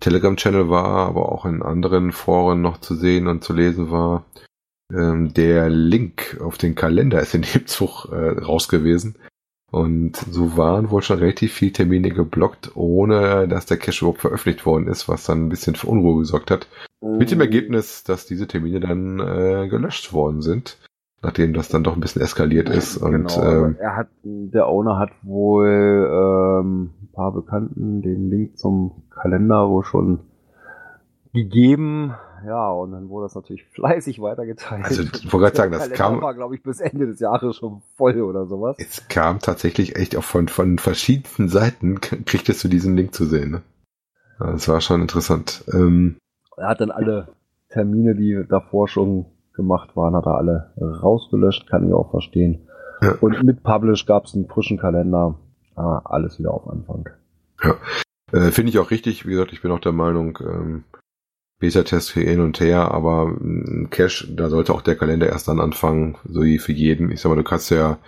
Telegram-Channel 0.00 0.70
war, 0.70 1.08
aber 1.08 1.30
auch 1.30 1.44
in 1.44 1.62
anderen 1.62 2.10
Foren 2.10 2.62
noch 2.62 2.78
zu 2.78 2.94
sehen 2.94 3.26
und 3.26 3.44
zu 3.44 3.52
lesen 3.52 3.90
war, 3.90 4.24
ähm, 4.92 5.32
der 5.34 5.68
Link 5.70 6.38
auf 6.42 6.58
den 6.58 6.74
Kalender 6.74 7.20
ist 7.20 7.34
in 7.34 7.42
dem 7.42 7.66
Zug 7.66 8.08
äh, 8.12 8.40
raus 8.40 8.68
gewesen. 8.68 9.16
Und 9.70 10.16
so 10.16 10.58
waren 10.58 10.90
wohl 10.90 11.00
schon 11.00 11.18
relativ 11.18 11.54
viele 11.54 11.72
Termine 11.72 12.10
geblockt, 12.10 12.72
ohne 12.74 13.48
dass 13.48 13.64
der 13.64 13.78
Cache 13.78 14.00
überhaupt 14.04 14.20
veröffentlicht 14.20 14.66
worden 14.66 14.86
ist, 14.86 15.08
was 15.08 15.24
dann 15.24 15.46
ein 15.46 15.48
bisschen 15.48 15.76
für 15.76 15.86
Unruhe 15.86 16.18
gesorgt 16.18 16.50
hat. 16.50 16.68
Mit 17.00 17.30
dem 17.30 17.40
Ergebnis, 17.40 18.04
dass 18.04 18.26
diese 18.26 18.46
Termine 18.46 18.80
dann 18.80 19.18
äh, 19.18 19.68
gelöscht 19.68 20.12
worden 20.12 20.42
sind, 20.42 20.76
nachdem 21.22 21.54
das 21.54 21.70
dann 21.70 21.84
doch 21.84 21.94
ein 21.94 22.00
bisschen 22.00 22.20
eskaliert 22.20 22.68
ist. 22.68 22.98
Und 22.98 23.12
genau, 23.12 23.40
also 23.40 23.64
ähm, 23.64 23.76
er 23.80 23.96
hat, 23.96 24.08
der 24.22 24.68
Owner 24.68 24.98
hat 24.98 25.10
wohl 25.22 25.66
ähm, 25.66 26.90
ein 27.00 27.12
paar 27.14 27.32
Bekannten 27.32 28.02
den 28.02 28.28
Link 28.28 28.58
zum 28.58 29.04
Kalender 29.08 29.70
wohl 29.70 29.84
schon 29.84 30.20
gegeben. 31.32 32.12
Ja, 32.46 32.70
und 32.70 32.92
dann 32.92 33.08
wurde 33.08 33.26
das 33.26 33.34
natürlich 33.34 33.64
fleißig 33.74 34.20
weitergeteilt. 34.20 34.84
Also, 34.84 35.02
ich 35.02 35.32
wollte 35.32 35.44
gerade 35.46 35.56
sagen, 35.56 35.72
das 35.72 35.80
Kalender 35.90 35.96
kam- 35.96 36.22
war, 36.22 36.34
glaube 36.34 36.54
ich, 36.54 36.62
bis 36.62 36.80
Ende 36.80 37.06
des 37.06 37.20
Jahres 37.20 37.56
schon 37.56 37.82
voll 37.96 38.20
oder 38.22 38.46
sowas. 38.46 38.76
Es 38.78 39.08
kam 39.08 39.38
tatsächlich 39.38 39.96
echt 39.96 40.16
auch 40.16 40.24
von, 40.24 40.48
von 40.48 40.78
verschiedensten 40.78 41.48
Seiten, 41.48 42.00
kriegtest 42.00 42.62
du 42.64 42.68
diesen 42.68 42.96
Link 42.96 43.14
zu 43.14 43.24
sehen. 43.24 43.50
Ne? 43.52 43.62
Das 44.38 44.68
war 44.68 44.80
schon 44.80 45.02
interessant. 45.02 45.64
Ähm, 45.72 46.16
Er 46.56 46.68
hat 46.68 46.80
dann 46.80 46.90
alle 46.90 47.28
Termine, 47.68 48.14
die 48.14 48.44
davor 48.48 48.88
schon 48.88 49.26
gemacht 49.54 49.94
waren, 49.96 50.16
hat 50.16 50.26
er 50.26 50.36
alle 50.38 50.72
rausgelöscht, 50.80 51.68
kann 51.68 51.86
ich 51.86 51.92
auch 51.94 52.10
verstehen. 52.10 52.66
Ja. 53.02 53.16
Und 53.20 53.42
mit 53.42 53.62
Publish 53.62 54.06
gab 54.06 54.24
es 54.24 54.34
einen 54.34 54.48
frischen 54.48 54.78
Kalender. 54.78 55.34
Ah, 55.76 55.98
alles 56.04 56.38
wieder 56.38 56.52
auf 56.52 56.68
Anfang. 56.68 57.08
äh, 58.32 58.50
Finde 58.50 58.70
ich 58.70 58.78
auch 58.78 58.90
richtig. 58.90 59.26
Wie 59.26 59.30
gesagt, 59.30 59.52
ich 59.52 59.62
bin 59.62 59.70
auch 59.70 59.78
der 59.80 59.92
Meinung, 59.92 60.38
ähm, 60.42 60.84
Beta-Test 61.62 62.10
für 62.10 62.20
hin 62.20 62.40
und 62.40 62.60
her, 62.60 62.90
aber 62.90 63.28
ein 63.28 63.88
Cache, 63.90 64.26
da 64.34 64.50
sollte 64.50 64.74
auch 64.74 64.82
der 64.82 64.96
Kalender 64.96 65.28
erst 65.28 65.46
dann 65.48 65.60
anfangen, 65.60 66.16
so 66.28 66.42
wie 66.42 66.58
für 66.58 66.72
jeden. 66.72 67.10
Ich 67.10 67.20
sag 67.20 67.30
mal, 67.30 67.36
du 67.36 67.44
kannst 67.44 67.70
ja 67.70 67.98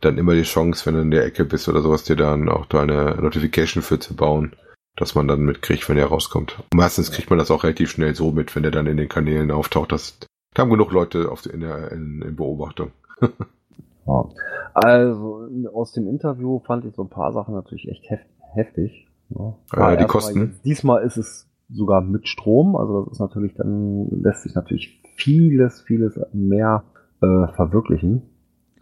dann 0.00 0.18
immer 0.18 0.34
die 0.34 0.42
Chance, 0.42 0.86
wenn 0.86 0.94
du 0.94 1.02
in 1.02 1.10
der 1.10 1.24
Ecke 1.24 1.44
bist 1.44 1.68
oder 1.68 1.80
sowas, 1.82 2.02
dir 2.04 2.16
dann 2.16 2.48
auch 2.48 2.66
deine 2.66 3.16
Notification 3.20 3.82
für 3.82 3.98
zu 3.98 4.16
bauen, 4.16 4.54
dass 4.96 5.14
man 5.14 5.28
dann 5.28 5.40
mitkriegt, 5.42 5.88
wenn 5.88 5.96
der 5.96 6.06
rauskommt. 6.06 6.62
Meistens 6.74 7.12
kriegt 7.12 7.28
man 7.30 7.38
das 7.38 7.50
auch 7.50 7.62
relativ 7.64 7.90
schnell 7.90 8.14
so 8.14 8.32
mit, 8.32 8.54
wenn 8.56 8.62
der 8.62 8.72
dann 8.72 8.86
in 8.86 8.96
den 8.96 9.08
Kanälen 9.08 9.50
auftaucht. 9.50 9.92
Das, 9.92 10.18
da 10.54 10.62
haben 10.62 10.70
genug 10.70 10.90
Leute 10.92 11.30
auf, 11.30 11.44
in, 11.46 11.60
der, 11.60 11.92
in, 11.92 12.22
in 12.22 12.34
Beobachtung. 12.36 12.90
Ja. 14.06 14.28
Also 14.74 15.48
aus 15.72 15.92
dem 15.92 16.06
Interview 16.08 16.58
fand 16.66 16.84
ich 16.84 16.94
so 16.94 17.04
ein 17.04 17.08
paar 17.08 17.32
Sachen 17.32 17.54
natürlich 17.54 17.88
echt 17.88 18.10
hef 18.10 18.20
heftig. 18.52 19.06
Ja. 19.30 19.54
Äh, 19.72 19.76
War 19.78 19.96
die 19.96 20.04
Kosten? 20.04 20.40
jetzt- 20.52 20.64
Diesmal 20.66 21.02
ist 21.04 21.16
es 21.16 21.46
sogar 21.68 22.00
mit 22.00 22.28
Strom, 22.28 22.76
also 22.76 23.04
das 23.04 23.14
ist 23.14 23.20
natürlich 23.20 23.54
dann 23.54 24.08
lässt 24.22 24.42
sich 24.42 24.54
natürlich 24.54 25.00
vieles, 25.16 25.80
vieles 25.82 26.18
mehr 26.32 26.84
äh, 27.20 27.46
verwirklichen. 27.54 28.22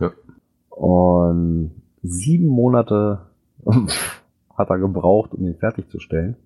Ja. 0.00 0.10
Und 0.70 1.82
sieben 2.02 2.48
Monate 2.48 3.26
hat 4.56 4.70
er 4.70 4.78
gebraucht, 4.78 5.32
um 5.32 5.46
ihn 5.46 5.56
fertigzustellen. 5.56 6.36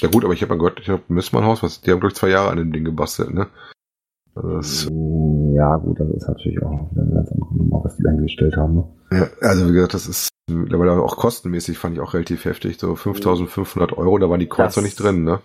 Ja 0.00 0.08
gut, 0.08 0.24
aber 0.24 0.34
ich 0.34 0.42
habe 0.42 0.54
mal 0.54 0.58
gehört, 0.58 0.80
ich 0.80 0.88
habe 0.88 1.02
Missmann-Haus, 1.08 1.62
was, 1.62 1.80
die 1.80 1.90
haben 1.90 2.00
glaube 2.00 2.12
ich 2.12 2.18
zwei 2.18 2.30
Jahre 2.30 2.50
an 2.50 2.58
dem 2.58 2.72
Ding 2.72 2.84
gebastelt, 2.84 3.32
ne? 3.32 3.46
Das, 4.34 4.88
Ja, 5.54 5.76
gut, 5.76 6.00
das 6.00 6.08
ist 6.08 6.26
natürlich 6.26 6.60
auch 6.60 6.90
eine 6.90 7.14
ganz 7.14 7.30
andere 7.30 7.56
Nummer, 7.56 7.84
was 7.84 7.96
die 7.96 8.06
eingestellt 8.06 8.56
haben. 8.56 8.74
Ne? 8.74 8.84
ja, 9.12 9.28
also 9.40 9.68
wie 9.68 9.72
gesagt, 9.72 9.94
das 9.94 10.08
ist 10.08 10.28
mittlerweile 10.50 10.92
auch 11.00 11.16
kostenmäßig, 11.16 11.78
fand 11.78 11.94
ich 11.94 12.00
auch 12.00 12.14
relativ 12.14 12.44
heftig. 12.44 12.78
So 12.78 12.96
5500 12.96 13.96
Euro, 13.96 14.18
da 14.18 14.28
waren 14.28 14.40
die 14.40 14.48
Coins 14.48 14.76
noch 14.76 14.82
nicht 14.82 15.00
drin, 15.00 15.22
ne? 15.22 15.40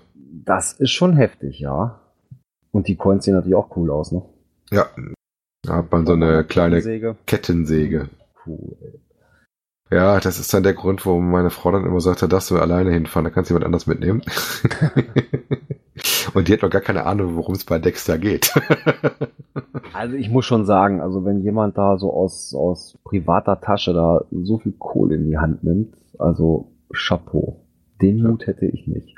Das 0.46 0.74
ist 0.74 0.92
schon 0.92 1.14
heftig, 1.14 1.60
ja. 1.60 2.00
Und 2.72 2.88
die 2.88 2.96
Coins 2.96 3.26
sehen 3.26 3.34
natürlich 3.34 3.56
auch 3.56 3.76
cool 3.76 3.92
aus, 3.92 4.12
ne? 4.12 4.22
Ja. 4.72 4.88
Da 5.64 5.78
hat 5.78 5.92
man 5.92 6.06
so 6.06 6.14
eine 6.14 6.44
kleine 6.44 6.82
Säge. 6.82 7.16
Kettensäge. 7.26 8.10
Cool. 8.46 8.78
Ja, 9.92 10.20
das 10.20 10.40
ist 10.40 10.54
dann 10.54 10.64
der 10.64 10.74
Grund, 10.74 11.06
wo 11.06 11.20
meine 11.20 11.50
Frau 11.50 11.72
dann 11.72 11.86
immer 11.86 12.00
sagt, 12.00 12.22
da 12.22 12.28
darfst 12.28 12.52
du 12.52 12.60
alleine 12.60 12.92
hinfahren, 12.92 13.26
da 13.26 13.32
kannst 13.32 13.50
du 13.50 13.54
jemand 13.54 13.66
anders 13.66 13.88
mitnehmen. 13.88 14.22
Und 16.34 16.48
die 16.48 16.54
hat 16.54 16.62
noch 16.62 16.70
gar 16.70 16.82
keine 16.82 17.06
Ahnung, 17.06 17.36
worum 17.36 17.56
es 17.56 17.66
bei 17.66 17.80
Dexter 17.80 18.18
geht. 18.18 18.54
Also 19.92 20.16
ich 20.16 20.30
muss 20.30 20.46
schon 20.46 20.66
sagen, 20.66 21.02
also 21.02 21.26
wenn 21.26 21.42
jemand 21.42 21.78
da 21.78 21.98
so 21.98 22.14
aus, 22.14 22.54
aus 22.54 22.98
privater 23.04 23.60
Tasche 23.60 23.92
da 23.92 24.24
so 24.32 24.60
viel 24.60 24.74
Kohle 24.74 25.16
in 25.16 25.28
die 25.28 25.38
Hand 25.38 25.64
nimmt, 25.64 25.96
also 26.18 26.72
Chapeau. 26.94 27.66
Den 28.02 28.22
Mut 28.22 28.48
hätte 28.48 28.66
ich 28.66 28.88
nicht. 28.88 29.16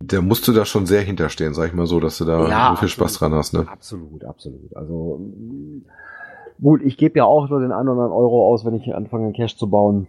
Da 0.00 0.20
musst 0.20 0.46
du 0.48 0.52
da 0.52 0.64
schon 0.64 0.86
sehr 0.86 1.02
hinterstehen, 1.02 1.54
sag 1.54 1.68
ich 1.68 1.74
mal 1.74 1.86
so, 1.86 2.00
dass 2.00 2.18
du 2.18 2.24
da 2.24 2.48
Ja, 2.48 2.70
so 2.74 2.80
viel 2.80 2.88
Spaß 2.88 3.14
dran 3.14 3.32
hast, 3.32 3.54
ne? 3.54 3.66
Absolut, 3.68 4.24
absolut. 4.24 4.74
Also 4.76 5.20
gut, 6.60 6.82
ich 6.82 6.96
gebe 6.96 7.18
ja 7.18 7.24
auch 7.24 7.48
nur 7.48 7.60
den 7.60 7.72
einen 7.72 7.88
oder 7.88 8.02
anderen 8.02 8.12
Euro 8.12 8.48
aus, 8.48 8.64
wenn 8.64 8.74
ich 8.74 8.84
hier 8.84 8.96
anfange, 8.96 9.32
Cash 9.32 9.56
zu 9.56 9.68
bauen. 9.68 10.06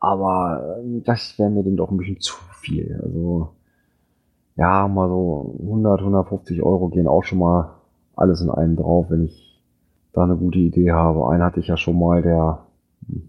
Aber 0.00 0.78
äh, 0.78 1.00
das 1.04 1.38
wäre 1.38 1.50
mir 1.50 1.64
dann 1.64 1.76
doch 1.76 1.90
ein 1.90 1.96
bisschen 1.96 2.20
zu 2.20 2.34
viel. 2.60 3.00
Also 3.02 3.50
ja, 4.56 4.88
mal 4.88 5.08
so 5.08 5.56
100, 5.60 6.00
150 6.00 6.62
Euro 6.62 6.88
gehen 6.88 7.06
auch 7.06 7.24
schon 7.24 7.38
mal 7.38 7.74
alles 8.16 8.40
in 8.40 8.50
einen 8.50 8.76
drauf, 8.76 9.06
wenn 9.08 9.24
ich 9.24 9.62
da 10.12 10.24
eine 10.24 10.36
gute 10.36 10.58
Idee 10.58 10.92
habe. 10.92 11.28
Einen 11.28 11.42
hatte 11.42 11.60
ich 11.60 11.68
ja 11.68 11.76
schon 11.76 11.98
mal, 11.98 12.22
der 12.22 12.66
hm, 13.06 13.28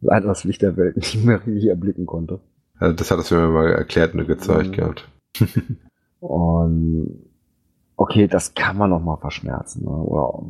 leider 0.00 0.28
das 0.28 0.44
Licht 0.44 0.62
der 0.62 0.76
Welt 0.76 0.96
nicht 0.96 1.24
mehr 1.24 1.44
richtig 1.46 1.68
erblicken 1.68 2.06
konnte. 2.06 2.40
Also 2.78 2.94
das 2.94 3.10
hat 3.10 3.18
es 3.18 3.30
mir 3.30 3.48
mal 3.48 3.72
erklärt 3.72 4.14
und 4.14 4.26
gezeigt 4.26 4.70
Mhm. 4.70 4.72
gehabt. 4.72 5.08
Und 6.20 7.10
okay, 7.96 8.26
das 8.26 8.54
kann 8.54 8.76
man 8.76 8.90
noch 8.90 9.00
mal 9.00 9.16
verschmerzen. 9.18 9.84
Ne? 9.84 9.90
Oder, 9.90 10.42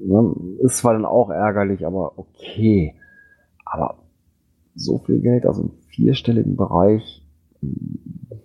ne? 0.00 0.34
Ist 0.60 0.78
zwar 0.78 0.94
dann 0.94 1.04
auch 1.04 1.28
ärgerlich, 1.30 1.86
aber 1.86 2.18
okay. 2.18 2.94
Aber 3.66 3.96
so 4.74 4.98
viel 4.98 5.20
Geld 5.20 5.46
aus 5.46 5.58
einem 5.58 5.72
vierstelligen 5.88 6.56
Bereich. 6.56 7.22
hm, 7.60 7.98
ja, 8.30 8.36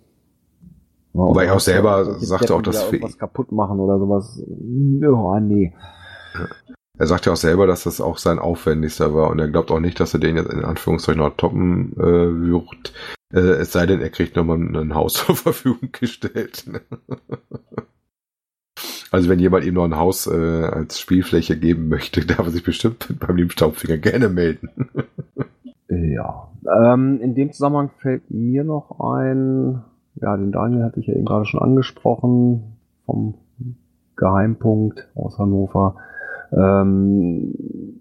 Wobei 1.12 1.46
er 1.46 1.54
auch 1.56 1.60
selber 1.60 2.14
sagte 2.20 2.54
auch, 2.54 2.62
dass 2.62 2.82
für 2.84 2.96
irgendwas 2.96 3.18
kaputt 3.18 3.50
machen 3.52 3.80
oder 3.80 3.98
sowas. 3.98 4.40
Ja, 5.00 5.40
nee. 5.40 5.74
Er 7.00 7.06
sagt 7.06 7.24
ja 7.24 7.32
auch 7.32 7.36
selber, 7.36 7.66
dass 7.66 7.84
das 7.84 8.02
auch 8.02 8.18
sein 8.18 8.38
aufwendigster 8.38 9.14
war 9.14 9.30
und 9.30 9.38
er 9.38 9.48
glaubt 9.48 9.70
auch 9.70 9.80
nicht, 9.80 9.98
dass 10.00 10.12
er 10.12 10.20
den 10.20 10.36
jetzt 10.36 10.52
in 10.52 10.66
Anführungszeichen 10.66 11.22
noch 11.22 11.34
toppen 11.34 11.94
äh, 11.96 12.02
wird. 12.02 12.92
Äh, 13.32 13.38
es 13.38 13.72
sei 13.72 13.86
denn, 13.86 14.02
er 14.02 14.10
kriegt 14.10 14.36
nochmal 14.36 14.58
ein 14.58 14.94
Haus 14.94 15.14
zur 15.26 15.34
Verfügung 15.34 15.88
gestellt. 15.92 16.64
Also 19.12 19.28
wenn 19.28 19.40
jemand 19.40 19.64
ihm 19.64 19.74
noch 19.74 19.86
ein 19.86 19.96
Haus 19.96 20.28
äh, 20.28 20.30
als 20.30 21.00
Spielfläche 21.00 21.58
geben 21.58 21.88
möchte, 21.88 22.24
darf 22.26 22.46
er 22.46 22.50
sich 22.50 22.62
bestimmt 22.62 23.12
beim 23.18 23.34
lieben 23.34 23.50
Staubfinger 23.50 23.96
gerne 23.96 24.28
melden. 24.28 24.70
Ja. 25.88 26.48
Ähm, 26.64 27.18
in 27.20 27.34
dem 27.34 27.50
Zusammenhang 27.52 27.90
fällt 27.98 28.30
mir 28.30 28.62
noch 28.62 29.00
ein, 29.00 29.82
ja, 30.14 30.36
den 30.36 30.52
Daniel 30.52 30.84
hatte 30.84 31.00
ich 31.00 31.08
ja 31.08 31.14
eben 31.14 31.24
gerade 31.24 31.44
schon 31.44 31.60
angesprochen, 31.60 32.76
vom 33.04 33.34
Geheimpunkt 34.14 35.08
aus 35.16 35.40
Hannover. 35.40 35.96
Ähm, 36.52 38.00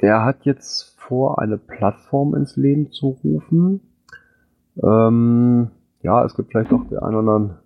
der 0.00 0.24
hat 0.24 0.44
jetzt 0.44 0.94
vor, 0.98 1.40
eine 1.40 1.58
Plattform 1.58 2.34
ins 2.34 2.56
Leben 2.56 2.90
zu 2.92 3.18
rufen. 3.24 3.80
Ähm, 4.82 5.70
ja, 6.02 6.24
es 6.24 6.34
gibt 6.34 6.52
vielleicht 6.52 6.72
auch 6.72 6.86
den 6.88 6.98
einen 6.98 7.16
oder 7.16 7.32
anderen, 7.32 7.58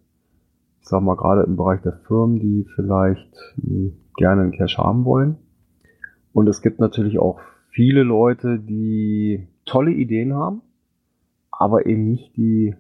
ich 0.80 0.88
sag 0.88 1.02
mal 1.02 1.16
gerade 1.16 1.42
im 1.42 1.56
Bereich 1.56 1.80
der 1.82 2.00
Firmen, 2.06 2.40
die 2.40 2.66
vielleicht 2.74 3.36
mh, 3.56 3.92
gerne 4.16 4.42
einen 4.42 4.52
Cache 4.52 4.78
haben 4.78 5.04
wollen. 5.04 5.36
Und 6.32 6.48
es 6.48 6.62
gibt 6.62 6.80
natürlich 6.80 7.18
auch 7.18 7.40
viele 7.70 8.02
Leute, 8.02 8.58
die 8.58 9.46
tolle 9.64 9.92
Ideen 9.92 10.34
haben, 10.34 10.62
aber 11.50 11.86
eben 11.86 12.10
nicht 12.10 12.36
die 12.36 12.74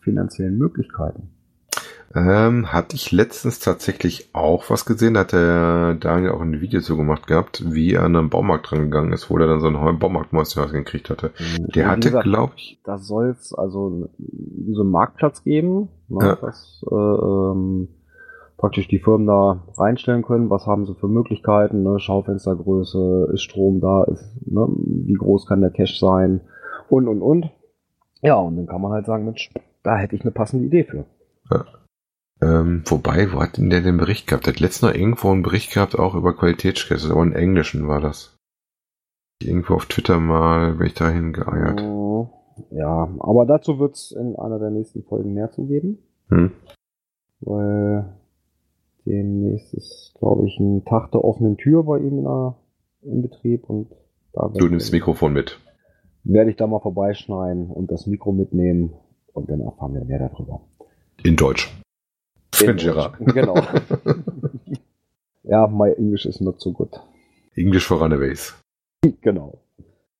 finanziellen 0.00 0.58
Möglichkeiten. 0.58 1.30
Ähm, 2.12 2.72
hatte 2.72 2.96
ich 2.96 3.12
letztens 3.12 3.60
tatsächlich 3.60 4.30
auch 4.32 4.68
was 4.68 4.84
gesehen, 4.84 5.14
da 5.14 5.20
hat 5.20 5.32
der 5.32 5.94
Daniel 5.94 6.32
auch 6.32 6.40
ein 6.40 6.60
Video 6.60 6.80
zu 6.80 6.96
gemacht 6.96 7.28
gehabt, 7.28 7.62
wie 7.72 7.92
er 7.92 8.02
an 8.02 8.16
einem 8.16 8.30
Baumarkt 8.30 8.68
dran 8.70 8.80
gegangen 8.80 9.12
ist, 9.12 9.30
wo 9.30 9.38
er 9.38 9.46
dann 9.46 9.60
so 9.60 9.68
ein 9.68 9.98
Baumarktmonster 10.00 10.66
gekriegt 10.66 11.08
hatte. 11.08 11.30
Der 11.74 11.84
Wie 11.84 11.88
hatte, 11.88 12.10
glaube 12.10 12.54
ich, 12.56 12.80
Da 12.82 12.98
soll 12.98 13.28
es 13.30 13.54
also 13.54 14.08
so 14.72 14.80
einen 14.82 14.90
Marktplatz 14.90 15.44
geben, 15.44 15.88
ne, 16.08 16.26
Ja. 16.26 16.34
dass 16.34 16.84
äh, 16.90 16.94
ähm, 16.94 17.88
praktisch 18.56 18.88
die 18.88 18.98
Firmen 18.98 19.28
da 19.28 19.62
reinstellen 19.78 20.22
können, 20.24 20.50
was 20.50 20.66
haben 20.66 20.86
sie 20.86 20.96
für 20.96 21.06
Möglichkeiten, 21.08 21.84
ne, 21.84 22.00
Schaufenstergröße, 22.00 23.30
ist 23.34 23.42
Strom 23.42 23.80
da, 23.80 24.02
ist, 24.04 24.34
ne, 24.46 24.66
wie 24.68 25.14
groß 25.14 25.46
kann 25.46 25.60
der 25.60 25.70
Cache 25.70 25.96
sein 25.96 26.40
und 26.88 27.06
und 27.06 27.22
und. 27.22 27.50
Ja, 28.20 28.34
und 28.34 28.56
dann 28.56 28.66
kann 28.66 28.80
man 28.80 28.90
halt 28.90 29.06
sagen, 29.06 29.26
Mensch, 29.26 29.48
da 29.84 29.96
hätte 29.96 30.16
ich 30.16 30.22
eine 30.22 30.32
passende 30.32 30.66
Idee 30.66 30.82
für. 30.82 31.04
Ähm, 32.42 32.82
wobei, 32.86 33.32
wo 33.32 33.40
hat 33.40 33.56
denn 33.56 33.70
der 33.70 33.80
den 33.82 33.96
Bericht 33.98 34.26
gehabt? 34.26 34.46
Der 34.46 34.54
hat 34.54 34.60
letztens 34.60 34.90
noch 34.90 34.98
irgendwo 34.98 35.30
einen 35.30 35.42
Bericht 35.42 35.72
gehabt, 35.72 35.98
auch 35.98 36.14
über 36.14 36.34
Qualitätscaches, 36.34 37.10
aber 37.10 37.22
in 37.22 37.32
Englischen 37.32 37.86
war 37.88 38.00
das. 38.00 38.36
Irgendwo 39.42 39.74
auf 39.74 39.86
Twitter 39.86 40.20
mal 40.20 40.74
bin 40.74 40.86
ich 40.86 40.94
dahin 40.94 41.32
geeiert. 41.32 41.80
Oh, 41.82 42.28
Ja, 42.70 43.08
aber 43.20 43.46
dazu 43.46 43.78
wird 43.78 43.94
es 43.94 44.12
in 44.12 44.36
einer 44.36 44.58
der 44.58 44.70
nächsten 44.70 45.02
Folgen 45.02 45.32
mehr 45.34 45.50
zu 45.50 45.66
geben. 45.66 45.98
Hm. 46.28 46.52
weil 47.40 48.04
demnächst 49.04 49.74
ist, 49.74 50.14
glaube 50.18 50.46
ich, 50.46 50.58
ein 50.60 50.84
Tag 50.84 51.10
der 51.10 51.24
offenen 51.24 51.56
Tür 51.56 51.82
bei 51.82 51.98
ihm 51.98 52.18
in, 52.18 52.24
der, 52.24 52.54
im 53.02 53.22
Betrieb 53.22 53.68
und 53.68 53.90
da 54.32 54.48
Du 54.54 54.68
nimmst 54.68 54.86
das 54.86 54.92
Mikrofon 54.92 55.32
mit. 55.32 55.58
werde 56.22 56.50
ich 56.50 56.56
da 56.56 56.66
mal 56.68 56.78
vorbeischneiden 56.80 57.70
und 57.70 57.90
das 57.90 58.06
Mikro 58.06 58.30
mitnehmen 58.30 58.92
und 59.32 59.50
dann 59.50 59.60
erfahren 59.60 59.94
wir 59.94 60.04
mehr 60.04 60.20
darüber. 60.28 60.60
In 61.24 61.34
Deutsch. 61.36 61.74
Gerard. 62.66 63.16
Genau. 63.34 63.54
ja, 65.42 65.66
my 65.66 65.90
English 65.92 66.26
is 66.26 66.40
not 66.40 66.60
so 66.60 66.72
good. 66.72 66.90
English 67.54 67.86
for 67.86 68.00
Runaways. 68.00 68.54
Genau. 69.22 69.58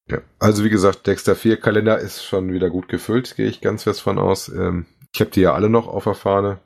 Ja. 0.09 0.18
Also 0.38 0.64
wie 0.64 0.70
gesagt, 0.70 1.07
Dexter 1.07 1.36
4 1.36 1.59
Kalender 1.59 1.99
ist 1.99 2.24
schon 2.24 2.53
wieder 2.53 2.70
gut 2.70 2.88
gefüllt, 2.88 3.36
gehe 3.36 3.47
ich 3.47 3.61
ganz 3.61 3.84
fest 3.84 4.01
von 4.01 4.18
aus. 4.18 4.49
Ähm, 4.49 4.86
ich 5.12 5.20
habe 5.20 5.30
die 5.30 5.43
ja 5.43 5.55
alle 5.55 5.68
noch 5.68 5.86
auf 5.86 6.05
der 6.05 6.14
Fahne. 6.14 6.59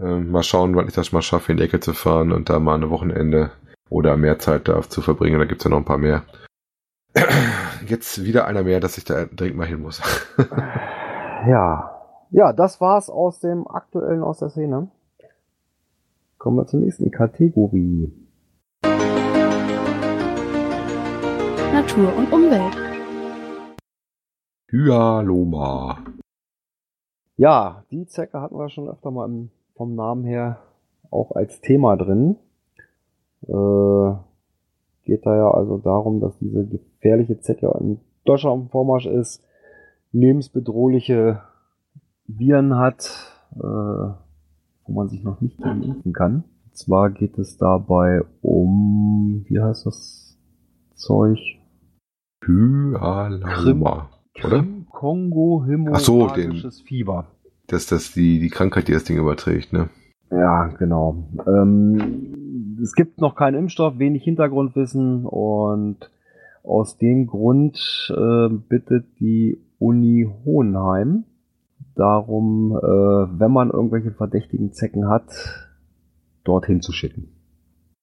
Ähm, 0.00 0.30
mal 0.30 0.42
schauen, 0.42 0.74
wann 0.74 0.88
ich 0.88 0.94
das 0.94 1.12
mal 1.12 1.22
schaffe, 1.22 1.52
in 1.52 1.58
die 1.58 1.64
Ecke 1.64 1.80
zu 1.80 1.92
fahren 1.92 2.32
und 2.32 2.48
da 2.48 2.58
mal 2.58 2.74
ein 2.74 2.90
Wochenende 2.90 3.50
oder 3.90 4.16
mehr 4.16 4.38
Zeit 4.38 4.66
da 4.66 4.80
zu 4.82 5.02
verbringen. 5.02 5.38
Da 5.38 5.44
gibt's 5.44 5.64
ja 5.64 5.70
noch 5.70 5.76
ein 5.76 5.84
paar 5.84 5.98
mehr. 5.98 6.24
Jetzt 7.86 8.24
wieder 8.24 8.46
einer 8.46 8.62
mehr, 8.62 8.80
dass 8.80 8.96
ich 8.96 9.04
da 9.04 9.26
dringend 9.26 9.58
mal 9.58 9.66
hin 9.66 9.82
muss. 9.82 10.00
Ja. 11.46 11.90
Ja, 12.30 12.52
das 12.52 12.80
war's 12.80 13.10
aus 13.10 13.40
dem 13.40 13.66
aktuellen 13.66 14.22
aus 14.22 14.38
der 14.38 14.50
Szene. 14.50 14.90
Kommen 16.42 16.56
wir 16.56 16.66
zur 16.66 16.80
nächsten 16.80 17.12
Kategorie. 17.12 18.12
Natur 21.72 22.16
und 22.16 22.32
Umwelt. 22.32 22.76
Hyaloma. 24.68 25.98
Ja, 27.36 27.84
die 27.92 28.06
Zecke 28.08 28.40
hatten 28.40 28.58
wir 28.58 28.68
schon 28.70 28.88
öfter 28.88 29.12
mal 29.12 29.26
im, 29.26 29.50
vom 29.76 29.94
Namen 29.94 30.24
her 30.24 30.58
auch 31.12 31.30
als 31.30 31.60
Thema 31.60 31.96
drin. 31.96 32.34
Äh, 33.42 34.14
geht 35.04 35.24
da 35.24 35.36
ja 35.36 35.48
also 35.48 35.78
darum, 35.78 36.18
dass 36.18 36.36
diese 36.40 36.66
gefährliche 36.66 37.38
Zecke 37.38 37.72
in 37.78 38.00
Deutschland 38.24 38.64
dem 38.64 38.70
Vormarsch 38.70 39.06
ist, 39.06 39.44
lebensbedrohliche 40.10 41.40
Viren 42.26 42.76
hat, 42.78 43.32
äh, 43.62 44.21
wo 44.86 44.92
man 44.92 45.08
sich 45.08 45.22
noch 45.22 45.40
nicht 45.40 45.58
gegen 45.58 45.82
impfen 45.82 46.12
kann. 46.12 46.44
Und 46.64 46.76
zwar 46.76 47.10
geht 47.10 47.38
es 47.38 47.56
dabei 47.58 48.22
um, 48.40 49.44
wie 49.48 49.60
heißt 49.60 49.86
das 49.86 50.38
Zeug? 50.94 51.38
Hyaloma. 52.44 54.10
Oder? 54.44 54.64
Kongo 54.90 55.64
Ach 55.92 56.00
so, 56.00 56.30
hämorrhagisches 56.30 56.80
Fieber. 56.80 57.26
Das 57.66 57.82
ist 57.82 57.92
das 57.92 58.12
die, 58.12 58.40
die 58.40 58.50
Krankheit, 58.50 58.88
die 58.88 58.92
das 58.92 59.04
Ding 59.04 59.18
überträgt, 59.18 59.72
ne? 59.72 59.88
Ja, 60.30 60.68
genau. 60.68 61.28
Ähm, 61.46 62.78
es 62.82 62.94
gibt 62.94 63.20
noch 63.20 63.36
keinen 63.36 63.58
Impfstoff, 63.58 63.98
wenig 63.98 64.24
Hintergrundwissen 64.24 65.26
und 65.26 66.10
aus 66.62 66.96
dem 66.96 67.26
Grund 67.26 68.12
äh, 68.16 68.48
bittet 68.48 69.04
die 69.20 69.60
Uni 69.78 70.28
Hohenheim 70.44 71.24
darum, 71.94 72.76
äh, 72.76 73.40
wenn 73.40 73.52
man 73.52 73.70
irgendwelche 73.70 74.12
verdächtigen 74.12 74.72
Zecken 74.72 75.08
hat, 75.08 75.30
dorthin 76.44 76.82
zu 76.82 76.92
schicken. 76.92 77.28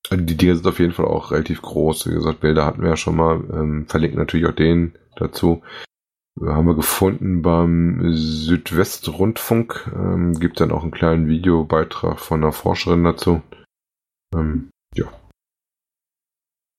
Also 0.09 0.23
die 0.23 0.37
Dinger 0.37 0.55
sind 0.55 0.67
auf 0.67 0.79
jeden 0.79 0.93
Fall 0.93 1.05
auch 1.05 1.31
relativ 1.31 1.61
groß. 1.61 2.07
Wie 2.07 2.13
gesagt, 2.13 2.39
Bilder 2.39 2.65
hatten 2.65 2.81
wir 2.81 2.89
ja 2.89 2.97
schon 2.97 3.15
mal. 3.15 3.43
Ähm, 3.51 3.85
verlinken 3.87 4.19
natürlich 4.19 4.47
auch 4.47 4.55
den 4.55 4.97
dazu. 5.15 5.61
Haben 6.41 6.67
wir 6.67 6.75
gefunden 6.75 7.41
beim 7.41 8.13
Südwestrundfunk. 8.13 9.91
Ähm, 9.93 10.39
gibt 10.39 10.61
dann 10.61 10.71
auch 10.71 10.83
einen 10.83 10.91
kleinen 10.91 11.27
Videobeitrag 11.27 12.19
von 12.19 12.41
einer 12.41 12.53
Forscherin 12.53 13.03
dazu. 13.03 13.41
Ähm, 14.33 14.69
ja. 14.95 15.05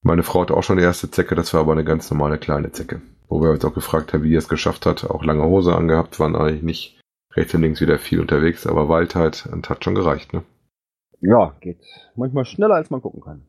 Meine 0.03 0.23
Frau 0.23 0.41
hatte 0.41 0.57
auch 0.57 0.63
schon 0.63 0.77
die 0.77 0.83
erste 0.83 1.11
Zecke, 1.11 1.35
das 1.35 1.53
war 1.53 1.61
aber 1.61 1.73
eine 1.73 1.83
ganz 1.85 2.09
normale 2.09 2.39
kleine 2.39 2.71
Zecke. 2.71 3.01
Wo 3.27 3.41
wir 3.41 3.51
uns 3.51 3.63
auch 3.63 3.73
gefragt 3.73 4.13
haben, 4.13 4.23
wie 4.23 4.29
die 4.29 4.35
es 4.35 4.49
geschafft 4.49 4.85
hat. 4.85 5.05
Auch 5.05 5.23
lange 5.23 5.43
Hose 5.43 5.75
angehabt, 5.75 6.19
waren 6.19 6.35
eigentlich 6.35 6.63
nicht 6.63 7.00
rechts 7.35 7.53
und 7.53 7.61
links 7.61 7.81
wieder 7.81 7.97
viel 7.97 8.19
unterwegs, 8.19 8.67
aber 8.67 8.89
Wald 8.89 9.15
halt 9.15 9.47
und 9.51 9.69
hat 9.69 9.83
schon 9.83 9.95
gereicht, 9.95 10.33
ne? 10.33 10.43
Ja, 11.21 11.55
geht 11.61 11.79
manchmal 12.15 12.45
schneller, 12.45 12.75
als 12.75 12.89
man 12.89 13.01
gucken 13.01 13.21
kann. 13.21 13.41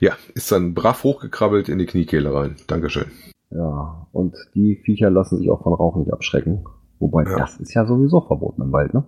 Ja, 0.00 0.12
ist 0.34 0.52
dann 0.52 0.74
brav 0.74 1.02
hochgekrabbelt 1.04 1.68
in 1.68 1.78
die 1.78 1.86
Kniekehle 1.86 2.32
rein. 2.32 2.56
Dankeschön. 2.66 3.06
Ja, 3.50 4.06
und 4.12 4.36
die 4.54 4.76
Viecher 4.84 5.10
lassen 5.10 5.38
sich 5.38 5.50
auch 5.50 5.62
von 5.62 5.72
Rauchen 5.72 6.02
nicht 6.02 6.12
abschrecken. 6.12 6.64
Wobei, 6.98 7.24
Ja. 7.24 7.38
das 7.38 7.56
ist 7.58 7.74
ja 7.74 7.86
sowieso 7.86 8.20
verboten 8.20 8.62
im 8.62 8.72
Wald, 8.72 8.92
ne? 8.94 9.04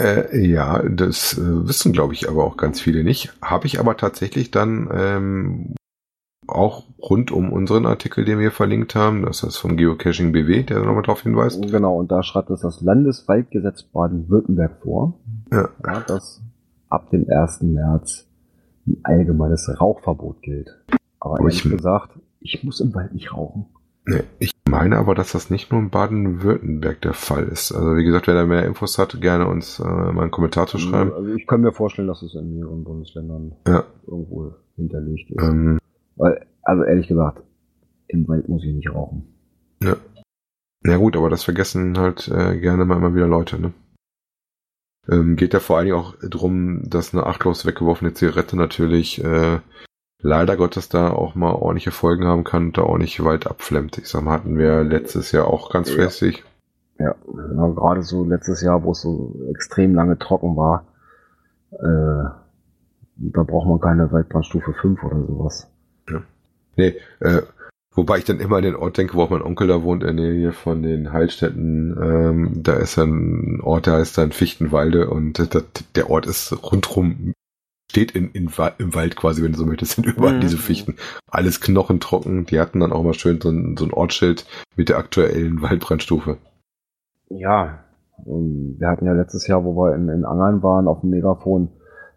Äh, 0.00 0.46
ja, 0.46 0.82
das 0.88 1.36
äh, 1.38 1.66
wissen, 1.66 1.92
glaube 1.92 2.12
ich, 2.14 2.28
aber 2.28 2.44
auch 2.44 2.56
ganz 2.56 2.80
viele 2.80 3.02
nicht. 3.02 3.32
Habe 3.42 3.66
ich 3.66 3.80
aber 3.80 3.96
tatsächlich 3.96 4.50
dann 4.52 4.88
ähm, 4.92 5.74
auch 6.48 6.84
rund 6.98 7.30
um 7.30 7.52
unseren 7.52 7.86
Artikel, 7.86 8.24
den 8.24 8.38
wir 8.38 8.50
verlinkt 8.50 8.94
haben, 8.94 9.22
das 9.24 9.42
ist 9.42 9.56
vom 9.56 9.76
Geocaching 9.76 10.32
BW, 10.32 10.62
der 10.64 10.80
nochmal 10.80 11.02
darauf 11.02 11.22
hinweist. 11.22 11.60
Genau, 11.70 11.96
und 11.98 12.10
da 12.10 12.22
schreibt 12.22 12.50
es 12.50 12.60
das 12.60 12.80
Landeswaldgesetz 12.80 13.82
Baden-Württemberg 13.84 14.78
vor, 14.82 15.14
Ja. 15.52 15.68
dass 16.06 16.42
ab 16.88 17.10
dem 17.10 17.26
1. 17.28 17.62
März 17.62 18.26
ein 18.86 18.96
allgemeines 19.02 19.68
Rauchverbot 19.80 20.40
gilt. 20.42 20.68
Aber 21.20 21.34
Aber 21.34 21.40
ehrlich 21.44 21.64
ich- 21.64 21.70
gesagt, 21.70 22.18
ich 22.40 22.64
muss 22.64 22.80
im 22.80 22.94
Wald 22.94 23.12
nicht 23.12 23.32
rauchen. 23.34 23.66
Nee, 24.06 24.22
ich 24.38 24.52
meine 24.70 24.96
aber, 24.96 25.14
dass 25.14 25.32
das 25.32 25.50
nicht 25.50 25.70
nur 25.70 25.80
in 25.82 25.90
Baden-Württemberg 25.90 27.02
der 27.02 27.12
Fall 27.12 27.44
ist. 27.44 27.72
Also 27.72 27.94
wie 27.96 28.04
gesagt, 28.04 28.26
wer 28.26 28.34
da 28.34 28.46
mehr 28.46 28.64
Infos 28.64 28.96
hat, 28.98 29.20
gerne 29.20 29.46
uns 29.46 29.80
äh, 29.80 29.84
mal 29.84 30.22
einen 30.22 30.30
Kommentar 30.30 30.66
zu 30.66 30.78
schreiben. 30.78 31.12
Also 31.12 31.34
ich 31.34 31.46
kann 31.46 31.60
mir 31.60 31.72
vorstellen, 31.72 32.08
dass 32.08 32.22
es 32.22 32.34
in 32.34 32.54
mehreren 32.54 32.84
Bundesländern 32.84 33.52
Ja. 33.66 33.84
irgendwo 34.06 34.52
hinterlegt 34.76 35.30
ist. 35.30 35.42
Ähm, 35.42 35.77
Weil, 36.18 36.46
also 36.62 36.82
ehrlich 36.84 37.08
gesagt, 37.08 37.42
im 38.08 38.28
Wald 38.28 38.48
muss 38.48 38.62
ich 38.64 38.74
nicht 38.74 38.90
rauchen. 38.92 39.26
ja. 39.82 39.96
Ja 40.84 40.96
gut, 40.96 41.16
aber 41.16 41.28
das 41.28 41.42
vergessen 41.42 41.98
halt 41.98 42.28
äh, 42.28 42.56
gerne 42.60 42.84
mal 42.84 42.96
immer 42.98 43.12
wieder 43.12 43.26
Leute, 43.26 43.60
ne? 43.60 43.72
Ähm, 45.08 45.34
geht 45.34 45.52
ja 45.52 45.58
vor 45.58 45.76
allen 45.76 45.86
Dingen 45.86 45.98
auch 45.98 46.14
drum, 46.22 46.82
dass 46.88 47.12
eine 47.12 47.26
achtlos 47.26 47.66
weggeworfene 47.66 48.14
Zigarette 48.14 48.56
natürlich 48.56 49.22
äh, 49.24 49.58
leider 50.22 50.56
Gottes 50.56 50.88
da 50.88 51.10
auch 51.10 51.34
mal 51.34 51.50
ordentliche 51.52 51.90
Folgen 51.90 52.26
haben 52.26 52.44
kann 52.44 52.66
und 52.66 52.78
da 52.78 52.82
ordentlich 52.82 53.22
Wald 53.24 53.48
abflemmt. 53.48 53.98
Ich 53.98 54.06
sag 54.08 54.22
mal, 54.22 54.34
hatten 54.34 54.56
wir 54.56 54.84
letztes 54.84 55.32
Jahr 55.32 55.48
auch 55.48 55.70
ganz 55.72 55.88
Ja. 55.88 55.96
fleißig. 55.96 56.44
Ja, 57.00 57.16
ja, 57.26 57.68
gerade 57.70 58.02
so 58.04 58.24
letztes 58.24 58.60
Jahr, 58.62 58.84
wo 58.84 58.92
es 58.92 59.00
so 59.00 59.34
extrem 59.50 59.96
lange 59.96 60.16
trocken 60.16 60.56
war, 60.56 60.86
äh, 61.72 62.30
da 63.16 63.42
braucht 63.42 63.66
man 63.68 63.80
keine 63.80 64.12
Waldbrandstufe 64.12 64.72
5 64.74 65.02
oder 65.02 65.26
sowas. 65.26 65.68
Nee, 66.78 66.94
äh, 67.20 67.42
wobei 67.94 68.18
ich 68.18 68.24
dann 68.24 68.40
immer 68.40 68.56
an 68.56 68.62
den 68.62 68.76
Ort 68.76 68.96
denke, 68.96 69.14
wo 69.14 69.22
auch 69.22 69.30
mein 69.30 69.42
Onkel 69.42 69.66
da 69.66 69.82
wohnt, 69.82 70.04
in 70.04 70.16
der 70.16 70.32
Nähe 70.32 70.52
von 70.52 70.82
den 70.82 71.12
Heilstätten. 71.12 71.98
Ähm, 72.00 72.62
da 72.62 72.74
ist 72.74 72.96
ein 72.98 73.60
Ort, 73.60 73.86
der 73.86 73.94
heißt 73.94 74.16
dann 74.16 74.32
Fichtenwalde 74.32 75.10
und 75.10 75.38
das, 75.38 75.64
der 75.94 76.08
Ort 76.08 76.26
ist 76.26 76.52
rundrum 76.62 77.34
steht 77.90 78.12
in, 78.12 78.30
in, 78.32 78.50
im 78.78 78.94
Wald 78.94 79.16
quasi, 79.16 79.42
wenn 79.42 79.52
du 79.52 79.58
so 79.58 79.66
möchtest, 79.66 79.92
sind 79.96 80.06
überall 80.06 80.36
mhm. 80.36 80.40
diese 80.40 80.58
Fichten. 80.58 80.96
Alles 81.26 81.60
knochentrocken. 81.60 82.46
Die 82.46 82.60
hatten 82.60 82.80
dann 82.80 82.92
auch 82.92 83.02
mal 83.02 83.14
schön 83.14 83.40
so 83.40 83.50
ein, 83.50 83.76
so 83.76 83.84
ein 83.84 83.92
Ortsschild 83.92 84.46
mit 84.76 84.88
der 84.88 84.98
aktuellen 84.98 85.62
Waldbrandstufe. 85.62 86.38
Ja, 87.30 87.80
wir 88.24 88.88
hatten 88.88 89.06
ja 89.06 89.12
letztes 89.12 89.46
Jahr, 89.46 89.64
wo 89.64 89.74
wir 89.74 89.94
in, 89.94 90.08
in 90.08 90.24
Angeln 90.24 90.62
waren, 90.62 90.88
auf 90.88 91.00
dem 91.00 91.10
Megafon, 91.10 91.70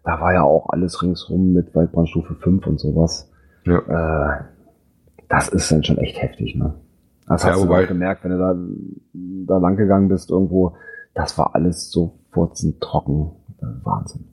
da 0.04 0.20
war 0.20 0.32
ja 0.32 0.42
auch 0.42 0.68
alles 0.70 1.02
ringsrum 1.02 1.52
mit 1.52 1.74
Waldbrandstufe 1.74 2.34
5 2.34 2.66
und 2.66 2.80
sowas. 2.80 3.30
Ja. 3.64 3.78
Äh, 3.78 4.44
das 5.32 5.48
ist 5.48 5.72
dann 5.72 5.82
schon 5.82 5.96
echt 5.96 6.20
heftig, 6.20 6.54
ne? 6.56 6.74
Das 7.26 7.44
hast 7.44 7.58
ja, 7.58 7.66
du 7.66 7.72
auch 7.72 7.88
gemerkt, 7.88 8.22
wenn 8.22 8.32
du 8.32 8.38
da, 8.38 8.54
da 9.54 9.58
lang 9.58 9.76
gegangen 9.76 10.08
bist 10.08 10.30
irgendwo, 10.30 10.76
das 11.14 11.38
war 11.38 11.54
alles 11.54 11.90
so 11.90 12.18
trocken. 12.80 13.30
Wahnsinn. 13.82 14.24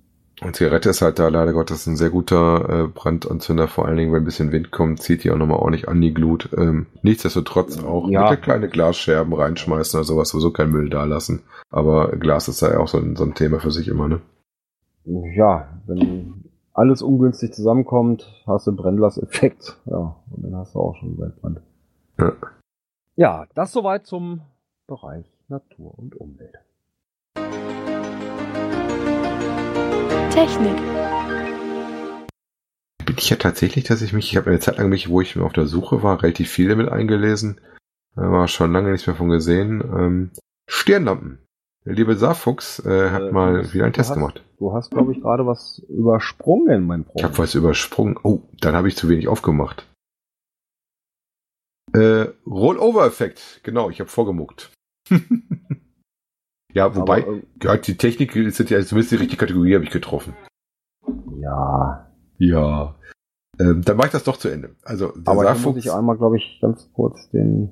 Und 0.42 0.56
Zigarette 0.56 0.90
ist 0.90 1.02
halt 1.02 1.20
da 1.20 1.28
leider 1.28 1.54
Gottes 1.54 1.86
ein 1.86 1.96
sehr 1.96 2.10
guter 2.10 2.86
äh, 2.86 2.88
Brandanzünder, 2.88 3.68
vor 3.68 3.86
allen 3.86 3.98
Dingen, 3.98 4.12
wenn 4.12 4.24
ein 4.24 4.26
bisschen 4.26 4.52
Wind 4.52 4.72
kommt, 4.72 5.02
zieht 5.02 5.24
die 5.24 5.32
auch 5.32 5.38
nochmal 5.38 5.60
ordentlich 5.60 5.88
an 5.88 6.02
die 6.02 6.14
Glut. 6.14 6.50
Ähm, 6.58 6.88
nichtsdestotrotz 7.02 7.82
auch 7.84 8.10
ja. 8.10 8.30
bitte 8.30 8.42
kleine 8.42 8.68
Glasscherben 8.68 9.34
reinschmeißen 9.34 10.00
oder 10.00 10.06
sowas, 10.06 10.30
sowieso 10.30 10.52
kein 10.52 10.72
Müll 10.72 10.90
da 10.90 11.06
lassen. 11.06 11.44
Aber 11.70 12.16
Glas 12.18 12.48
ist 12.48 12.62
ja 12.62 12.78
auch 12.80 12.88
so 12.88 12.98
ein, 12.98 13.16
so 13.16 13.24
ein 13.24 13.36
Thema 13.36 13.60
für 13.60 13.72
sich 13.72 13.88
immer, 13.88 14.08
ne? 14.08 14.22
Ja, 15.36 15.82
wenn 15.88 16.49
alles 16.74 17.02
ungünstig 17.02 17.54
zusammenkommt, 17.54 18.44
hast 18.46 18.68
du 18.68 18.76
Brennglaseffekt. 18.76 19.78
Ja, 19.86 20.16
und 20.32 20.44
dann 20.44 20.56
hast 20.56 20.76
du 20.76 20.80
auch 20.80 20.96
schon 20.96 21.18
Waldbrand. 21.18 21.62
Ja. 22.18 22.34
ja, 23.16 23.48
das 23.56 23.72
soweit 23.72 24.06
zum 24.06 24.42
Bereich 24.88 25.26
Natur 25.48 25.98
und 25.98 26.16
Umwelt. 26.16 26.60
Technik. 30.32 30.78
Bin 33.06 33.16
ich 33.18 33.30
ja 33.30 33.38
tatsächlich, 33.38 33.86
dass 33.86 34.02
ich 34.02 34.14
mich, 34.14 34.32
ich 34.32 34.38
habe 34.38 34.50
eine 34.50 34.60
Zeit 34.60 34.78
lang 34.78 34.90
mich, 34.90 35.10
wo 35.10 35.22
ich 35.22 35.38
auf 35.40 35.54
der 35.54 35.66
Suche 35.66 36.04
war, 36.04 36.22
relativ 36.22 36.50
viel 36.50 36.70
damit 36.70 36.90
eingelesen. 36.90 37.60
Da 38.16 38.32
war 38.32 38.48
schon 38.48 38.72
lange 38.72 38.92
nichts 38.92 39.08
mehr 39.08 39.16
von 39.16 39.30
gesehen. 39.30 39.82
Ähm, 39.82 40.32
Stirnlampen. 40.68 41.40
Der 41.86 41.94
liebe 41.94 42.16
Saarfuchs 42.16 42.80
äh, 42.86 43.10
hat 43.10 43.24
äh, 43.24 43.32
mal 43.32 43.74
wieder 43.74 43.86
einen 43.86 43.94
Test 43.94 44.10
hast, 44.10 44.18
gemacht. 44.18 44.44
Du 44.58 44.74
hast, 44.74 44.92
glaube 44.92 45.14
ich, 45.14 45.22
gerade 45.22 45.46
was 45.46 45.80
übersprungen, 45.88 46.86
mein 46.86 47.06
Freund. 47.06 47.20
Ich 47.20 47.24
habe 47.24 47.38
was 47.38 47.56
übersprungen. 47.56 48.18
Oh, 48.24 48.42
dann 48.60 48.76
habe 48.76 48.88
ich 48.88 48.98
zu 48.98 49.08
wenig 49.10 49.28
aufgemacht. 49.28 49.88
Äh, 51.94 52.28
Rollover-Effekt. 52.46 53.62
Genau, 53.64 53.90
ich 53.90 54.00
habe 54.00 54.10
vorgemuckt. 54.10 54.72
Ja, 56.74 56.96
wobei, 56.96 57.24
Aber, 57.24 57.40
ja, 57.64 57.78
die 57.78 57.98
Technik 57.98 58.36
ist 58.36 58.60
ja 58.60 58.86
zumindest 58.86 59.12
die 59.12 59.16
richtige 59.16 59.40
Kategorie, 59.40 59.74
habe 59.74 59.86
ich 59.86 59.90
getroffen. 59.90 60.36
Ja. 61.40 62.12
Ja. 62.38 62.96
Ähm, 63.60 63.82
dann 63.84 63.98
mache 63.98 64.08
ich 64.08 64.14
das 64.14 64.24
doch 64.24 64.38
zu 64.38 64.50
Ende. 64.50 64.76
Also, 64.84 65.12
der 65.12 65.34
Aber 65.34 65.44
Saarfuchs, 65.44 65.76
muss 65.76 65.86
ich 65.86 65.92
einmal, 65.92 66.18
glaube 66.18 66.38
ich, 66.38 66.60
ganz 66.62 66.90
kurz 66.94 67.30
den, 67.32 67.70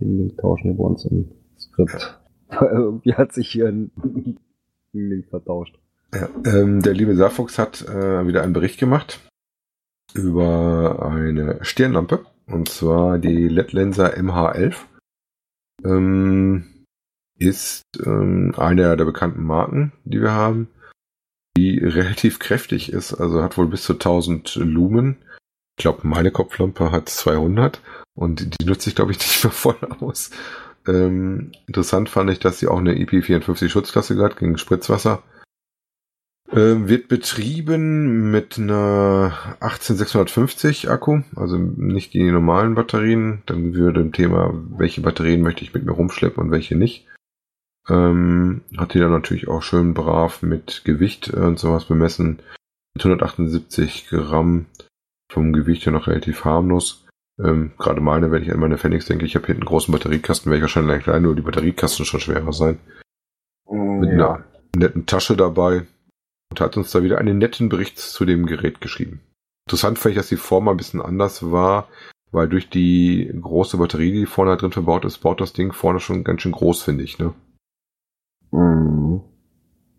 den 0.00 0.16
Link 0.16 0.38
tauschen 0.38 0.76
bei 0.76 0.84
uns 0.84 1.04
im 1.06 1.30
Skript. 1.58 2.19
Irgendwie 2.60 3.14
hat 3.14 3.32
sich 3.32 3.50
hier 3.50 3.68
ein 3.68 3.90
Link 4.92 5.28
vertauscht. 5.28 5.78
Ja, 6.12 6.28
ähm, 6.44 6.82
der 6.82 6.94
liebe 6.94 7.14
Saarfuchs 7.14 7.58
hat 7.58 7.82
äh, 7.82 8.26
wieder 8.26 8.42
einen 8.42 8.52
Bericht 8.52 8.78
gemacht 8.78 9.20
über 10.14 11.08
eine 11.08 11.64
Stirnlampe. 11.64 12.26
Und 12.46 12.68
zwar 12.68 13.18
die 13.18 13.48
LED-Lenser 13.48 14.16
MH11. 14.16 14.74
Ähm, 15.84 16.80
ist 17.40 17.84
ähm, 18.04 18.54
eine 18.56 18.96
der 18.96 19.04
bekannten 19.04 19.42
Marken, 19.42 19.92
die 20.04 20.20
wir 20.20 20.32
haben, 20.32 20.68
die 21.56 21.78
relativ 21.78 22.38
kräftig 22.38 22.92
ist, 22.92 23.14
also 23.14 23.42
hat 23.42 23.56
wohl 23.56 23.66
bis 23.66 23.82
zu 23.82 23.94
1000 23.94 24.56
Lumen. 24.56 25.16
Ich 25.78 25.82
glaube, 25.82 26.06
meine 26.06 26.30
Kopflampe 26.30 26.92
hat 26.92 27.08
200 27.08 27.80
und 28.14 28.60
die 28.60 28.66
nutze 28.66 28.90
ich, 28.90 28.96
glaube 28.96 29.12
ich, 29.12 29.18
nicht 29.18 29.42
mehr 29.42 29.52
voll 29.52 29.78
aus. 30.00 30.30
Ähm, 30.86 31.52
interessant 31.66 32.08
fand 32.08 32.30
ich, 32.30 32.38
dass 32.38 32.58
sie 32.58 32.68
auch 32.68 32.78
eine 32.78 32.94
IP54 32.94 33.68
Schutzklasse 33.68 34.16
hat 34.22 34.38
gegen 34.38 34.58
Spritzwasser. 34.58 35.22
Ähm, 36.52 36.88
wird 36.88 37.06
betrieben 37.06 38.32
mit 38.32 38.58
einer 38.58 39.32
18650 39.60 40.90
Akku, 40.90 41.22
also 41.36 41.56
nicht 41.56 42.12
die 42.12 42.28
normalen 42.28 42.74
Batterien. 42.74 43.42
Dann 43.46 43.74
würde 43.74 44.00
im 44.00 44.12
Thema, 44.12 44.52
welche 44.76 45.00
Batterien 45.00 45.42
möchte 45.42 45.62
ich 45.62 45.72
mit 45.72 45.84
mir 45.84 45.92
rumschleppen 45.92 46.42
und 46.42 46.50
welche 46.50 46.76
nicht. 46.76 47.06
Ähm, 47.88 48.62
hat 48.76 48.94
die 48.94 48.98
dann 48.98 49.12
natürlich 49.12 49.48
auch 49.48 49.62
schön 49.62 49.94
brav 49.94 50.42
mit 50.42 50.82
Gewicht 50.84 51.28
und 51.28 51.58
sowas 51.58 51.84
bemessen. 51.84 52.40
Mit 52.94 53.04
178 53.04 54.08
Gramm 54.08 54.66
vom 55.30 55.52
Gewicht 55.52 55.86
her 55.86 55.92
noch 55.92 56.08
relativ 56.08 56.44
harmlos. 56.44 56.99
Ähm, 57.42 57.72
Gerade 57.78 58.00
meine, 58.00 58.30
wenn 58.30 58.42
ich 58.42 58.52
an 58.52 58.60
meine 58.60 58.78
Phoenix 58.78 59.06
denke, 59.06 59.24
ich 59.24 59.34
habe 59.34 59.46
hinten 59.46 59.62
einen 59.62 59.68
großen 59.68 59.92
Batteriekasten, 59.92 60.50
werde 60.50 60.58
ich 60.58 60.62
wahrscheinlich 60.62 61.02
klein, 61.02 61.22
nur 61.22 61.34
die 61.34 61.42
Batteriekasten 61.42 62.04
schon 62.04 62.20
schwerer 62.20 62.52
sein. 62.52 62.78
Mm, 63.68 64.00
mit 64.00 64.10
ja. 64.10 64.14
einer 64.14 64.44
netten 64.76 65.06
Tasche 65.06 65.36
dabei 65.36 65.86
und 66.50 66.60
hat 66.60 66.76
uns 66.76 66.90
da 66.90 67.02
wieder 67.02 67.18
einen 67.18 67.38
netten 67.38 67.68
Bericht 67.68 67.98
zu 67.98 68.24
dem 68.24 68.46
Gerät 68.46 68.80
geschrieben. 68.80 69.20
Interessant 69.66 69.98
fand 69.98 70.12
ich, 70.12 70.18
dass 70.18 70.28
die 70.28 70.36
Form 70.36 70.68
ein 70.68 70.76
bisschen 70.76 71.00
anders 71.00 71.50
war, 71.50 71.88
weil 72.32 72.48
durch 72.48 72.68
die 72.68 73.32
große 73.40 73.78
Batterie, 73.78 74.12
die 74.12 74.26
vorne 74.26 74.56
drin 74.56 74.72
verbaut 74.72 75.04
ist, 75.04 75.18
baut 75.18 75.40
das 75.40 75.52
Ding 75.52 75.72
vorne 75.72 76.00
schon 76.00 76.24
ganz 76.24 76.42
schön 76.42 76.52
groß, 76.52 76.82
finde 76.82 77.04
ich, 77.04 77.18
ne? 77.18 77.34
Mhm. 78.50 79.20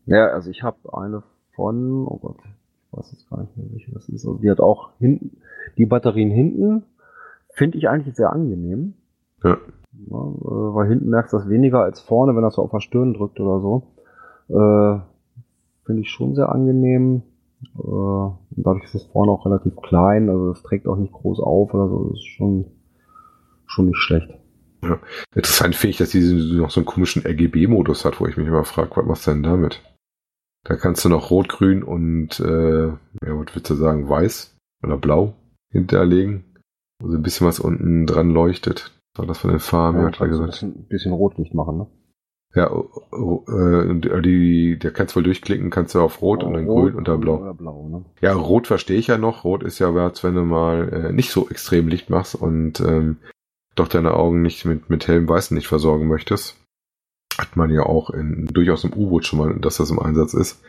Ja, 0.06 0.28
also 0.28 0.50
ich 0.50 0.64
habe 0.64 0.78
eine 0.94 1.24
von, 1.56 2.06
oh 2.06 2.18
Gott, 2.18 2.38
ich 2.44 2.98
weiß 2.98 3.12
jetzt 3.14 3.30
gar 3.30 3.42
nicht 3.42 3.56
mehr, 3.56 3.68
welche 3.72 3.92
das 3.92 4.10
ist. 4.10 4.26
Also 4.26 4.40
die 4.40 4.50
hat 4.50 4.60
auch 4.60 4.92
hinten, 5.00 5.42
die 5.78 5.86
Batterien 5.86 6.32
hinten 6.32 6.84
finde 7.54 7.78
ich 7.78 7.90
eigentlich 7.90 8.16
sehr 8.16 8.32
angenehm. 8.32 8.94
Ja. 9.44 9.50
ja. 9.50 9.56
Äh, 9.56 10.76
weil 10.76 10.88
hinten 10.88 11.10
merkst 11.10 11.34
du 11.34 11.38
das 11.38 11.50
weniger 11.50 11.82
als 11.82 12.02
vorne, 12.02 12.36
wenn 12.36 12.44
das 12.44 12.56
so 12.56 12.62
auf 12.62 12.72
der 12.72 12.80
Stirn 12.80 13.14
drückt 13.14 13.40
oder 13.40 13.60
so. 13.60 13.84
Äh, 14.50 15.02
finde 15.86 16.02
ich 16.02 16.10
schon 16.10 16.36
sehr 16.36 16.50
angenehm. 16.50 17.24
Äh, 17.76 17.82
und 17.82 18.38
dadurch 18.56 18.86
ist 18.86 18.96
es 18.96 19.04
vorne 19.04 19.32
auch 19.32 19.46
relativ 19.46 19.76
klein, 19.78 20.30
also 20.30 20.52
es 20.52 20.64
trägt 20.64 20.88
auch 20.88 20.98
nicht 20.98 21.14
groß 21.14 21.40
auf 21.40 21.74
oder 21.74 21.88
so. 21.88 22.10
Das 22.10 22.20
ist 22.20 22.28
schon, 22.28 22.66
schon 23.66 23.88
nicht 23.88 24.00
schlecht. 24.00 24.30
Ja. 24.84 25.00
Interessant 25.36 25.76
finde 25.76 25.92
ich, 25.92 25.98
dass 25.98 26.10
die 26.10 26.58
noch 26.58 26.72
so 26.72 26.80
einen 26.80 26.86
komischen 26.86 27.24
RGB-Modus 27.24 28.04
hat, 28.04 28.20
wo 28.20 28.26
ich 28.26 28.38
mich 28.38 28.48
immer 28.48 28.64
frage, 28.64 28.90
was 28.96 29.06
machst 29.06 29.28
du 29.28 29.32
denn 29.32 29.44
damit? 29.44 29.84
Da 30.64 30.76
kannst 30.76 31.06
du 31.06 31.10
noch 31.10 31.30
Rot, 31.32 31.50
Grün 31.50 31.84
und, 31.84 32.40
äh, 32.40 32.88
ja, 32.88 32.98
was 33.22 33.56
würdest 33.56 33.70
du 33.70 33.76
sagen, 33.76 34.10
Weiß 34.10 34.56
oder 34.84 34.98
Blau 34.98 35.36
hinterlegen, 35.70 36.46
wo 37.02 37.10
so 37.10 37.18
ein 37.18 37.24
bisschen 37.24 37.48
was 37.48 37.60
unten 37.60 38.06
dran 38.06 38.30
leuchtet. 38.30 38.92
War 39.16 39.26
das 39.26 39.40
von 39.40 39.50
den 39.50 39.60
Farben, 39.60 40.00
ja, 40.00 40.08
hat 40.08 40.22
er 40.22 40.28
gesagt. 40.28 40.62
Ein 40.64 40.88
bisschen 40.88 41.12
Rotlicht 41.12 41.54
machen, 41.54 41.78
ne? 41.78 41.88
Ja, 42.54 42.68
äh, 42.68 44.22
die, 44.22 44.78
der 44.78 44.92
kannst 44.92 45.16
du 45.16 45.18
wohl 45.18 45.24
durchklicken, 45.24 45.70
kannst 45.70 45.96
du 45.96 46.02
auf 46.02 46.22
Rot 46.22 46.44
oh, 46.44 46.48
und 46.48 46.54
dann 46.54 46.66
Rot, 46.66 46.84
Grün 46.84 46.96
und 46.96 47.08
dann 47.08 47.22
Blau. 47.22 47.38
Oder 47.38 47.54
Blau 47.54 47.88
ne? 47.88 48.06
Ja, 48.20 48.34
Rot 48.34 48.68
verstehe 48.68 48.98
ich 48.98 49.08
ja 49.08 49.18
noch. 49.18 49.46
Rot 49.46 49.64
ist 49.64 49.80
ja, 49.80 49.94
wenn 49.96 50.36
du 50.36 50.44
mal 50.44 50.90
äh, 50.90 51.14
nicht 51.14 51.32
so 51.32 51.50
extrem 51.50 51.88
Licht 51.88 52.10
machst 52.10 52.36
und 52.36 52.82
ähm, 52.82 53.18
doch 53.76 53.88
deine 53.88 54.14
Augen 54.14 54.42
nicht 54.42 54.66
mit, 54.66 54.90
mit 54.90 55.08
hellem 55.08 55.30
Weißen 55.30 55.56
nicht 55.56 55.68
versorgen 55.68 56.08
möchtest. 56.08 56.58
Hat 57.38 57.56
man 57.56 57.72
ja 57.72 57.84
auch 57.84 58.10
in, 58.10 58.48
durchaus 58.48 58.84
im 58.84 58.94
U-Boot 58.94 59.26
schon 59.26 59.40
mal, 59.40 59.60
dass 59.60 59.78
das 59.78 59.90
im 59.90 60.00
Einsatz 60.00 60.34
ist, 60.34 60.62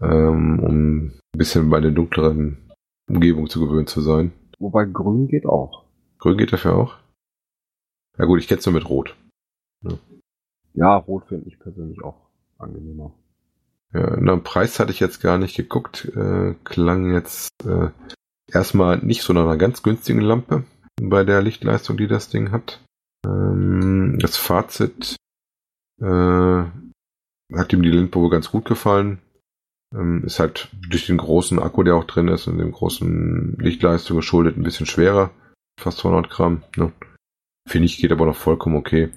ähm, 0.00 0.58
um 0.60 0.98
ein 1.06 1.20
bisschen 1.36 1.68
bei 1.68 1.80
den 1.80 1.94
dunkleren 1.94 2.56
Umgebungen 3.10 3.48
zu 3.48 3.60
gewöhnt 3.60 3.90
zu 3.90 4.00
sein. 4.00 4.32
Wobei 4.60 4.84
grün 4.84 5.26
geht 5.26 5.46
auch. 5.46 5.84
Grün 6.18 6.36
geht 6.36 6.52
dafür 6.52 6.76
auch? 6.76 6.96
Ja 8.18 8.26
gut, 8.26 8.40
ich 8.40 8.46
kenn's 8.46 8.66
nur 8.66 8.74
mit 8.74 8.88
Rot. 8.88 9.16
Ja, 9.82 9.98
ja 10.74 10.96
Rot 10.96 11.24
finde 11.26 11.48
ich 11.48 11.58
persönlich 11.58 12.04
auch 12.04 12.28
angenehmer. 12.58 13.14
Ja, 13.92 14.16
na, 14.20 14.36
Preis 14.36 14.78
hatte 14.78 14.92
ich 14.92 15.00
jetzt 15.00 15.20
gar 15.20 15.38
nicht 15.38 15.56
geguckt. 15.56 16.04
Äh, 16.14 16.54
klang 16.64 17.12
jetzt 17.12 17.50
äh, 17.64 17.90
erstmal 18.52 18.98
nicht 18.98 19.22
so 19.22 19.32
nach 19.32 19.42
einer 19.42 19.56
ganz 19.56 19.82
günstigen 19.82 20.20
Lampe 20.20 20.64
bei 21.00 21.24
der 21.24 21.40
Lichtleistung, 21.40 21.96
die 21.96 22.06
das 22.06 22.28
Ding 22.28 22.52
hat. 22.52 22.84
Ähm, 23.26 24.18
das 24.20 24.36
Fazit 24.36 25.16
äh, 26.00 26.64
hat 27.56 27.72
ihm 27.72 27.82
die 27.82 27.90
Lindprobe 27.90 28.28
ganz 28.28 28.50
gut 28.50 28.66
gefallen. 28.66 29.20
Ähm, 29.94 30.22
ist 30.24 30.38
halt 30.38 30.68
durch 30.88 31.06
den 31.06 31.16
großen 31.16 31.58
Akku, 31.58 31.82
der 31.82 31.96
auch 31.96 32.04
drin 32.04 32.28
ist 32.28 32.46
und 32.46 32.58
dem 32.58 32.72
großen 32.72 33.56
Lichtleistung 33.58 34.16
geschuldet, 34.16 34.56
ein 34.56 34.62
bisschen 34.62 34.86
schwerer. 34.86 35.30
Fast 35.80 35.98
200 35.98 36.30
Gramm. 36.30 36.62
Ne? 36.76 36.92
Finde 37.68 37.86
ich, 37.86 37.98
geht 37.98 38.12
aber 38.12 38.26
noch 38.26 38.36
vollkommen 38.36 38.76
okay. 38.76 39.10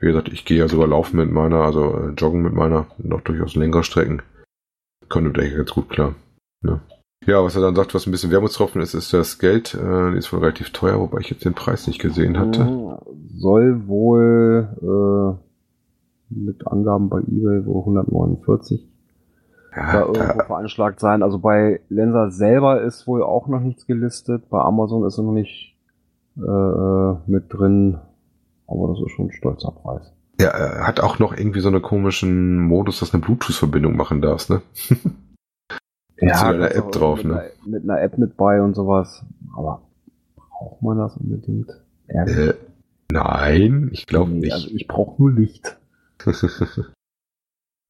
Wie 0.00 0.06
gesagt, 0.06 0.28
ich 0.28 0.44
gehe 0.44 0.58
ja 0.58 0.68
sogar 0.68 0.86
laufen 0.86 1.16
mit 1.16 1.30
meiner, 1.30 1.62
also 1.62 1.96
äh, 1.96 2.08
joggen 2.10 2.42
mit 2.42 2.52
meiner, 2.52 2.86
noch 2.98 3.20
durchaus 3.20 3.56
längere 3.56 3.84
Strecken. 3.84 4.22
Kommt 5.08 5.36
denke 5.36 5.50
ich 5.50 5.56
ganz 5.56 5.70
gut 5.70 5.88
klar. 5.88 6.14
Ne? 6.62 6.80
Ja, 7.26 7.42
was 7.42 7.56
er 7.56 7.62
dann 7.62 7.74
sagt, 7.74 7.94
was 7.94 8.06
ein 8.06 8.12
bisschen 8.12 8.30
Wermutstropfen 8.30 8.80
ist, 8.80 8.94
ist 8.94 9.12
das 9.12 9.38
Geld. 9.38 9.74
Äh, 9.74 10.16
ist 10.16 10.32
wohl 10.32 10.40
relativ 10.40 10.70
teuer, 10.70 11.00
wobei 11.00 11.20
ich 11.20 11.30
jetzt 11.30 11.44
den 11.44 11.54
Preis 11.54 11.86
nicht 11.86 12.00
gesehen 12.00 12.38
hatte. 12.38 13.00
Soll 13.36 13.86
wohl 13.86 14.68
äh, 14.80 16.34
mit 16.34 16.66
Angaben 16.66 17.08
bei 17.08 17.18
eBay 17.18 17.66
wohl 17.66 17.80
149. 17.80 18.88
da 19.92 20.00
irgendwo 20.00 20.44
veranschlagt 20.44 21.00
sein. 21.00 21.22
Also 21.22 21.38
bei 21.38 21.80
Lenser 21.88 22.30
selber 22.30 22.82
ist 22.82 23.06
wohl 23.06 23.22
auch 23.22 23.46
noch 23.48 23.60
nichts 23.60 23.86
gelistet. 23.86 24.48
Bei 24.50 24.60
Amazon 24.60 25.04
ist 25.06 25.18
er 25.18 25.24
noch 25.24 25.32
nicht 25.32 25.76
äh, 26.36 27.30
mit 27.30 27.52
drin. 27.52 27.98
Aber 28.66 28.88
das 28.88 29.00
ist 29.00 29.12
schon 29.12 29.26
ein 29.26 29.32
stolzer 29.32 29.72
Preis. 29.72 30.12
Ja, 30.40 30.48
er 30.48 30.86
hat 30.86 31.00
auch 31.00 31.18
noch 31.18 31.36
irgendwie 31.36 31.60
so 31.60 31.68
einen 31.68 31.82
komischen 31.82 32.58
Modus, 32.58 33.00
dass 33.00 33.10
du 33.10 33.16
eine 33.16 33.26
Bluetooth-Verbindung 33.26 33.96
machen 33.96 34.20
darfst, 34.20 34.50
ne? 34.50 34.62
ja, 36.20 36.52
mit 36.52 36.62
einer 36.62 36.74
App 36.74 36.92
drauf, 36.92 37.24
mit 37.24 37.26
ne? 37.26 37.40
Einer, 37.40 37.50
mit 37.66 37.82
einer 37.84 38.00
App 38.00 38.18
mit 38.18 38.36
bei 38.36 38.62
und 38.62 38.74
sowas. 38.74 39.24
Aber 39.56 39.82
braucht 40.36 40.82
man 40.82 40.98
das 40.98 41.16
unbedingt? 41.16 41.70
Ehrlich? 42.06 42.36
Äh, 42.36 42.54
nein, 43.10 43.90
ich 43.92 44.06
glaube 44.06 44.30
Nee, 44.30 44.40
nicht. 44.40 44.52
Also 44.52 44.68
ich 44.68 44.86
brauche 44.86 45.20
nur 45.20 45.32
Licht. 45.32 45.76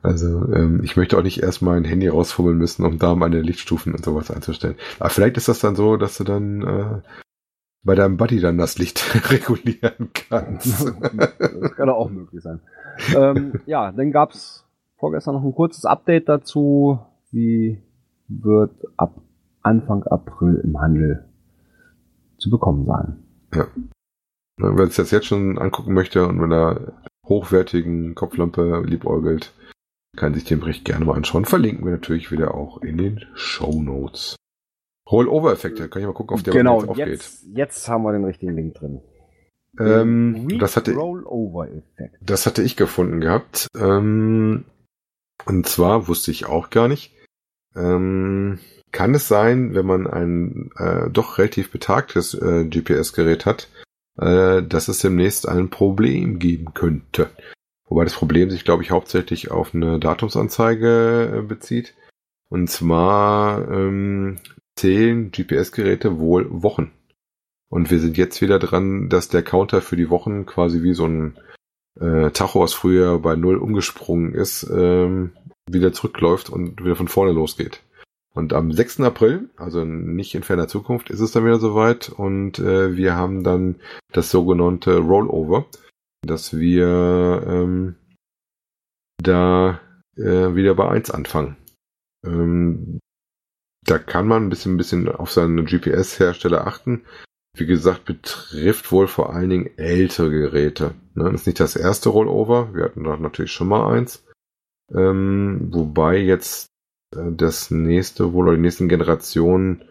Also 0.03 0.53
ähm, 0.53 0.80
ich 0.84 0.96
möchte 0.96 1.18
auch 1.18 1.22
nicht 1.22 1.42
erst 1.42 1.61
mein 1.61 1.84
Handy 1.84 2.09
rausfummeln 2.09 2.57
müssen, 2.57 2.84
um 2.84 2.99
da 2.99 3.14
meine 3.14 3.40
Lichtstufen 3.40 3.94
und 3.94 4.05
sowas 4.05 4.30
einzustellen. 4.30 4.76
Aber 5.01 5.11
vielleicht 5.11 5.36
ist 5.36 5.49
das 5.49 5.59
dann 5.59 5.74
so, 5.74 5.96
dass 5.96 6.18
du 6.18 6.24
dann 6.24 6.62
äh, 6.62 7.03
bei 7.82 7.94
deinem 7.94 8.16
Buddy 8.16 8.40
dann 8.40 8.59
das 8.59 8.78
Licht 8.78 9.03
regulieren 9.30 10.11
kannst. 10.12 10.86
das 11.11 11.76
kann 11.76 11.88
auch 11.88 12.11
möglich 12.11 12.42
sein. 12.42 12.61
ähm, 13.16 13.61
ja, 13.66 13.90
dann 13.90 14.12
gab's 14.12 14.64
vorgestern 14.99 15.34
noch 15.34 15.44
ein 15.44 15.55
kurzes 15.55 15.84
Update 15.84 16.28
dazu. 16.28 17.01
Sie 17.30 17.82
wird 18.28 18.72
ab 18.96 19.20
Anfang 19.62 20.05
April 20.05 20.61
im 20.62 20.80
Handel 20.80 21.24
zu 22.38 22.51
bekommen 22.51 22.86
sein. 22.86 23.24
Wer 24.59 24.86
sich 24.86 24.96
das 24.96 25.11
jetzt 25.11 25.26
schon 25.26 25.59
angucken 25.59 25.94
möchte 25.94 26.26
und 26.26 26.36
mit 26.36 26.44
einer 26.44 26.92
hochwertigen 27.26 28.14
Kopflampe 28.14 28.82
liebäugelt, 28.86 29.53
kann 30.16 30.34
sich 30.34 30.44
den 30.44 30.61
Bericht 30.61 30.84
gerne 30.84 31.04
mal 31.04 31.16
anschauen. 31.16 31.44
Verlinken 31.44 31.84
wir 31.84 31.92
natürlich 31.92 32.30
wieder 32.30 32.54
auch 32.54 32.82
in 32.82 32.98
den 32.98 33.24
Show 33.34 33.82
Notes. 33.82 34.36
Rollover-Effekte, 35.11 35.88
kann 35.88 36.02
ich 36.02 36.06
mal 36.06 36.14
gucken, 36.14 36.34
auf 36.34 36.42
der 36.42 36.52
genau, 36.52 36.80
jetzt 36.80 36.88
aufgeht. 36.90 37.09
jetzt, 37.09 37.46
jetzt 37.54 37.88
haben 37.88 38.02
wir 38.02 38.12
den 38.12 38.24
richtigen 38.24 38.54
Link 38.54 38.74
drin. 38.74 39.00
Ähm, 39.78 40.59
das 40.59 40.76
hatte 40.76 40.94
Rollover-Effekt. 40.94 42.16
Das 42.20 42.46
hatte 42.46 42.62
ich 42.62 42.76
gefunden 42.76 43.20
gehabt. 43.20 43.68
Ähm, 43.76 44.64
und 45.46 45.66
zwar 45.66 46.09
wusste 46.09 46.30
ich 46.30 46.46
auch 46.46 46.70
gar 46.70 46.88
nicht. 46.88 47.14
Ähm, 47.76 48.59
kann 48.92 49.14
es 49.14 49.28
sein, 49.28 49.74
wenn 49.74 49.86
man 49.86 50.06
ein 50.06 50.70
äh, 50.76 51.11
doch 51.11 51.38
relativ 51.38 51.70
betagtes 51.70 52.34
äh, 52.34 52.64
GPS-Gerät 52.64 53.46
hat, 53.46 53.68
äh, 54.18 54.62
dass 54.62 54.88
es 54.88 54.98
demnächst 54.98 55.48
ein 55.48 55.70
Problem 55.70 56.38
geben 56.38 56.74
könnte? 56.74 57.30
Wobei 57.89 58.05
das 58.05 58.14
Problem 58.14 58.51
sich, 58.51 58.64
glaube 58.64 58.82
ich, 58.82 58.91
hauptsächlich 58.91 59.51
auf 59.51 59.74
eine 59.74 59.99
Datumsanzeige 59.99 61.39
äh, 61.39 61.43
bezieht. 61.43 61.95
Und 62.51 62.68
zwar 62.68 63.70
ähm, 63.70 64.39
zählen 64.76 65.30
GPS-Geräte 65.30 66.18
wohl 66.18 66.47
Wochen. 66.51 66.93
Und 67.70 67.91
wir 67.91 67.99
sind 67.99 68.16
jetzt 68.16 68.41
wieder 68.41 68.59
dran, 68.59 69.09
dass 69.09 69.28
der 69.28 69.43
Counter 69.43 69.82
für 69.82 69.97
die 69.97 70.11
Wochen 70.11 70.47
quasi 70.47 70.82
wie 70.82 70.95
so 70.95 71.07
ein 71.07 71.39
äh, 72.01 72.30
Tacho, 72.30 72.61
was 72.61 72.72
früher 72.72 73.18
bei 73.18 73.36
Null 73.36 73.59
umgesprungen 73.59 74.34
ist, 74.34 74.68
ähm, 74.70 75.32
wieder 75.68 75.93
zurückläuft 75.93 76.49
und 76.49 76.82
wieder 76.82 76.97
von 76.97 77.09
vorne 77.09 77.32
losgeht. 77.32 77.82
Und 78.34 78.53
am 78.53 78.72
6. 78.72 79.01
April, 79.01 79.51
also 79.57 79.84
nicht 79.84 80.34
in 80.34 80.45
ferner 80.45 80.68
Zukunft, 80.68 81.11
ist 81.11 81.20
es 81.20 81.32
dann 81.32 81.45
wieder 81.45 81.59
soweit 81.59 82.09
und 82.09 82.59
äh, 82.59 82.97
wir 82.97 83.16
haben 83.16 83.43
dann 83.43 83.76
das 84.12 84.30
sogenannte 84.30 84.99
Rollover, 84.99 85.66
dass 86.22 86.56
wir 86.56 87.44
ähm, 87.46 87.96
da 89.22 89.80
äh, 90.16 90.54
wieder 90.54 90.74
bei 90.74 90.88
1 90.88 91.10
anfangen. 91.10 91.56
Ähm, 92.24 93.00
da 93.84 93.98
kann 93.98 94.26
man 94.26 94.44
ein 94.44 94.48
bisschen, 94.50 94.74
ein 94.74 94.76
bisschen 94.76 95.08
auf 95.08 95.30
seinen 95.30 95.64
GPS-Hersteller 95.64 96.66
achten. 96.66 97.04
Wie 97.56 97.66
gesagt, 97.66 98.04
betrifft 98.04 98.92
wohl 98.92 99.08
vor 99.08 99.32
allen 99.34 99.50
Dingen 99.50 99.70
ältere 99.78 100.30
Geräte. 100.30 100.94
Ne? 101.14 101.24
Das 101.24 101.42
ist 101.42 101.46
nicht 101.46 101.60
das 101.60 101.76
erste 101.76 102.10
Rollover. 102.10 102.74
Wir 102.74 102.84
hatten 102.84 103.04
da 103.04 103.16
natürlich 103.16 103.52
schon 103.52 103.68
mal 103.68 103.92
eins. 103.92 104.24
Ähm, 104.94 105.68
wobei 105.70 106.18
jetzt 106.18 106.68
äh, 107.14 107.32
das 107.32 107.70
nächste 107.70 108.32
wohl 108.32 108.48
oder 108.48 108.56
die 108.56 108.62
nächsten 108.62 108.88
Generationen 108.88 109.84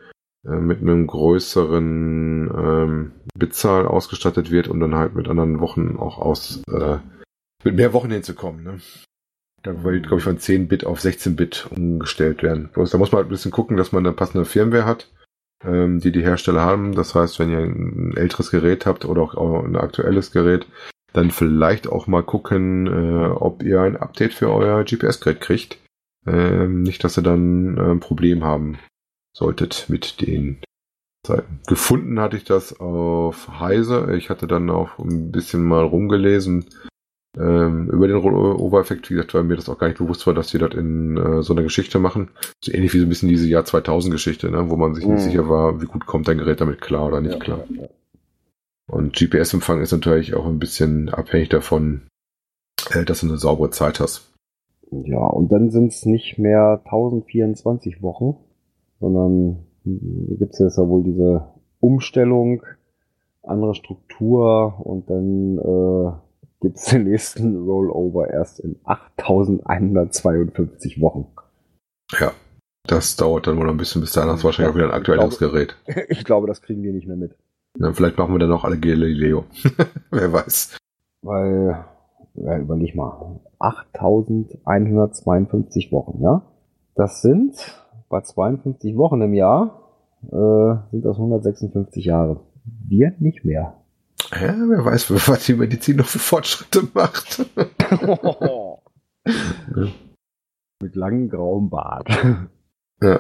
mit 0.56 0.82
einem 0.82 1.08
größeren 1.08 2.50
ähm, 2.56 3.12
Bitzahl 3.38 3.86
ausgestattet 3.86 4.50
wird, 4.52 4.68
um 4.68 4.80
dann 4.80 4.96
halt 4.96 5.16
mit 5.16 5.28
anderen 5.28 5.60
Wochen 5.60 5.98
auch 5.98 6.18
aus 6.18 6.62
äh, 6.72 6.98
mit 7.64 7.76
mehr 7.76 7.94
Wochen 7.94 8.12
hinzukommen. 8.12 8.64
Ne? 8.64 8.80
Da 9.64 9.84
wird, 9.84 10.04
glaube 10.04 10.20
ich, 10.20 10.24
von 10.24 10.40
10 10.40 10.68
Bit 10.68 10.86
auf 10.86 11.02
16 11.02 11.36
Bit 11.36 11.68
umgestellt 11.76 12.44
werden. 12.44 12.70
Bloß 12.74 12.92
da 12.92 12.98
muss 12.98 13.12
man 13.12 13.18
halt 13.18 13.28
ein 13.28 13.32
bisschen 13.32 13.52
gucken, 13.52 13.76
dass 13.76 13.92
man 13.92 14.06
eine 14.06 14.16
passende 14.16 14.46
Firmware 14.46 14.86
hat, 14.86 15.12
ähm, 15.66 16.00
die 16.00 16.12
die 16.12 16.24
Hersteller 16.24 16.62
haben. 16.62 16.96
Das 16.96 17.16
heißt, 17.16 17.40
wenn 17.40 17.52
ihr 17.52 17.60
ein 17.60 18.14
älteres 18.16 18.52
Gerät 18.52 18.86
habt 18.86 19.06
oder 19.06 19.22
auch, 19.22 19.36
auch 19.36 19.64
ein 19.64 19.76
aktuelles 19.76 20.32
Gerät, 20.32 20.68
dann 21.14 21.32
vielleicht 21.32 21.88
auch 21.88 22.08
mal 22.08 22.24
gucken, 22.24 22.88
äh, 22.88 23.28
ob 23.28 23.64
ihr 23.64 23.82
ein 23.82 23.98
Update 23.98 24.34
für 24.34 24.52
euer 24.52 24.84
GPS-Gerät 24.84 25.42
kriegt. 25.42 25.80
Ähm, 26.26 26.84
nicht, 26.84 27.04
dass 27.04 27.18
ihr 27.18 27.24
dann 27.24 27.78
äh, 27.78 27.92
ein 27.92 28.00
Problem 28.00 28.44
haben 28.44 28.78
solltet 29.38 29.86
mit 29.88 30.22
den 30.22 30.58
Zeiten. 31.26 31.60
Gefunden 31.68 32.20
hatte 32.20 32.38
ich 32.38 32.44
das 32.44 32.80
auf 32.80 33.60
Heise. 33.60 34.16
Ich 34.18 34.30
hatte 34.30 34.48
dann 34.48 34.70
auch 34.70 34.98
ein 34.98 35.32
bisschen 35.32 35.64
mal 35.64 35.84
rumgelesen 35.84 36.66
ähm, 37.38 37.90
über 37.90 38.08
den 38.08 38.18
Rollover-Effekt. 38.18 39.10
Wie 39.10 39.14
gesagt, 39.14 39.34
weil 39.34 39.44
mir 39.44 39.56
das 39.56 39.70
auch 39.70 39.78
gar 39.78 39.88
nicht 39.88 40.00
bewusst 40.00 40.26
war, 40.26 40.34
dass 40.34 40.48
die 40.48 40.58
das 40.58 40.74
in 40.74 41.18
äh, 41.18 41.44
so 41.44 41.54
einer 41.54 41.64
Geschichte 41.64 42.00
machen. 42.00 42.30
So 42.64 42.72
ähnlich 42.72 42.94
wie 42.94 43.00
so 43.00 43.06
ein 43.06 43.10
bisschen 43.10 43.30
diese 43.30 43.48
Jahr 43.48 43.66
2000 43.66 44.12
Geschichte, 44.12 44.50
ne? 44.50 44.70
wo 44.70 44.76
man 44.76 44.96
sich 44.96 45.06
nicht 45.06 45.24
Mhm. 45.26 45.30
sicher 45.30 45.50
war, 45.50 45.82
wie 45.82 45.86
gut 45.86 46.06
kommt 46.06 46.28
dein 46.28 46.38
Gerät 46.40 46.62
damit 46.62 46.82
klar 46.82 47.06
oder 47.08 47.22
nicht 47.22 47.34
Ja, 47.34 47.40
klar. 47.40 47.66
ja, 47.70 47.84
ja. 47.84 47.88
Und 48.90 49.14
GPS-Empfang 49.18 49.82
ist 49.82 49.92
natürlich 49.92 50.34
auch 50.34 50.46
ein 50.48 50.60
bisschen 50.60 51.10
abhängig 51.10 51.50
davon, 51.50 52.08
äh, 52.92 53.04
dass 53.04 53.20
du 53.20 53.28
eine 53.28 53.38
saubere 53.38 53.70
Zeit 53.70 54.00
hast. 54.00 54.32
Ja, 54.92 55.20
und 55.20 55.52
dann 55.52 55.70
sind 55.70 55.92
es 55.92 56.06
nicht 56.06 56.38
mehr 56.40 56.82
1024 56.86 58.02
Wochen, 58.02 58.38
sondern 59.00 59.66
gibt 59.86 60.54
es 60.54 60.60
jetzt 60.60 60.78
ja 60.78 60.88
wohl 60.88 61.04
diese 61.04 61.48
Umstellung, 61.80 62.64
andere 63.44 63.76
Struktur 63.76 64.86
und 64.86 65.10
dann 65.10 65.58
äh, 65.58 66.12
gibt 66.62 66.78
es 66.78 66.86
den 66.86 67.04
nächsten 67.06 67.56
Rollover 67.56 68.30
erst 68.30 68.60
in 68.60 68.76
8152 68.84 71.02
Wochen. 71.02 71.28
Ja. 72.20 72.32
Das 72.88 73.16
dauert 73.18 73.46
dann 73.48 73.58
wohl 73.58 73.70
ein 73.70 73.78
bisschen, 73.78 74.02
bis 74.02 74.14
dahin 74.14 74.30
hast 74.30 74.44
du 74.44 74.46
wahrscheinlich 74.46 74.72
auch 74.72 74.78
wieder 74.78 74.86
ein 74.86 74.94
aktuelles 74.94 75.40
Gerät. 75.40 75.76
Ich 76.08 76.24
glaube, 76.24 76.48
das 76.48 76.62
kriegen 76.62 76.84
wir 76.84 76.94
nicht 76.94 77.06
mehr 77.06 77.18
mit. 77.18 77.36
Ja, 77.78 77.92
vielleicht 77.92 78.18
machen 78.18 78.34
wir 78.34 78.40
dann 78.40 78.54
auch 78.54 78.64
alle 78.64 78.80
Galileo. 78.80 79.44
Wer 80.12 80.32
weiß. 80.32 80.78
Weil, 81.22 81.84
ja, 82.36 82.58
überleg 82.58 82.96
mal, 82.96 83.42
8152 83.60 85.92
Wochen, 85.92 86.22
ja? 86.22 86.44
Das 86.96 87.22
sind 87.22 87.84
bei 88.10 88.22
52 88.22 88.96
Wochen 88.98 89.22
im 89.22 89.34
Jahr, 89.34 89.82
äh, 90.24 90.76
sind 90.92 91.04
das 91.06 91.18
156 91.18 92.06
Jahre. 92.06 92.42
Wir 92.64 93.14
nicht 93.20 93.46
mehr. 93.46 93.76
Ja, 94.32 94.56
wer 94.68 94.84
weiß, 94.84 95.12
was 95.30 95.46
die 95.46 95.54
Medizin 95.54 95.98
noch 95.98 96.08
für 96.08 96.20
Fortschritte 96.20 96.88
macht. 96.94 97.46
Mit 100.82 100.96
langem 100.96 101.30
grauem 101.30 101.70
Bart 101.70 102.08
ja, 103.02 103.20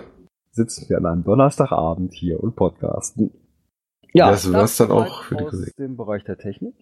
sitzen 0.51 0.89
wir 0.89 0.97
an 0.97 1.05
einem 1.05 1.23
Donnerstagabend 1.23 2.13
hier 2.13 2.41
und 2.41 2.55
podcasten. 2.55 3.31
Das 4.13 4.51
war's 4.51 4.77
dann 4.77 4.91
auch 4.91 5.23
für 5.23 5.35
die 5.35 5.43
aus 5.43 5.51
Kollegen. 5.51 5.73
dem 5.77 5.97
Bereich 5.97 6.23
der 6.23 6.37
Technik. 6.37 6.75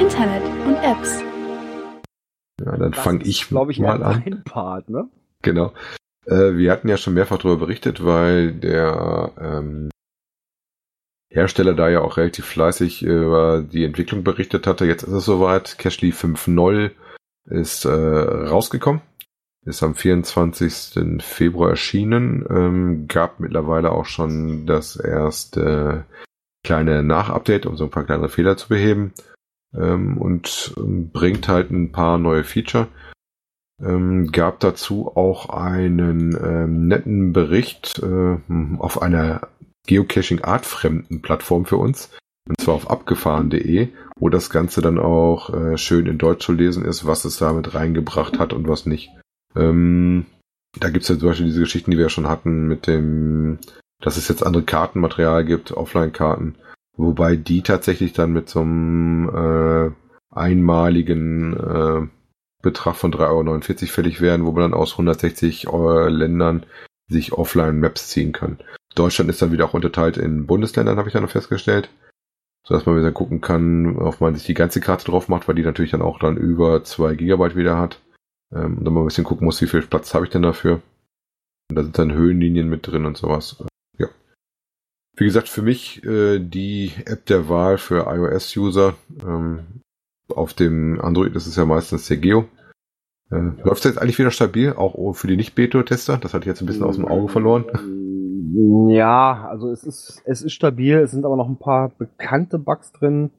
Internet 0.00 0.42
und 0.66 0.76
Apps. 0.76 1.22
Ja 2.60 2.76
dann 2.76 2.94
fange 2.94 3.24
ich 3.24 3.48
glaube 3.48 3.72
ich, 3.72 3.78
mal 3.78 4.02
an. 4.02 4.42
Part, 4.44 4.88
ne? 4.88 5.08
Genau. 5.42 5.72
Äh, 6.26 6.56
wir 6.56 6.72
hatten 6.72 6.88
ja 6.88 6.96
schon 6.96 7.14
mehrfach 7.14 7.38
darüber 7.38 7.66
berichtet, 7.66 8.04
weil 8.04 8.52
der 8.52 9.32
ähm, 9.40 9.90
Hersteller 11.30 11.74
da 11.74 11.88
ja 11.88 12.00
auch 12.00 12.16
relativ 12.16 12.46
fleißig 12.46 13.02
über 13.02 13.62
die 13.62 13.84
Entwicklung 13.84 14.24
berichtet 14.24 14.66
hatte. 14.66 14.86
Jetzt 14.86 15.02
ist 15.02 15.12
es 15.12 15.24
soweit. 15.24 15.78
Cashly 15.78 16.10
5.0 16.10 16.90
ist 17.44 17.84
äh, 17.84 17.90
rausgekommen. 17.90 19.02
Ist 19.64 19.82
am 19.82 19.94
24. 19.94 21.22
Februar 21.22 21.70
erschienen. 21.70 22.46
Ähm, 22.48 23.08
gab 23.08 23.40
mittlerweile 23.40 23.92
auch 23.92 24.06
schon 24.06 24.66
das 24.66 24.96
erste 24.96 26.06
kleine 26.64 27.02
Nachupdate, 27.02 27.66
um 27.66 27.76
so 27.76 27.84
ein 27.84 27.90
paar 27.90 28.04
kleinere 28.04 28.30
Fehler 28.30 28.56
zu 28.56 28.68
beheben. 28.68 29.12
Ähm, 29.76 30.18
und 30.18 30.74
ähm, 30.76 31.10
bringt 31.10 31.48
halt 31.48 31.70
ein 31.70 31.92
paar 31.92 32.18
neue 32.18 32.44
Feature. 32.44 32.88
Ähm, 33.80 34.32
gab 34.32 34.60
dazu 34.60 35.12
auch 35.14 35.50
einen 35.50 36.36
ähm, 36.42 36.88
netten 36.88 37.32
Bericht 37.32 38.00
äh, 38.02 38.38
auf 38.78 39.00
einer 39.02 39.48
Geocaching 39.86 40.42
artfremden 40.42 41.22
Plattform 41.22 41.64
für 41.64 41.76
uns. 41.76 42.10
Und 42.48 42.60
zwar 42.60 42.74
auf 42.74 42.90
abgefahren.de. 42.90 43.88
wo 44.18 44.30
das 44.30 44.50
Ganze 44.50 44.80
dann 44.80 44.98
auch 44.98 45.52
äh, 45.52 45.76
schön 45.76 46.06
in 46.06 46.18
Deutsch 46.18 46.46
zu 46.46 46.52
lesen 46.52 46.84
ist, 46.84 47.06
was 47.06 47.24
es 47.24 47.38
damit 47.38 47.74
reingebracht 47.74 48.38
hat 48.38 48.52
und 48.52 48.66
was 48.66 48.86
nicht. 48.86 49.10
Ähm, 49.54 50.26
da 50.78 50.88
gibt's 50.90 51.08
ja 51.08 51.18
zum 51.18 51.28
Beispiel 51.28 51.46
diese 51.46 51.60
Geschichten, 51.60 51.90
die 51.90 51.98
wir 51.98 52.04
ja 52.04 52.10
schon 52.10 52.28
hatten, 52.28 52.66
mit 52.66 52.86
dem, 52.86 53.58
dass 54.02 54.16
es 54.16 54.28
jetzt 54.28 54.44
andere 54.44 54.62
Kartenmaterial 54.62 55.44
gibt, 55.44 55.72
Offline-Karten, 55.72 56.56
wobei 56.98 57.36
die 57.36 57.62
tatsächlich 57.62 58.12
dann 58.12 58.32
mit 58.32 58.50
so 58.50 58.60
einem 58.60 59.28
äh, 59.28 59.90
einmaligen 60.30 61.56
äh, 61.56 62.08
Betrag 62.60 62.96
von 62.96 63.12
3,49 63.12 63.82
Euro 63.82 63.92
fällig 63.92 64.20
werden, 64.20 64.44
wo 64.44 64.52
man 64.52 64.62
dann 64.62 64.74
aus 64.74 64.92
160 64.92 65.68
Euro 65.68 66.08
Ländern 66.08 66.66
sich 67.08 67.32
Offline-Maps 67.32 68.08
ziehen 68.08 68.32
kann. 68.32 68.58
Deutschland 68.94 69.30
ist 69.30 69.40
dann 69.40 69.52
wieder 69.52 69.64
auch 69.64 69.74
unterteilt 69.74 70.16
in 70.16 70.46
Bundesländern, 70.46 70.98
habe 70.98 71.08
ich 71.08 71.12
dann 71.12 71.22
noch 71.22 71.30
festgestellt. 71.30 71.88
So 72.66 72.74
dass 72.74 72.84
man 72.84 72.98
wieder 72.98 73.12
gucken 73.12 73.40
kann, 73.40 73.96
ob 73.96 74.20
man 74.20 74.34
sich 74.34 74.44
die 74.44 74.54
ganze 74.54 74.80
Karte 74.80 75.06
drauf 75.06 75.28
macht, 75.28 75.48
weil 75.48 75.54
die 75.54 75.62
natürlich 75.62 75.92
dann 75.92 76.02
auch 76.02 76.18
dann 76.18 76.36
über 76.36 76.84
2 76.84 77.14
Gigabyte 77.14 77.56
wieder 77.56 77.78
hat. 77.78 78.02
Ähm, 78.52 78.78
und 78.78 78.84
dann 78.84 78.92
mal 78.92 79.00
ein 79.00 79.06
bisschen 79.06 79.24
gucken 79.24 79.46
muss, 79.46 79.62
wie 79.62 79.66
viel 79.66 79.82
Platz 79.82 80.12
habe 80.12 80.26
ich 80.26 80.30
denn 80.30 80.42
dafür. 80.42 80.82
Und 81.70 81.76
da 81.76 81.82
sind 81.82 81.98
dann 81.98 82.12
Höhenlinien 82.12 82.68
mit 82.68 82.86
drin 82.86 83.06
und 83.06 83.16
sowas. 83.16 83.56
Wie 85.18 85.24
gesagt, 85.24 85.48
für 85.48 85.62
mich 85.62 86.04
äh, 86.04 86.38
die 86.38 86.92
App 87.04 87.26
der 87.26 87.48
Wahl 87.48 87.76
für 87.76 88.06
iOS-User. 88.06 88.94
Ähm, 89.26 89.80
auf 90.28 90.54
dem 90.54 91.00
Android 91.00 91.34
ist 91.34 91.46
es 91.46 91.56
ja 91.56 91.64
meistens 91.64 92.06
der 92.06 92.18
Geo. 92.18 92.44
Äh, 93.30 93.50
Läuft 93.64 93.84
es 93.84 93.84
jetzt 93.84 93.98
eigentlich 94.00 94.18
wieder 94.18 94.30
stabil, 94.30 94.72
auch 94.72 95.12
für 95.14 95.26
die 95.26 95.36
Nicht-Beto-Tester? 95.36 96.18
Das 96.18 96.34
hatte 96.34 96.44
ich 96.44 96.48
jetzt 96.48 96.62
ein 96.62 96.66
bisschen 96.66 96.84
aus 96.84 96.96
dem 96.96 97.08
Auge 97.08 97.28
verloren. 97.28 97.64
Ja, 98.90 99.48
also 99.50 99.70
es 99.70 99.84
ist, 99.84 100.22
es 100.24 100.42
ist 100.42 100.52
stabil, 100.52 100.98
es 100.98 101.10
sind 101.10 101.24
aber 101.24 101.36
noch 101.36 101.48
ein 101.48 101.58
paar 101.58 101.90
bekannte 101.90 102.58
Bugs 102.58 102.92
drin, 102.92 103.30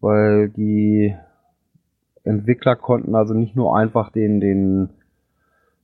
weil 0.00 0.50
die 0.50 1.14
Entwickler 2.22 2.76
konnten 2.76 3.14
also 3.14 3.34
nicht 3.34 3.56
nur 3.56 3.76
einfach 3.76 4.10
den, 4.10 4.40
den, 4.40 4.90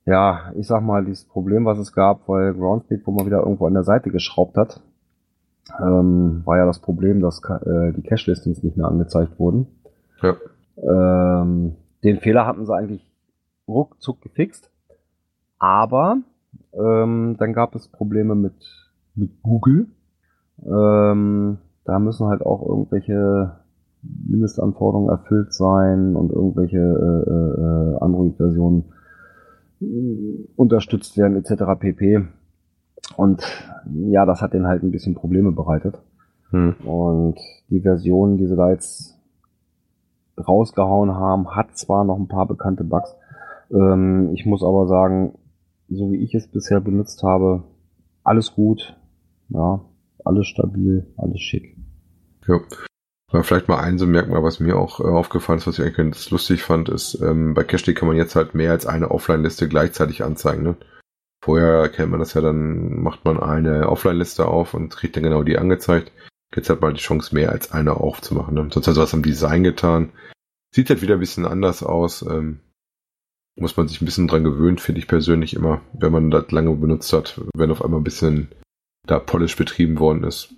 ja, 0.04 0.52
ich 0.56 0.66
sag 0.66 0.82
mal, 0.82 1.04
dieses 1.04 1.24
Problem, 1.24 1.64
was 1.64 1.78
es 1.78 1.92
gab, 1.92 2.28
weil 2.28 2.52
Groundspeak, 2.54 3.06
wo 3.06 3.10
man 3.10 3.26
wieder 3.26 3.38
irgendwo 3.38 3.66
an 3.66 3.74
der 3.74 3.84
Seite 3.84 4.10
geschraubt 4.10 4.56
hat, 4.56 4.80
ähm, 5.80 6.42
war 6.44 6.58
ja 6.58 6.66
das 6.66 6.80
Problem, 6.80 7.20
dass 7.20 7.40
äh, 7.44 7.92
die 7.92 8.02
Cache-Listings 8.02 8.62
nicht 8.62 8.76
mehr 8.76 8.86
angezeigt 8.86 9.38
wurden. 9.38 9.66
Ja. 10.22 10.36
Ähm, 10.76 11.76
den 12.02 12.18
Fehler 12.18 12.46
hatten 12.46 12.66
sie 12.66 12.74
eigentlich 12.74 13.10
ruckzuck 13.66 14.20
gefixt. 14.20 14.70
Aber 15.58 16.18
ähm, 16.72 17.36
dann 17.38 17.52
gab 17.52 17.74
es 17.74 17.88
Probleme 17.88 18.34
mit, 18.34 18.54
mit 19.14 19.42
Google. 19.42 19.86
Ähm, 20.64 21.58
da 21.84 21.98
müssen 21.98 22.26
halt 22.26 22.42
auch 22.42 22.66
irgendwelche 22.66 23.56
Mindestanforderungen 24.02 25.08
erfüllt 25.08 25.52
sein 25.54 26.14
und 26.16 26.30
irgendwelche 26.30 26.78
äh, 26.78 27.30
äh, 27.30 27.98
Android-Versionen 28.00 28.84
unterstützt 30.56 31.16
werden 31.18 31.36
etc. 31.36 31.64
pp. 31.78 32.26
Und 33.16 33.42
ja, 34.08 34.26
das 34.26 34.40
hat 34.40 34.54
denen 34.54 34.66
halt 34.66 34.82
ein 34.82 34.90
bisschen 34.90 35.14
Probleme 35.14 35.52
bereitet. 35.52 35.98
Hm. 36.50 36.74
Und 36.84 37.38
die 37.70 37.80
Version, 37.80 38.36
die 38.36 38.46
sie 38.46 38.56
da 38.56 38.70
jetzt 38.70 39.18
rausgehauen 40.36 41.14
haben, 41.14 41.54
hat 41.54 41.76
zwar 41.76 42.04
noch 42.04 42.18
ein 42.18 42.28
paar 42.28 42.46
bekannte 42.46 42.84
Bugs. 42.84 43.14
Ähm, 43.70 44.30
ich 44.34 44.46
muss 44.46 44.62
aber 44.62 44.86
sagen, 44.86 45.38
so 45.88 46.10
wie 46.10 46.22
ich 46.22 46.34
es 46.34 46.48
bisher 46.48 46.80
benutzt 46.80 47.22
habe, 47.22 47.64
alles 48.22 48.54
gut. 48.54 48.96
Ja, 49.48 49.80
alles 50.24 50.46
stabil, 50.46 51.06
alles 51.16 51.40
schick. 51.40 51.76
Ja. 52.46 52.60
Vielleicht 53.42 53.68
mal 53.68 53.80
ein 53.80 53.98
so 53.98 54.06
Merkmal, 54.06 54.44
was 54.44 54.60
mir 54.60 54.78
auch 54.78 55.00
äh, 55.00 55.04
aufgefallen 55.04 55.58
ist, 55.58 55.66
was 55.66 55.78
ich 55.78 55.84
eigentlich 55.84 55.96
ganz 55.96 56.30
lustig 56.30 56.62
fand, 56.62 56.88
ist, 56.88 57.20
ähm, 57.20 57.54
bei 57.54 57.64
Cashly 57.64 57.92
kann 57.92 58.06
man 58.06 58.16
jetzt 58.16 58.36
halt 58.36 58.54
mehr 58.54 58.70
als 58.70 58.86
eine 58.86 59.10
Offline-Liste 59.10 59.68
gleichzeitig 59.68 60.22
anzeigen. 60.22 60.62
Ne? 60.62 60.76
Vorher 61.44 61.90
kennt 61.90 62.10
man 62.10 62.20
das 62.20 62.32
ja, 62.32 62.40
dann 62.40 63.02
macht 63.02 63.26
man 63.26 63.38
eine 63.38 63.90
Offline-Liste 63.90 64.46
auf 64.46 64.72
und 64.72 64.96
kriegt 64.96 65.14
dann 65.14 65.24
genau 65.24 65.42
die 65.42 65.58
angezeigt. 65.58 66.10
Jetzt 66.56 66.70
hat 66.70 66.80
man 66.80 66.94
die 66.94 67.02
Chance, 67.02 67.34
mehr 67.34 67.52
als 67.52 67.70
eine 67.70 67.98
aufzumachen. 67.98 68.54
Ne? 68.54 68.70
Sonst 68.72 68.88
hat 68.88 68.96
was 68.96 69.12
am 69.12 69.22
Design 69.22 69.62
getan. 69.62 70.10
Sieht 70.74 70.88
halt 70.88 71.02
wieder 71.02 71.14
ein 71.14 71.20
bisschen 71.20 71.44
anders 71.44 71.82
aus. 71.82 72.22
Ähm, 72.22 72.60
muss 73.56 73.76
man 73.76 73.88
sich 73.88 74.00
ein 74.00 74.06
bisschen 74.06 74.26
dran 74.26 74.42
gewöhnen, 74.42 74.78
finde 74.78 75.00
ich 75.00 75.06
persönlich 75.06 75.52
immer, 75.52 75.82
wenn 75.92 76.12
man 76.12 76.30
das 76.30 76.50
lange 76.50 76.74
benutzt 76.76 77.12
hat, 77.12 77.38
wenn 77.54 77.70
auf 77.70 77.84
einmal 77.84 78.00
ein 78.00 78.04
bisschen 78.04 78.48
da 79.06 79.18
Polish 79.18 79.56
betrieben 79.56 79.98
worden 79.98 80.24
ist. 80.24 80.54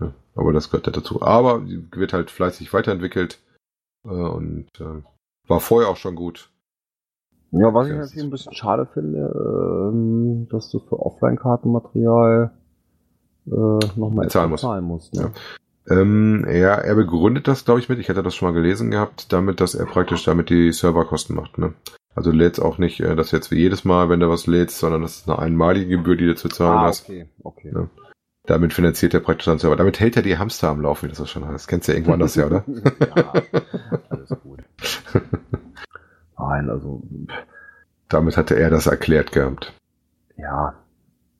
Ja, 0.00 0.12
aber 0.34 0.52
das 0.52 0.68
gehört 0.68 0.86
ja 0.86 0.92
dazu. 0.92 1.22
Aber 1.22 1.64
wird 1.64 2.12
halt 2.12 2.32
fleißig 2.32 2.72
weiterentwickelt 2.72 3.38
äh, 4.04 4.08
und 4.08 4.68
äh, 4.80 5.00
war 5.46 5.60
vorher 5.60 5.88
auch 5.88 5.96
schon 5.96 6.16
gut. 6.16 6.50
Ja, 7.50 7.72
was 7.72 7.88
ich 7.88 7.94
natürlich 7.94 8.24
ein 8.24 8.30
bisschen 8.30 8.52
schade 8.52 8.86
finde, 8.92 9.90
ähm, 9.90 10.48
dass 10.50 10.70
du 10.70 10.80
für 10.80 11.00
Offline-Kartenmaterial 11.00 12.50
äh, 13.46 13.50
nochmal 13.96 14.28
zahlen 14.28 14.50
musst. 14.50 14.62
Zahlen 14.62 14.84
musst 14.84 15.14
ne? 15.14 15.22
ja. 15.22 15.30
Ähm, 15.90 16.44
ja, 16.46 16.74
er 16.74 16.94
begründet 16.94 17.48
das, 17.48 17.64
glaube 17.64 17.80
ich, 17.80 17.88
mit, 17.88 17.98
ich 17.98 18.10
hatte 18.10 18.22
das 18.22 18.34
schon 18.34 18.48
mal 18.48 18.54
gelesen 18.54 18.90
gehabt, 18.90 19.32
damit, 19.32 19.60
dass 19.60 19.74
er 19.74 19.86
praktisch 19.86 20.24
damit 20.24 20.50
die 20.50 20.70
Serverkosten 20.72 21.34
macht. 21.34 21.56
Ne? 21.56 21.72
Also 22.14 22.30
du 22.32 22.36
lädst 22.36 22.60
auch 22.60 22.76
nicht 22.76 23.00
äh, 23.00 23.16
das 23.16 23.30
jetzt 23.30 23.50
wie 23.50 23.58
jedes 23.58 23.86
Mal, 23.86 24.10
wenn 24.10 24.20
du 24.20 24.28
was 24.28 24.46
lädst, 24.46 24.78
sondern 24.78 25.00
das 25.00 25.16
ist 25.16 25.28
eine 25.28 25.38
einmalige 25.38 25.88
Gebühr, 25.88 26.16
die 26.16 26.26
du 26.26 26.34
zu 26.34 26.48
zahlen 26.48 26.78
ah, 26.78 26.86
hast. 26.86 27.08
Okay, 27.08 27.28
okay. 27.42 27.72
Ja. 27.74 27.88
Damit 28.44 28.72
finanziert 28.72 29.14
er 29.14 29.20
praktisch 29.20 29.46
dann 29.46 29.58
Server. 29.58 29.76
Damit 29.76 30.00
hält 30.00 30.16
er 30.16 30.22
die 30.22 30.36
Hamster 30.36 30.68
am 30.68 30.80
Laufen, 30.80 31.08
wie 31.08 31.14
das 31.14 31.30
schon 31.30 31.46
heißt. 31.46 31.68
Kennst 31.68 31.88
du 31.88 31.92
ja 31.92 31.96
irgendwo 31.96 32.14
anders, 32.14 32.34
ja, 32.34 32.46
oder? 32.46 32.64
ja, 33.16 33.32
alles 34.10 34.30
gut. 34.42 34.60
Nein, 36.38 36.70
also. 36.70 37.02
Damit 38.08 38.36
hatte 38.36 38.56
er 38.56 38.70
das 38.70 38.86
erklärt 38.86 39.32
gehabt. 39.32 39.74
Ja, 40.36 40.74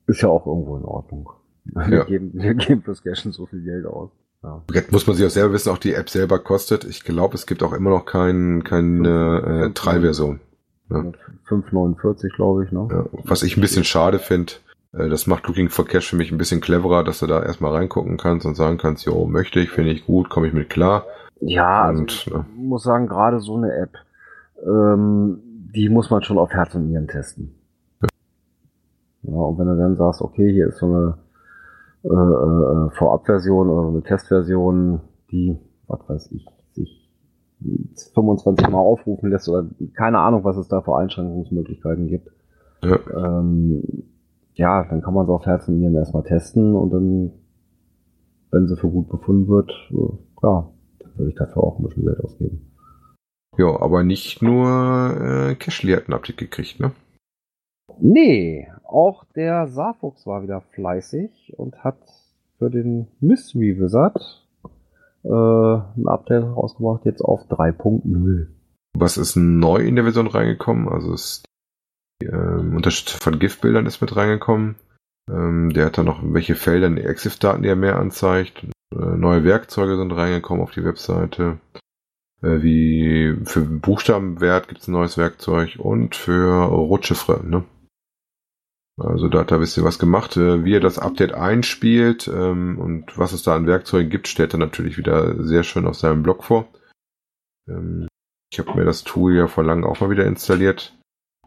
ist 0.07 0.21
ja 0.21 0.29
auch 0.29 0.45
irgendwo 0.45 0.77
in 0.77 0.83
Ordnung. 0.83 1.29
Wir, 1.63 1.89
ja. 1.89 2.03
geben, 2.03 2.31
wir 2.33 2.53
geben 2.55 2.81
fürs 2.83 3.03
Cashen 3.03 3.31
so 3.31 3.45
viel 3.45 3.63
Geld 3.63 3.85
aus. 3.85 4.11
Ja. 4.43 4.61
Jetzt 4.73 4.91
muss 4.91 5.05
man 5.05 5.15
sich 5.15 5.25
auch 5.25 5.31
selber 5.31 5.53
wissen, 5.53 5.71
auch 5.71 5.77
die 5.77 5.93
App 5.93 6.09
selber 6.09 6.39
kostet. 6.39 6.85
Ich 6.85 7.03
glaube, 7.03 7.35
es 7.35 7.45
gibt 7.45 7.63
auch 7.63 7.73
immer 7.73 7.89
noch 7.89 8.05
kein, 8.05 8.63
keine 8.63 9.67
äh, 9.67 9.73
Trial-Version. 9.73 10.39
Ja. 10.89 10.97
5,49 11.47 12.35
glaube 12.35 12.65
ich. 12.65 12.71
Ne? 12.71 12.87
Ja, 12.89 13.05
was 13.23 13.43
ich 13.43 13.57
ein 13.57 13.61
bisschen 13.61 13.83
schade 13.83 14.19
finde, 14.19 14.53
äh, 14.93 15.09
das 15.09 15.27
macht 15.27 15.47
Looking 15.47 15.69
for 15.69 15.85
Cash 15.85 16.09
für 16.09 16.15
mich 16.15 16.31
ein 16.31 16.37
bisschen 16.37 16.61
cleverer, 16.61 17.03
dass 17.03 17.19
du 17.19 17.27
da 17.27 17.43
erstmal 17.43 17.73
reingucken 17.73 18.17
kannst 18.17 18.45
und 18.45 18.55
sagen 18.55 18.77
kannst, 18.77 19.05
jo, 19.05 19.25
möchte 19.25 19.59
ich, 19.59 19.69
finde 19.69 19.91
ich 19.91 20.05
gut, 20.05 20.29
komme 20.29 20.47
ich 20.47 20.53
mit 20.53 20.69
klar. 20.69 21.05
Ja, 21.41 21.83
also 21.83 22.01
und, 22.01 22.11
also 22.11 22.45
ich 22.55 22.57
muss 22.57 22.83
sagen, 22.83 23.07
gerade 23.07 23.39
so 23.39 23.55
eine 23.55 23.73
App, 23.73 23.93
ähm, 24.65 25.39
die 25.75 25.89
muss 25.89 26.09
man 26.09 26.23
schon 26.23 26.37
auf 26.37 26.51
Herz 26.51 26.75
und 26.75 26.87
Nieren 26.87 27.07
testen. 27.07 27.55
Ja. 29.23 29.33
und 29.33 29.57
wenn 29.57 29.67
du 29.67 29.77
dann 29.77 29.97
sagst, 29.97 30.21
okay, 30.21 30.51
hier 30.51 30.67
ist 30.67 30.77
so 30.77 30.85
eine 30.85 31.17
äh, 32.03 32.07
äh, 32.07 32.89
Vorabversion 32.91 33.69
oder 33.69 33.89
eine 33.89 34.01
Testversion, 34.01 35.01
die, 35.31 35.57
was 35.87 35.99
weiß 36.07 36.31
ich, 36.31 36.47
sich 36.71 37.09
25 38.13 38.69
Mal 38.69 38.79
aufrufen 38.79 39.29
lässt 39.29 39.49
oder 39.49 39.67
keine 39.95 40.19
Ahnung, 40.19 40.43
was 40.45 40.57
es 40.57 40.69
da 40.69 40.81
für 40.81 40.95
Einschränkungsmöglichkeiten 40.95 42.07
gibt. 42.07 42.29
Ja. 42.81 42.97
Ähm, 43.15 43.83
ja, 44.53 44.85
dann 44.85 45.01
kann 45.01 45.13
man 45.13 45.25
es 45.25 45.29
auf 45.29 45.45
Herz 45.45 45.67
und 45.67 45.79
Nieren 45.79 45.95
erstmal 45.95 46.23
testen 46.23 46.75
und 46.75 46.91
dann, 46.91 47.31
wenn 48.51 48.67
sie 48.67 48.77
für 48.77 48.89
gut 48.89 49.09
befunden 49.09 49.47
wird, 49.47 49.71
ja, 50.41 50.69
dann 50.99 51.17
würde 51.17 51.29
ich 51.31 51.35
dafür 51.35 51.63
auch 51.63 51.79
ein 51.79 51.83
bisschen 51.83 52.05
Geld 52.05 52.23
ausgeben. 52.23 52.68
Ja, 53.57 53.79
aber 53.81 54.03
nicht 54.03 54.41
nur 54.41 55.49
äh, 55.49 55.55
Cashly 55.55 55.93
hat 55.93 56.07
ein 56.07 56.13
Update 56.13 56.37
gekriegt, 56.37 56.79
ne? 56.79 56.91
Nee, 57.99 58.67
auch 58.83 59.25
der 59.35 59.67
Saarfuchs 59.67 60.25
war 60.25 60.43
wieder 60.43 60.61
fleißig 60.61 61.53
und 61.57 61.83
hat 61.83 61.97
für 62.57 62.69
den 62.69 63.07
Mystery 63.19 63.79
Wizard 63.79 64.45
äh, 65.23 65.29
ein 65.29 66.07
Update 66.07 66.43
rausgebracht, 66.43 67.05
jetzt 67.05 67.21
auf 67.21 67.41
3.0. 67.49 68.47
Was 68.97 69.17
ist 69.17 69.35
neu 69.35 69.77
in 69.77 69.95
der 69.95 70.05
Version 70.05 70.27
reingekommen? 70.27 70.87
Also 70.87 71.13
ist 71.13 71.45
die 72.21 72.27
ähm, 72.27 72.75
Unterstützung 72.75 73.21
von 73.21 73.39
GIF-Bildern 73.39 73.85
ist 73.85 74.01
mit 74.01 74.15
reingekommen. 74.15 74.75
Ähm, 75.29 75.71
der 75.73 75.87
hat 75.87 75.97
dann 75.97 76.05
noch 76.05 76.21
welche 76.23 76.55
Felder 76.55 76.87
in 76.87 76.95
die 76.95 77.03
EXIF-Daten, 77.03 77.63
die 77.63 77.69
er 77.69 77.75
mehr 77.75 77.97
anzeigt. 77.97 78.65
Äh, 78.93 79.17
neue 79.17 79.43
Werkzeuge 79.43 79.97
sind 79.97 80.11
reingekommen 80.11 80.63
auf 80.63 80.71
die 80.71 80.83
Webseite. 80.83 81.59
Äh, 82.41 82.61
wie 82.61 83.35
für 83.43 83.61
Buchstabenwert 83.61 84.67
gibt 84.67 84.81
es 84.81 84.87
ein 84.87 84.93
neues 84.93 85.17
Werkzeug 85.17 85.77
und 85.77 86.15
für 86.15 86.65
Rutschifre, 86.65 87.45
ne? 87.45 87.65
Also 88.97 89.29
da 89.29 89.39
hat 89.39 89.51
er 89.51 89.57
ein 89.57 89.61
bisschen 89.61 89.85
was 89.85 89.97
gemacht. 89.97 90.35
Äh, 90.37 90.65
wie 90.65 90.75
er 90.75 90.81
das 90.81 90.99
Update 90.99 91.33
einspielt 91.33 92.27
ähm, 92.27 92.79
und 92.79 93.17
was 93.17 93.31
es 93.31 93.43
da 93.43 93.55
an 93.55 93.67
Werkzeugen 93.67 94.09
gibt, 94.09 94.27
stellt 94.27 94.53
er 94.53 94.59
natürlich 94.59 94.97
wieder 94.97 95.41
sehr 95.43 95.63
schön 95.63 95.87
auf 95.87 95.95
seinem 95.95 96.23
Blog 96.23 96.43
vor. 96.43 96.67
Ähm, 97.67 98.07
ich 98.51 98.59
habe 98.59 98.77
mir 98.77 98.85
das 98.85 99.03
Tool 99.03 99.35
ja 99.35 99.47
vor 99.47 99.63
langem 99.63 99.85
auch 99.85 99.99
mal 100.01 100.09
wieder 100.09 100.25
installiert. 100.25 100.95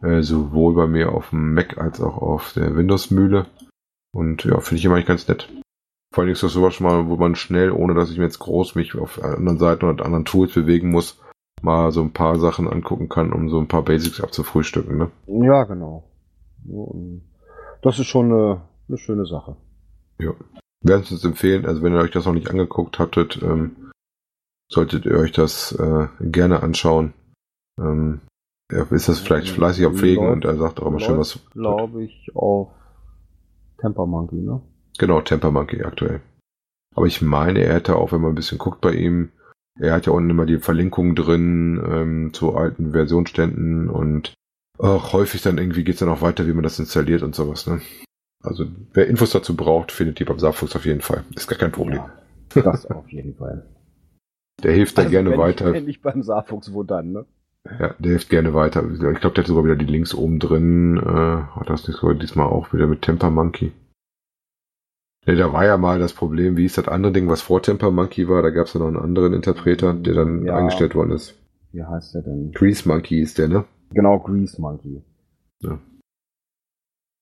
Äh, 0.01 0.21
sowohl 0.21 0.73
bei 0.73 0.87
mir 0.87 1.11
auf 1.11 1.29
dem 1.29 1.53
Mac 1.53 1.77
als 1.77 2.01
auch 2.01 2.17
auf 2.17 2.53
der 2.53 2.75
Windows-Mühle. 2.75 3.45
Und 4.13 4.43
ja, 4.43 4.59
finde 4.59 4.79
ich 4.79 4.85
immer 4.85 4.95
eigentlich 4.95 5.07
ganz 5.07 5.27
nett. 5.27 5.49
Vor 6.13 6.23
allem 6.23 6.31
ist 6.31 6.43
das 6.43 6.53
sowas 6.53 6.75
schon 6.75 6.85
mal, 6.85 7.07
wo 7.07 7.17
man 7.17 7.35
schnell, 7.35 7.71
ohne 7.71 7.95
dass 7.95 8.11
ich 8.11 8.19
mir 8.19 8.25
jetzt 8.25 8.37
groß 8.37 8.75
mich 8.75 8.95
auf 8.95 9.21
anderen 9.23 9.57
Seiten 9.57 9.85
oder 9.85 10.05
anderen 10.05 10.25
Tools 10.25 10.53
bewegen 10.53 10.91
muss, 10.91 11.19
mal 11.63 11.91
so 11.91 12.01
ein 12.01 12.13
paar 12.13 12.37
Sachen 12.37 12.67
angucken 12.67 13.09
kann, 13.09 13.33
um 13.33 13.49
so 13.49 13.59
ein 13.59 13.67
paar 13.67 13.81
Basics 13.81 14.21
abzufrühstücken. 14.21 14.97
Ne? 14.97 15.11
Ja, 15.25 15.63
genau. 15.63 16.03
Das 17.81 17.97
ist 17.97 18.05
schon 18.05 18.31
eine, 18.31 18.61
eine 18.87 18.97
schöne 18.99 19.25
Sache. 19.25 19.55
Ja. 20.19 20.33
Werden 20.81 21.01
es 21.01 21.25
empfehlen, 21.25 21.65
also 21.65 21.81
wenn 21.81 21.93
ihr 21.93 21.99
euch 21.99 22.11
das 22.11 22.25
noch 22.25 22.33
nicht 22.33 22.51
angeguckt 22.51 22.99
hattet, 22.99 23.41
ähm, 23.41 23.91
solltet 24.69 25.05
ihr 25.05 25.17
euch 25.17 25.31
das 25.31 25.71
äh, 25.71 26.07
gerne 26.19 26.61
anschauen. 26.61 27.13
Ähm, 27.79 28.21
er 28.69 28.91
ist 28.91 29.09
das 29.09 29.19
vielleicht 29.19 29.49
fleißig 29.49 29.85
am 29.85 29.95
Pflegen 29.95 30.25
Läuft- 30.25 30.33
und 30.33 30.45
er 30.45 30.57
sagt 30.57 30.79
auch 30.79 30.87
immer 30.87 30.99
schön 30.99 31.17
was. 31.17 31.39
Glaube 31.53 32.03
ich 32.03 32.35
auf 32.35 32.69
Temper 33.79 34.05
Monkey, 34.05 34.41
ne? 34.41 34.61
Genau, 34.97 35.21
Temper 35.21 35.51
Monkey 35.51 35.83
aktuell. 35.83 36.21
Aber 36.95 37.07
ich 37.07 37.21
meine, 37.21 37.59
er 37.63 37.73
hätte 37.75 37.95
auch, 37.95 38.11
wenn 38.11 38.21
man 38.21 38.33
ein 38.33 38.35
bisschen 38.35 38.57
guckt 38.59 38.81
bei 38.81 38.93
ihm, 38.93 39.31
er 39.79 39.93
hat 39.93 40.05
ja 40.05 40.11
unten 40.11 40.29
immer 40.29 40.45
die 40.45 40.59
Verlinkungen 40.59 41.15
drin 41.15 41.81
ähm, 41.89 42.33
zu 42.33 42.55
alten 42.55 42.91
Versionsständen 42.91 43.89
und 43.89 44.33
auch 44.77 45.13
häufig 45.13 45.41
dann 45.41 45.57
irgendwie 45.57 45.83
geht's 45.83 45.99
dann 45.99 46.09
auch 46.09 46.21
weiter, 46.21 46.47
wie 46.47 46.53
man 46.53 46.63
das 46.63 46.79
installiert 46.79 47.23
und 47.23 47.35
sowas. 47.35 47.67
Ne? 47.67 47.81
Also 48.43 48.65
wer 48.93 49.07
Infos 49.07 49.31
dazu 49.31 49.55
braucht, 49.55 49.91
findet 49.91 50.19
die 50.19 50.25
beim 50.25 50.39
Saarfuchs 50.39 50.75
auf 50.75 50.85
jeden 50.85 51.01
Fall. 51.01 51.23
Ist 51.35 51.47
gar 51.47 51.57
kein 51.57 51.71
Problem. 51.71 52.01
Ja, 52.53 52.61
das 52.61 52.85
auf 52.85 53.07
jeden 53.09 53.35
Fall. 53.35 53.65
Der 54.61 54.73
hilft 54.73 54.97
da 54.97 55.03
Also, 55.03 55.11
gerne 55.11 55.31
wenn 55.31 55.39
weiter. 55.39 55.67
Ich, 55.67 55.73
wenn 55.73 55.87
ich 55.87 56.01
beim 56.01 56.21
Saarfuchs, 56.21 56.73
wo 56.73 56.83
dann, 56.83 57.11
ne? 57.11 57.25
Ja, 57.79 57.95
der 57.97 58.11
hilft 58.11 58.29
gerne 58.29 58.53
weiter. 58.53 58.83
Ich 58.91 58.99
glaube, 58.99 59.35
der 59.35 59.43
hat 59.43 59.47
sogar 59.47 59.63
wieder 59.63 59.77
die 59.77 59.85
Links 59.85 60.13
oben 60.13 60.39
drin. 60.39 60.97
Äh, 60.97 61.59
hat 61.59 61.69
das 61.69 61.87
nicht 61.87 61.97
sogar 61.97 62.15
diesmal 62.15 62.47
auch 62.47 62.73
wieder 62.73 62.87
mit 62.87 63.01
Temper 63.01 63.29
Monkey? 63.29 63.71
Ne, 65.25 65.35
da 65.35 65.53
war 65.53 65.65
ja 65.65 65.77
mal 65.77 65.99
das 65.99 66.13
Problem, 66.13 66.57
wie 66.57 66.65
ist 66.65 66.77
das 66.77 66.87
andere 66.87 67.13
Ding, 67.13 67.29
was 67.29 67.41
vor 67.41 67.61
Temper 67.61 67.91
Monkey 67.91 68.27
war? 68.27 68.41
Da 68.41 68.49
gab 68.49 68.67
es 68.67 68.73
ja 68.73 68.79
noch 68.79 68.87
einen 68.87 68.97
anderen 68.97 69.33
Interpreter, 69.33 69.93
der 69.93 70.13
dann 70.13 70.45
Ja. 70.45 70.57
eingestellt 70.57 70.95
worden 70.95 71.11
ist. 71.11 71.39
Wie 71.71 71.83
heißt 71.83 72.13
der 72.15 72.23
denn? 72.23 72.51
Grease 72.51 72.87
Monkey 72.87 73.19
ist 73.21 73.37
der, 73.37 73.47
ne? 73.47 73.65
Genau, 73.91 74.19
Grease 74.19 74.59
Monkey. 74.61 75.01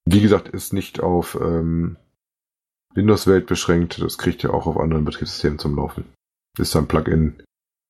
Wie 0.05 0.21
gesagt, 0.21 0.49
ist 0.49 0.73
nicht 0.73 0.99
auf 0.99 1.37
ähm, 1.39 1.97
Windows-Welt 2.95 3.45
beschränkt. 3.45 4.01
Das 4.01 4.17
kriegt 4.17 4.43
ihr 4.43 4.53
auch 4.53 4.65
auf 4.65 4.77
anderen 4.77 5.05
Betriebssystemen 5.05 5.59
zum 5.59 5.75
Laufen. 5.75 6.05
Ist 6.57 6.75
ein 6.75 6.87
Plugin 6.87 7.43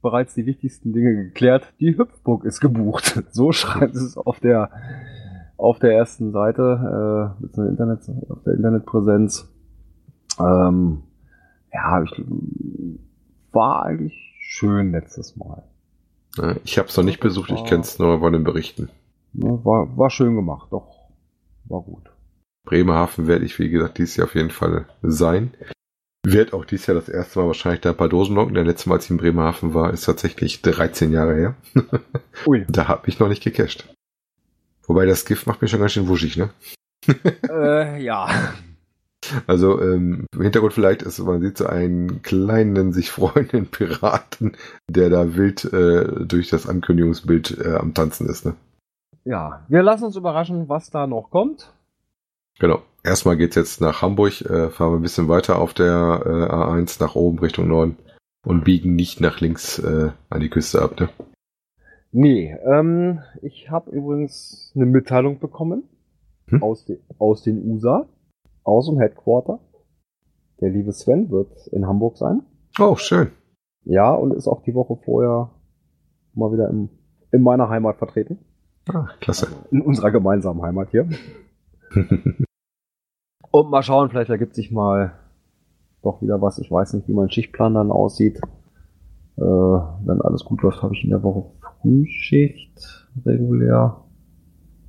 bereits 0.00 0.34
die 0.34 0.46
wichtigsten 0.46 0.92
Dinge 0.92 1.24
geklärt. 1.24 1.72
Die 1.80 1.98
Hüpfburg 1.98 2.44
ist 2.44 2.60
gebucht. 2.60 3.20
So 3.32 3.50
schreibt 3.50 3.96
es 3.96 4.16
auf 4.16 4.38
der 4.38 4.70
auf 5.56 5.80
der 5.80 5.92
ersten 5.92 6.30
Seite, 6.30 7.34
äh, 7.40 7.42
mit 7.42 7.56
Internet, 7.56 8.08
auf 8.28 8.44
der 8.44 8.54
Internetpräsenz. 8.54 9.52
Ähm, 10.38 11.02
ja, 11.72 12.04
ich, 12.04 12.24
war 13.50 13.84
eigentlich 13.84 14.36
schön 14.40 14.92
letztes 14.92 15.36
Mal. 15.36 15.64
Ich 16.64 16.78
habe 16.78 16.88
es 16.88 16.96
noch 16.96 17.04
nicht 17.04 17.20
besucht, 17.20 17.50
ich 17.50 17.64
kenne 17.64 17.82
es 17.82 17.98
nur 17.98 18.20
von 18.20 18.32
den 18.32 18.44
Berichten. 18.44 18.88
War, 19.34 19.96
war 19.96 20.10
schön 20.10 20.34
gemacht, 20.34 20.68
doch. 20.70 21.10
War 21.64 21.82
gut. 21.82 22.10
Bremerhaven 22.64 23.26
werde 23.26 23.44
ich, 23.44 23.58
wie 23.58 23.68
gesagt, 23.68 23.98
dieses 23.98 24.16
Jahr 24.16 24.26
auf 24.26 24.34
jeden 24.34 24.50
Fall 24.50 24.86
sein. 25.02 25.54
Wird 26.24 26.52
auch 26.52 26.64
dieses 26.64 26.86
Jahr 26.86 26.94
das 26.94 27.08
erste 27.08 27.40
Mal 27.40 27.48
wahrscheinlich 27.48 27.80
da 27.80 27.90
ein 27.90 27.96
paar 27.96 28.08
Dosen 28.08 28.36
locken. 28.36 28.54
Der 28.54 28.64
letzte 28.64 28.88
Mal, 28.88 28.96
als 28.96 29.06
ich 29.06 29.10
in 29.10 29.16
Bremerhaven 29.16 29.74
war, 29.74 29.92
ist 29.92 30.04
tatsächlich 30.04 30.62
13 30.62 31.12
Jahre 31.12 31.34
her. 31.34 31.56
Ui. 32.46 32.64
da 32.68 32.86
habe 32.88 33.08
ich 33.08 33.18
noch 33.18 33.28
nicht 33.28 33.42
gecached. 33.42 33.92
Wobei 34.86 35.06
das 35.06 35.24
Gift 35.24 35.46
macht 35.46 35.62
mir 35.62 35.68
schon 35.68 35.80
ganz 35.80 35.92
schön 35.92 36.08
wuschig, 36.08 36.36
ne? 36.36 36.50
äh, 37.50 38.02
ja. 38.02 38.28
Also 39.46 39.80
ähm, 39.80 40.26
im 40.34 40.42
Hintergrund 40.42 40.72
vielleicht 40.72 41.02
ist, 41.02 41.18
man 41.20 41.40
sieht 41.40 41.58
so 41.58 41.66
einen 41.66 42.22
kleinen, 42.22 42.92
sich 42.92 43.10
freunden 43.10 43.66
Piraten, 43.66 44.56
der 44.88 45.10
da 45.10 45.36
wild 45.36 45.64
äh, 45.72 46.24
durch 46.26 46.48
das 46.48 46.68
Ankündigungsbild 46.68 47.58
äh, 47.64 47.74
am 47.74 47.94
Tanzen 47.94 48.28
ist. 48.28 48.44
Ne? 48.44 48.54
Ja, 49.24 49.64
wir 49.68 49.82
lassen 49.82 50.04
uns 50.04 50.16
überraschen, 50.16 50.68
was 50.68 50.90
da 50.90 51.06
noch 51.06 51.30
kommt. 51.30 51.72
Genau. 52.58 52.82
Erstmal 53.04 53.36
geht's 53.36 53.56
jetzt 53.56 53.80
nach 53.80 54.02
Hamburg, 54.02 54.42
äh, 54.42 54.70
fahren 54.70 54.92
wir 54.92 54.96
ein 54.98 55.02
bisschen 55.02 55.28
weiter 55.28 55.58
auf 55.58 55.74
der 55.74 56.22
äh, 56.24 56.52
A1 56.54 57.00
nach 57.00 57.14
oben 57.14 57.38
Richtung 57.38 57.68
Norden 57.68 57.96
und 58.44 58.64
biegen 58.64 58.94
nicht 58.94 59.20
nach 59.20 59.40
links 59.40 59.78
äh, 59.78 60.10
an 60.30 60.40
die 60.40 60.50
Küste 60.50 60.82
ab. 60.82 61.00
Ne? 61.00 61.08
Nee, 62.12 62.56
ähm, 62.64 63.20
ich 63.40 63.70
habe 63.70 63.90
übrigens 63.90 64.72
eine 64.74 64.86
Mitteilung 64.86 65.38
bekommen 65.38 65.84
Hm? 66.48 66.62
aus, 66.62 66.84
de 66.84 66.98
aus 67.18 67.42
den 67.42 67.64
USA, 67.64 68.06
aus 68.64 68.86
dem 68.86 68.98
Headquarter. 68.98 69.60
Der 70.60 70.70
liebe 70.70 70.92
Sven 70.92 71.30
wird 71.30 71.66
in 71.68 71.86
Hamburg 71.86 72.16
sein. 72.16 72.42
Oh, 72.78 72.96
schön. 72.96 73.32
Ja, 73.84 74.14
und 74.14 74.32
ist 74.32 74.46
auch 74.46 74.62
die 74.62 74.74
Woche 74.74 74.96
vorher 75.04 75.50
mal 76.34 76.52
wieder 76.52 76.68
im, 76.68 76.88
in 77.32 77.42
meiner 77.42 77.68
Heimat 77.68 77.96
vertreten. 77.96 78.38
Ah, 78.88 79.08
klasse. 79.20 79.48
In 79.70 79.80
unserer 79.82 80.10
gemeinsamen 80.10 80.62
Heimat 80.62 80.90
hier. 80.90 81.08
Und 83.50 83.70
mal 83.70 83.82
schauen, 83.82 84.08
vielleicht 84.08 84.30
ergibt 84.30 84.54
sich 84.54 84.72
mal 84.72 85.12
doch 86.02 86.22
wieder 86.22 86.40
was. 86.40 86.58
Ich 86.58 86.70
weiß 86.70 86.94
nicht, 86.94 87.06
wie 87.06 87.12
mein 87.12 87.30
Schichtplan 87.30 87.74
dann 87.74 87.92
aussieht. 87.92 88.40
Äh, 89.36 89.42
wenn 89.42 90.20
alles 90.22 90.44
gut 90.44 90.62
läuft, 90.62 90.82
habe 90.82 90.94
ich 90.94 91.04
in 91.04 91.10
der 91.10 91.22
Woche 91.22 91.50
Frühschicht 91.60 93.08
regulär. 93.24 93.98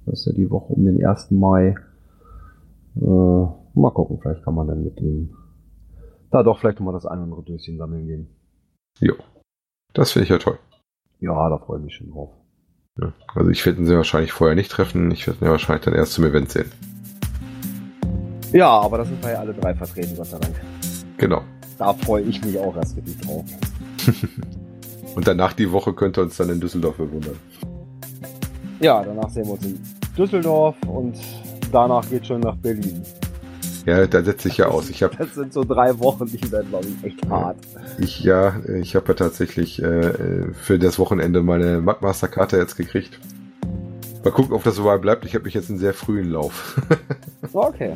Das 0.05 0.19
ist 0.19 0.25
ja 0.27 0.33
die 0.33 0.49
Woche 0.49 0.73
um 0.73 0.85
den 0.85 1.05
1. 1.05 1.31
Mai. 1.31 1.75
Äh, 2.95 3.45
mal 3.81 3.91
gucken, 3.91 4.19
vielleicht 4.21 4.43
kann 4.43 4.55
man 4.55 4.67
dann 4.67 4.83
mit 4.83 4.99
dem 4.99 5.35
da 6.31 6.41
doch 6.41 6.59
vielleicht 6.59 6.79
noch 6.79 6.85
mal 6.87 6.93
das 6.93 7.05
ein 7.05 7.19
oder 7.19 7.23
andere 7.23 7.43
Döschen 7.43 7.77
sammeln 7.77 8.07
gehen. 8.07 8.27
jo. 8.99 9.13
Das 9.93 10.11
finde 10.11 10.23
ich 10.23 10.29
ja 10.29 10.39
toll. 10.39 10.57
Ja, 11.19 11.49
da 11.49 11.59
freue 11.59 11.77
ich 11.77 11.85
mich 11.85 11.95
schon 11.95 12.09
drauf. 12.09 12.31
Ja. 12.99 13.13
Also 13.35 13.51
ich 13.51 13.63
werde 13.63 13.79
ihn 13.79 13.85
sie 13.85 13.95
wahrscheinlich 13.95 14.31
vorher 14.31 14.55
nicht 14.55 14.71
treffen. 14.71 15.11
Ich 15.11 15.27
werde 15.27 15.39
ihn 15.39 15.45
ja 15.45 15.51
wahrscheinlich 15.51 15.85
dann 15.85 15.93
erst 15.93 16.13
zum 16.13 16.25
Event 16.25 16.49
sehen. 16.49 16.71
Ja, 18.51 18.69
aber 18.69 18.97
das 18.97 19.09
sind 19.09 19.23
wir 19.23 19.31
ja 19.31 19.39
alle 19.39 19.53
drei 19.53 19.75
vertreten, 19.75 20.15
Gott 20.15 20.25
sei 20.25 20.39
Dank. 20.39 20.55
Genau. 21.17 21.43
Da 21.77 21.93
freue 21.93 22.23
ich 22.23 22.43
mich 22.43 22.57
auch 22.57 22.75
erst 22.75 22.95
wirklich 22.95 23.19
drauf. 23.19 23.45
Und 25.15 25.27
danach 25.27 25.53
die 25.53 25.71
Woche 25.71 25.93
könnt 25.93 26.17
ihr 26.17 26.23
uns 26.23 26.37
dann 26.37 26.49
in 26.49 26.59
Düsseldorf 26.59 26.97
bewundern. 26.97 27.37
Ja, 28.79 29.03
danach 29.03 29.29
sehen 29.29 29.45
wir 29.45 29.53
uns 29.53 29.65
in 29.65 29.79
Düsseldorf 30.17 30.75
und 30.87 31.17
danach 31.71 32.07
geht 32.09 32.25
schon 32.25 32.41
nach 32.41 32.55
Berlin. 32.57 33.03
Ja, 33.85 34.07
da 34.07 34.23
setze 34.23 34.47
ich 34.47 34.57
ja 34.57 34.67
aus. 34.67 34.89
Ich 34.89 35.03
habe 35.03 35.15
Das 35.17 35.33
sind 35.35 35.51
so 35.53 35.63
drei 35.63 35.99
Wochen, 35.99 36.25
die 36.27 36.51
werden, 36.51 36.69
glaube 36.69 36.87
ich, 36.87 37.03
echt 37.03 37.29
hart. 37.29 37.57
ich 37.99 38.23
ja, 38.23 38.55
ich 38.81 38.95
habe 38.95 39.07
ja 39.09 39.13
tatsächlich 39.13 39.81
äh, 39.81 40.51
für 40.53 40.79
das 40.79 40.99
Wochenende 40.99 41.41
meine 41.43 41.81
Mudmaster-Karte 41.81 42.57
jetzt 42.57 42.77
gekriegt. 42.77 43.19
Mal 44.23 44.31
gucken, 44.31 44.53
ob 44.53 44.63
das 44.63 44.75
so 44.75 44.85
weit 44.85 45.01
bleibt. 45.01 45.25
Ich 45.25 45.35
habe 45.35 45.43
mich 45.43 45.53
jetzt 45.53 45.69
einen 45.69 45.79
sehr 45.79 45.93
frühen 45.93 46.29
Lauf. 46.31 46.81
Okay. 47.51 47.93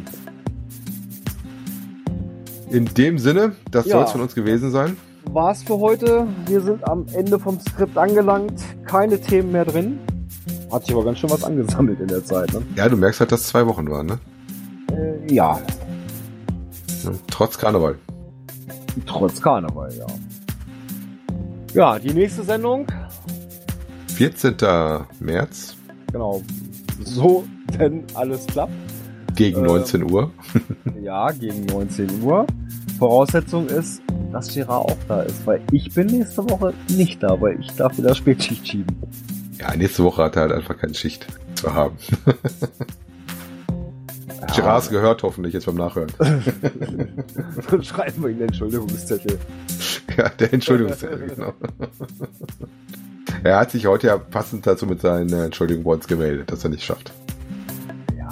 In 2.70 2.86
dem 2.86 3.18
Sinne, 3.18 3.54
das 3.72 3.86
Ja. 3.86 3.94
soll 3.98 4.04
es 4.06 4.12
von 4.12 4.22
uns 4.22 4.36
gewesen 4.36 4.72
sein. 4.72 4.98
War's 5.32 5.64
für 5.64 5.78
heute. 5.80 6.28
Wir 6.48 6.62
sind 6.62 6.88
am 6.88 7.06
Ende 7.14 7.40
vom 7.40 7.60
Skript 7.62 7.98
angelangt. 7.98 8.62
Keine 8.86 9.20
Themen 9.20 9.52
mehr 9.54 9.66
drin. 9.66 10.00
Hat 10.72 10.86
sich 10.86 10.94
aber 10.94 11.06
ganz 11.06 11.20
schön 11.20 11.30
was 11.30 11.44
angesammelt 11.46 12.00
in 12.02 12.08
der 12.08 12.24
Zeit, 12.26 12.52
ne? 12.54 12.62
Ja, 12.76 12.90
du 12.90 12.98
merkst 12.98 13.22
halt, 13.22 13.32
dass 13.32 13.42
es 13.42 13.48
zwei 13.48 13.66
Wochen 13.66 13.90
waren, 13.90 14.06
ne? 14.08 14.20
Äh, 14.92 15.34
ja. 15.34 15.60
Trotz 17.30 17.58
Karneval. 17.58 17.98
Trotz 19.06 19.42
Karneval, 19.42 19.94
ja. 19.98 20.08
Ja, 21.74 22.00
die 22.00 22.14
nächste 22.14 22.44
Sendung, 22.44 22.88
14. 24.16 24.56
März. 25.20 25.76
genau, 26.12 26.42
so 27.04 27.44
wenn 27.78 28.04
alles 28.16 28.46
klappt. 28.48 28.72
Gegen 29.36 29.60
Äh, 29.64 29.68
19 29.68 30.12
Uhr. 30.12 30.32
Ja, 31.02 31.32
gegen 31.32 31.66
19 31.68 32.24
Uhr. 32.24 32.48
Voraussetzung 32.98 33.68
ist, 33.68 34.02
dass 34.32 34.52
Gerard 34.54 34.90
auch 34.92 34.98
da 35.08 35.22
ist, 35.22 35.46
weil 35.46 35.62
ich 35.72 35.94
bin 35.94 36.08
nächste 36.08 36.50
Woche 36.50 36.74
nicht 36.90 37.22
da, 37.22 37.40
weil 37.40 37.60
ich 37.60 37.72
darf 37.76 37.96
wieder 37.98 38.16
Spätschicht 38.16 38.68
schieben. 38.68 38.98
Ja, 39.60 39.76
nächste 39.76 40.04
Woche 40.04 40.24
hat 40.24 40.36
er 40.36 40.44
halt 40.44 40.52
einfach 40.54 40.76
keine 40.78 40.96
Schicht 40.96 41.28
zu 41.56 41.74
haben. 41.74 41.96
Ja, 44.40 44.48
Gerards 44.56 44.90
gehört 44.90 45.24
hoffentlich 45.24 45.54
jetzt 45.54 45.66
beim 45.66 45.76
Nachhören. 45.76 46.12
Dann 46.20 47.84
schreiben 47.84 48.22
wir 48.22 48.30
ihn 48.30 48.38
den 48.38 48.48
Entschuldigungszettel. 48.50 49.40
Ja, 50.16 50.30
der 50.30 50.54
Entschuldigungszettel, 50.54 51.28
genau. 51.36 51.54
Er 53.44 53.60
hat 53.60 53.72
sich 53.72 53.86
heute 53.88 54.08
ja 54.08 54.18
passend 54.18 54.66
dazu 54.68 54.86
mit 54.86 55.02
seinen 55.02 55.32
Entschuldigungen 55.34 55.86
bei 55.86 55.94
uns 55.94 56.08
gemeldet, 56.08 56.52
dass 56.52 56.64
er 56.64 56.70
nicht 56.70 56.84
schafft. 56.84 57.12
Ja. 58.18 58.30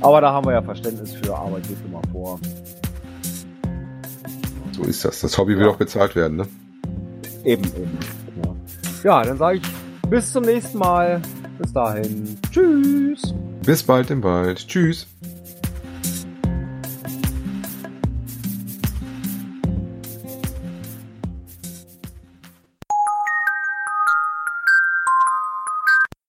Aber 0.00 0.20
da 0.20 0.32
haben 0.32 0.46
wir 0.46 0.52
ja 0.52 0.62
Verständnis 0.62 1.12
für, 1.14 1.36
Arbeit 1.36 1.68
geht 1.68 1.78
immer 1.86 2.02
vor. 2.10 2.38
So 4.72 4.82
ist 4.84 5.04
das. 5.04 5.20
Das 5.20 5.36
Hobby 5.36 5.56
will 5.56 5.66
Ja. 5.66 5.72
auch 5.72 5.76
bezahlt 5.76 6.16
werden, 6.16 6.38
ne? 6.38 6.46
Eben, 7.44 7.64
eben. 7.64 7.98
Ja, 9.04 9.20
ja 9.20 9.24
dann 9.24 9.38
sage 9.38 9.58
ich 9.58 10.08
bis 10.08 10.32
zum 10.32 10.44
nächsten 10.44 10.78
Mal. 10.78 11.20
Bis 11.58 11.72
dahin. 11.72 12.38
Tschüss. 12.50 13.34
Bis 13.64 13.82
bald 13.84 14.10
im 14.10 14.22
Wald. 14.24 14.66
Tschüss. 14.66 15.06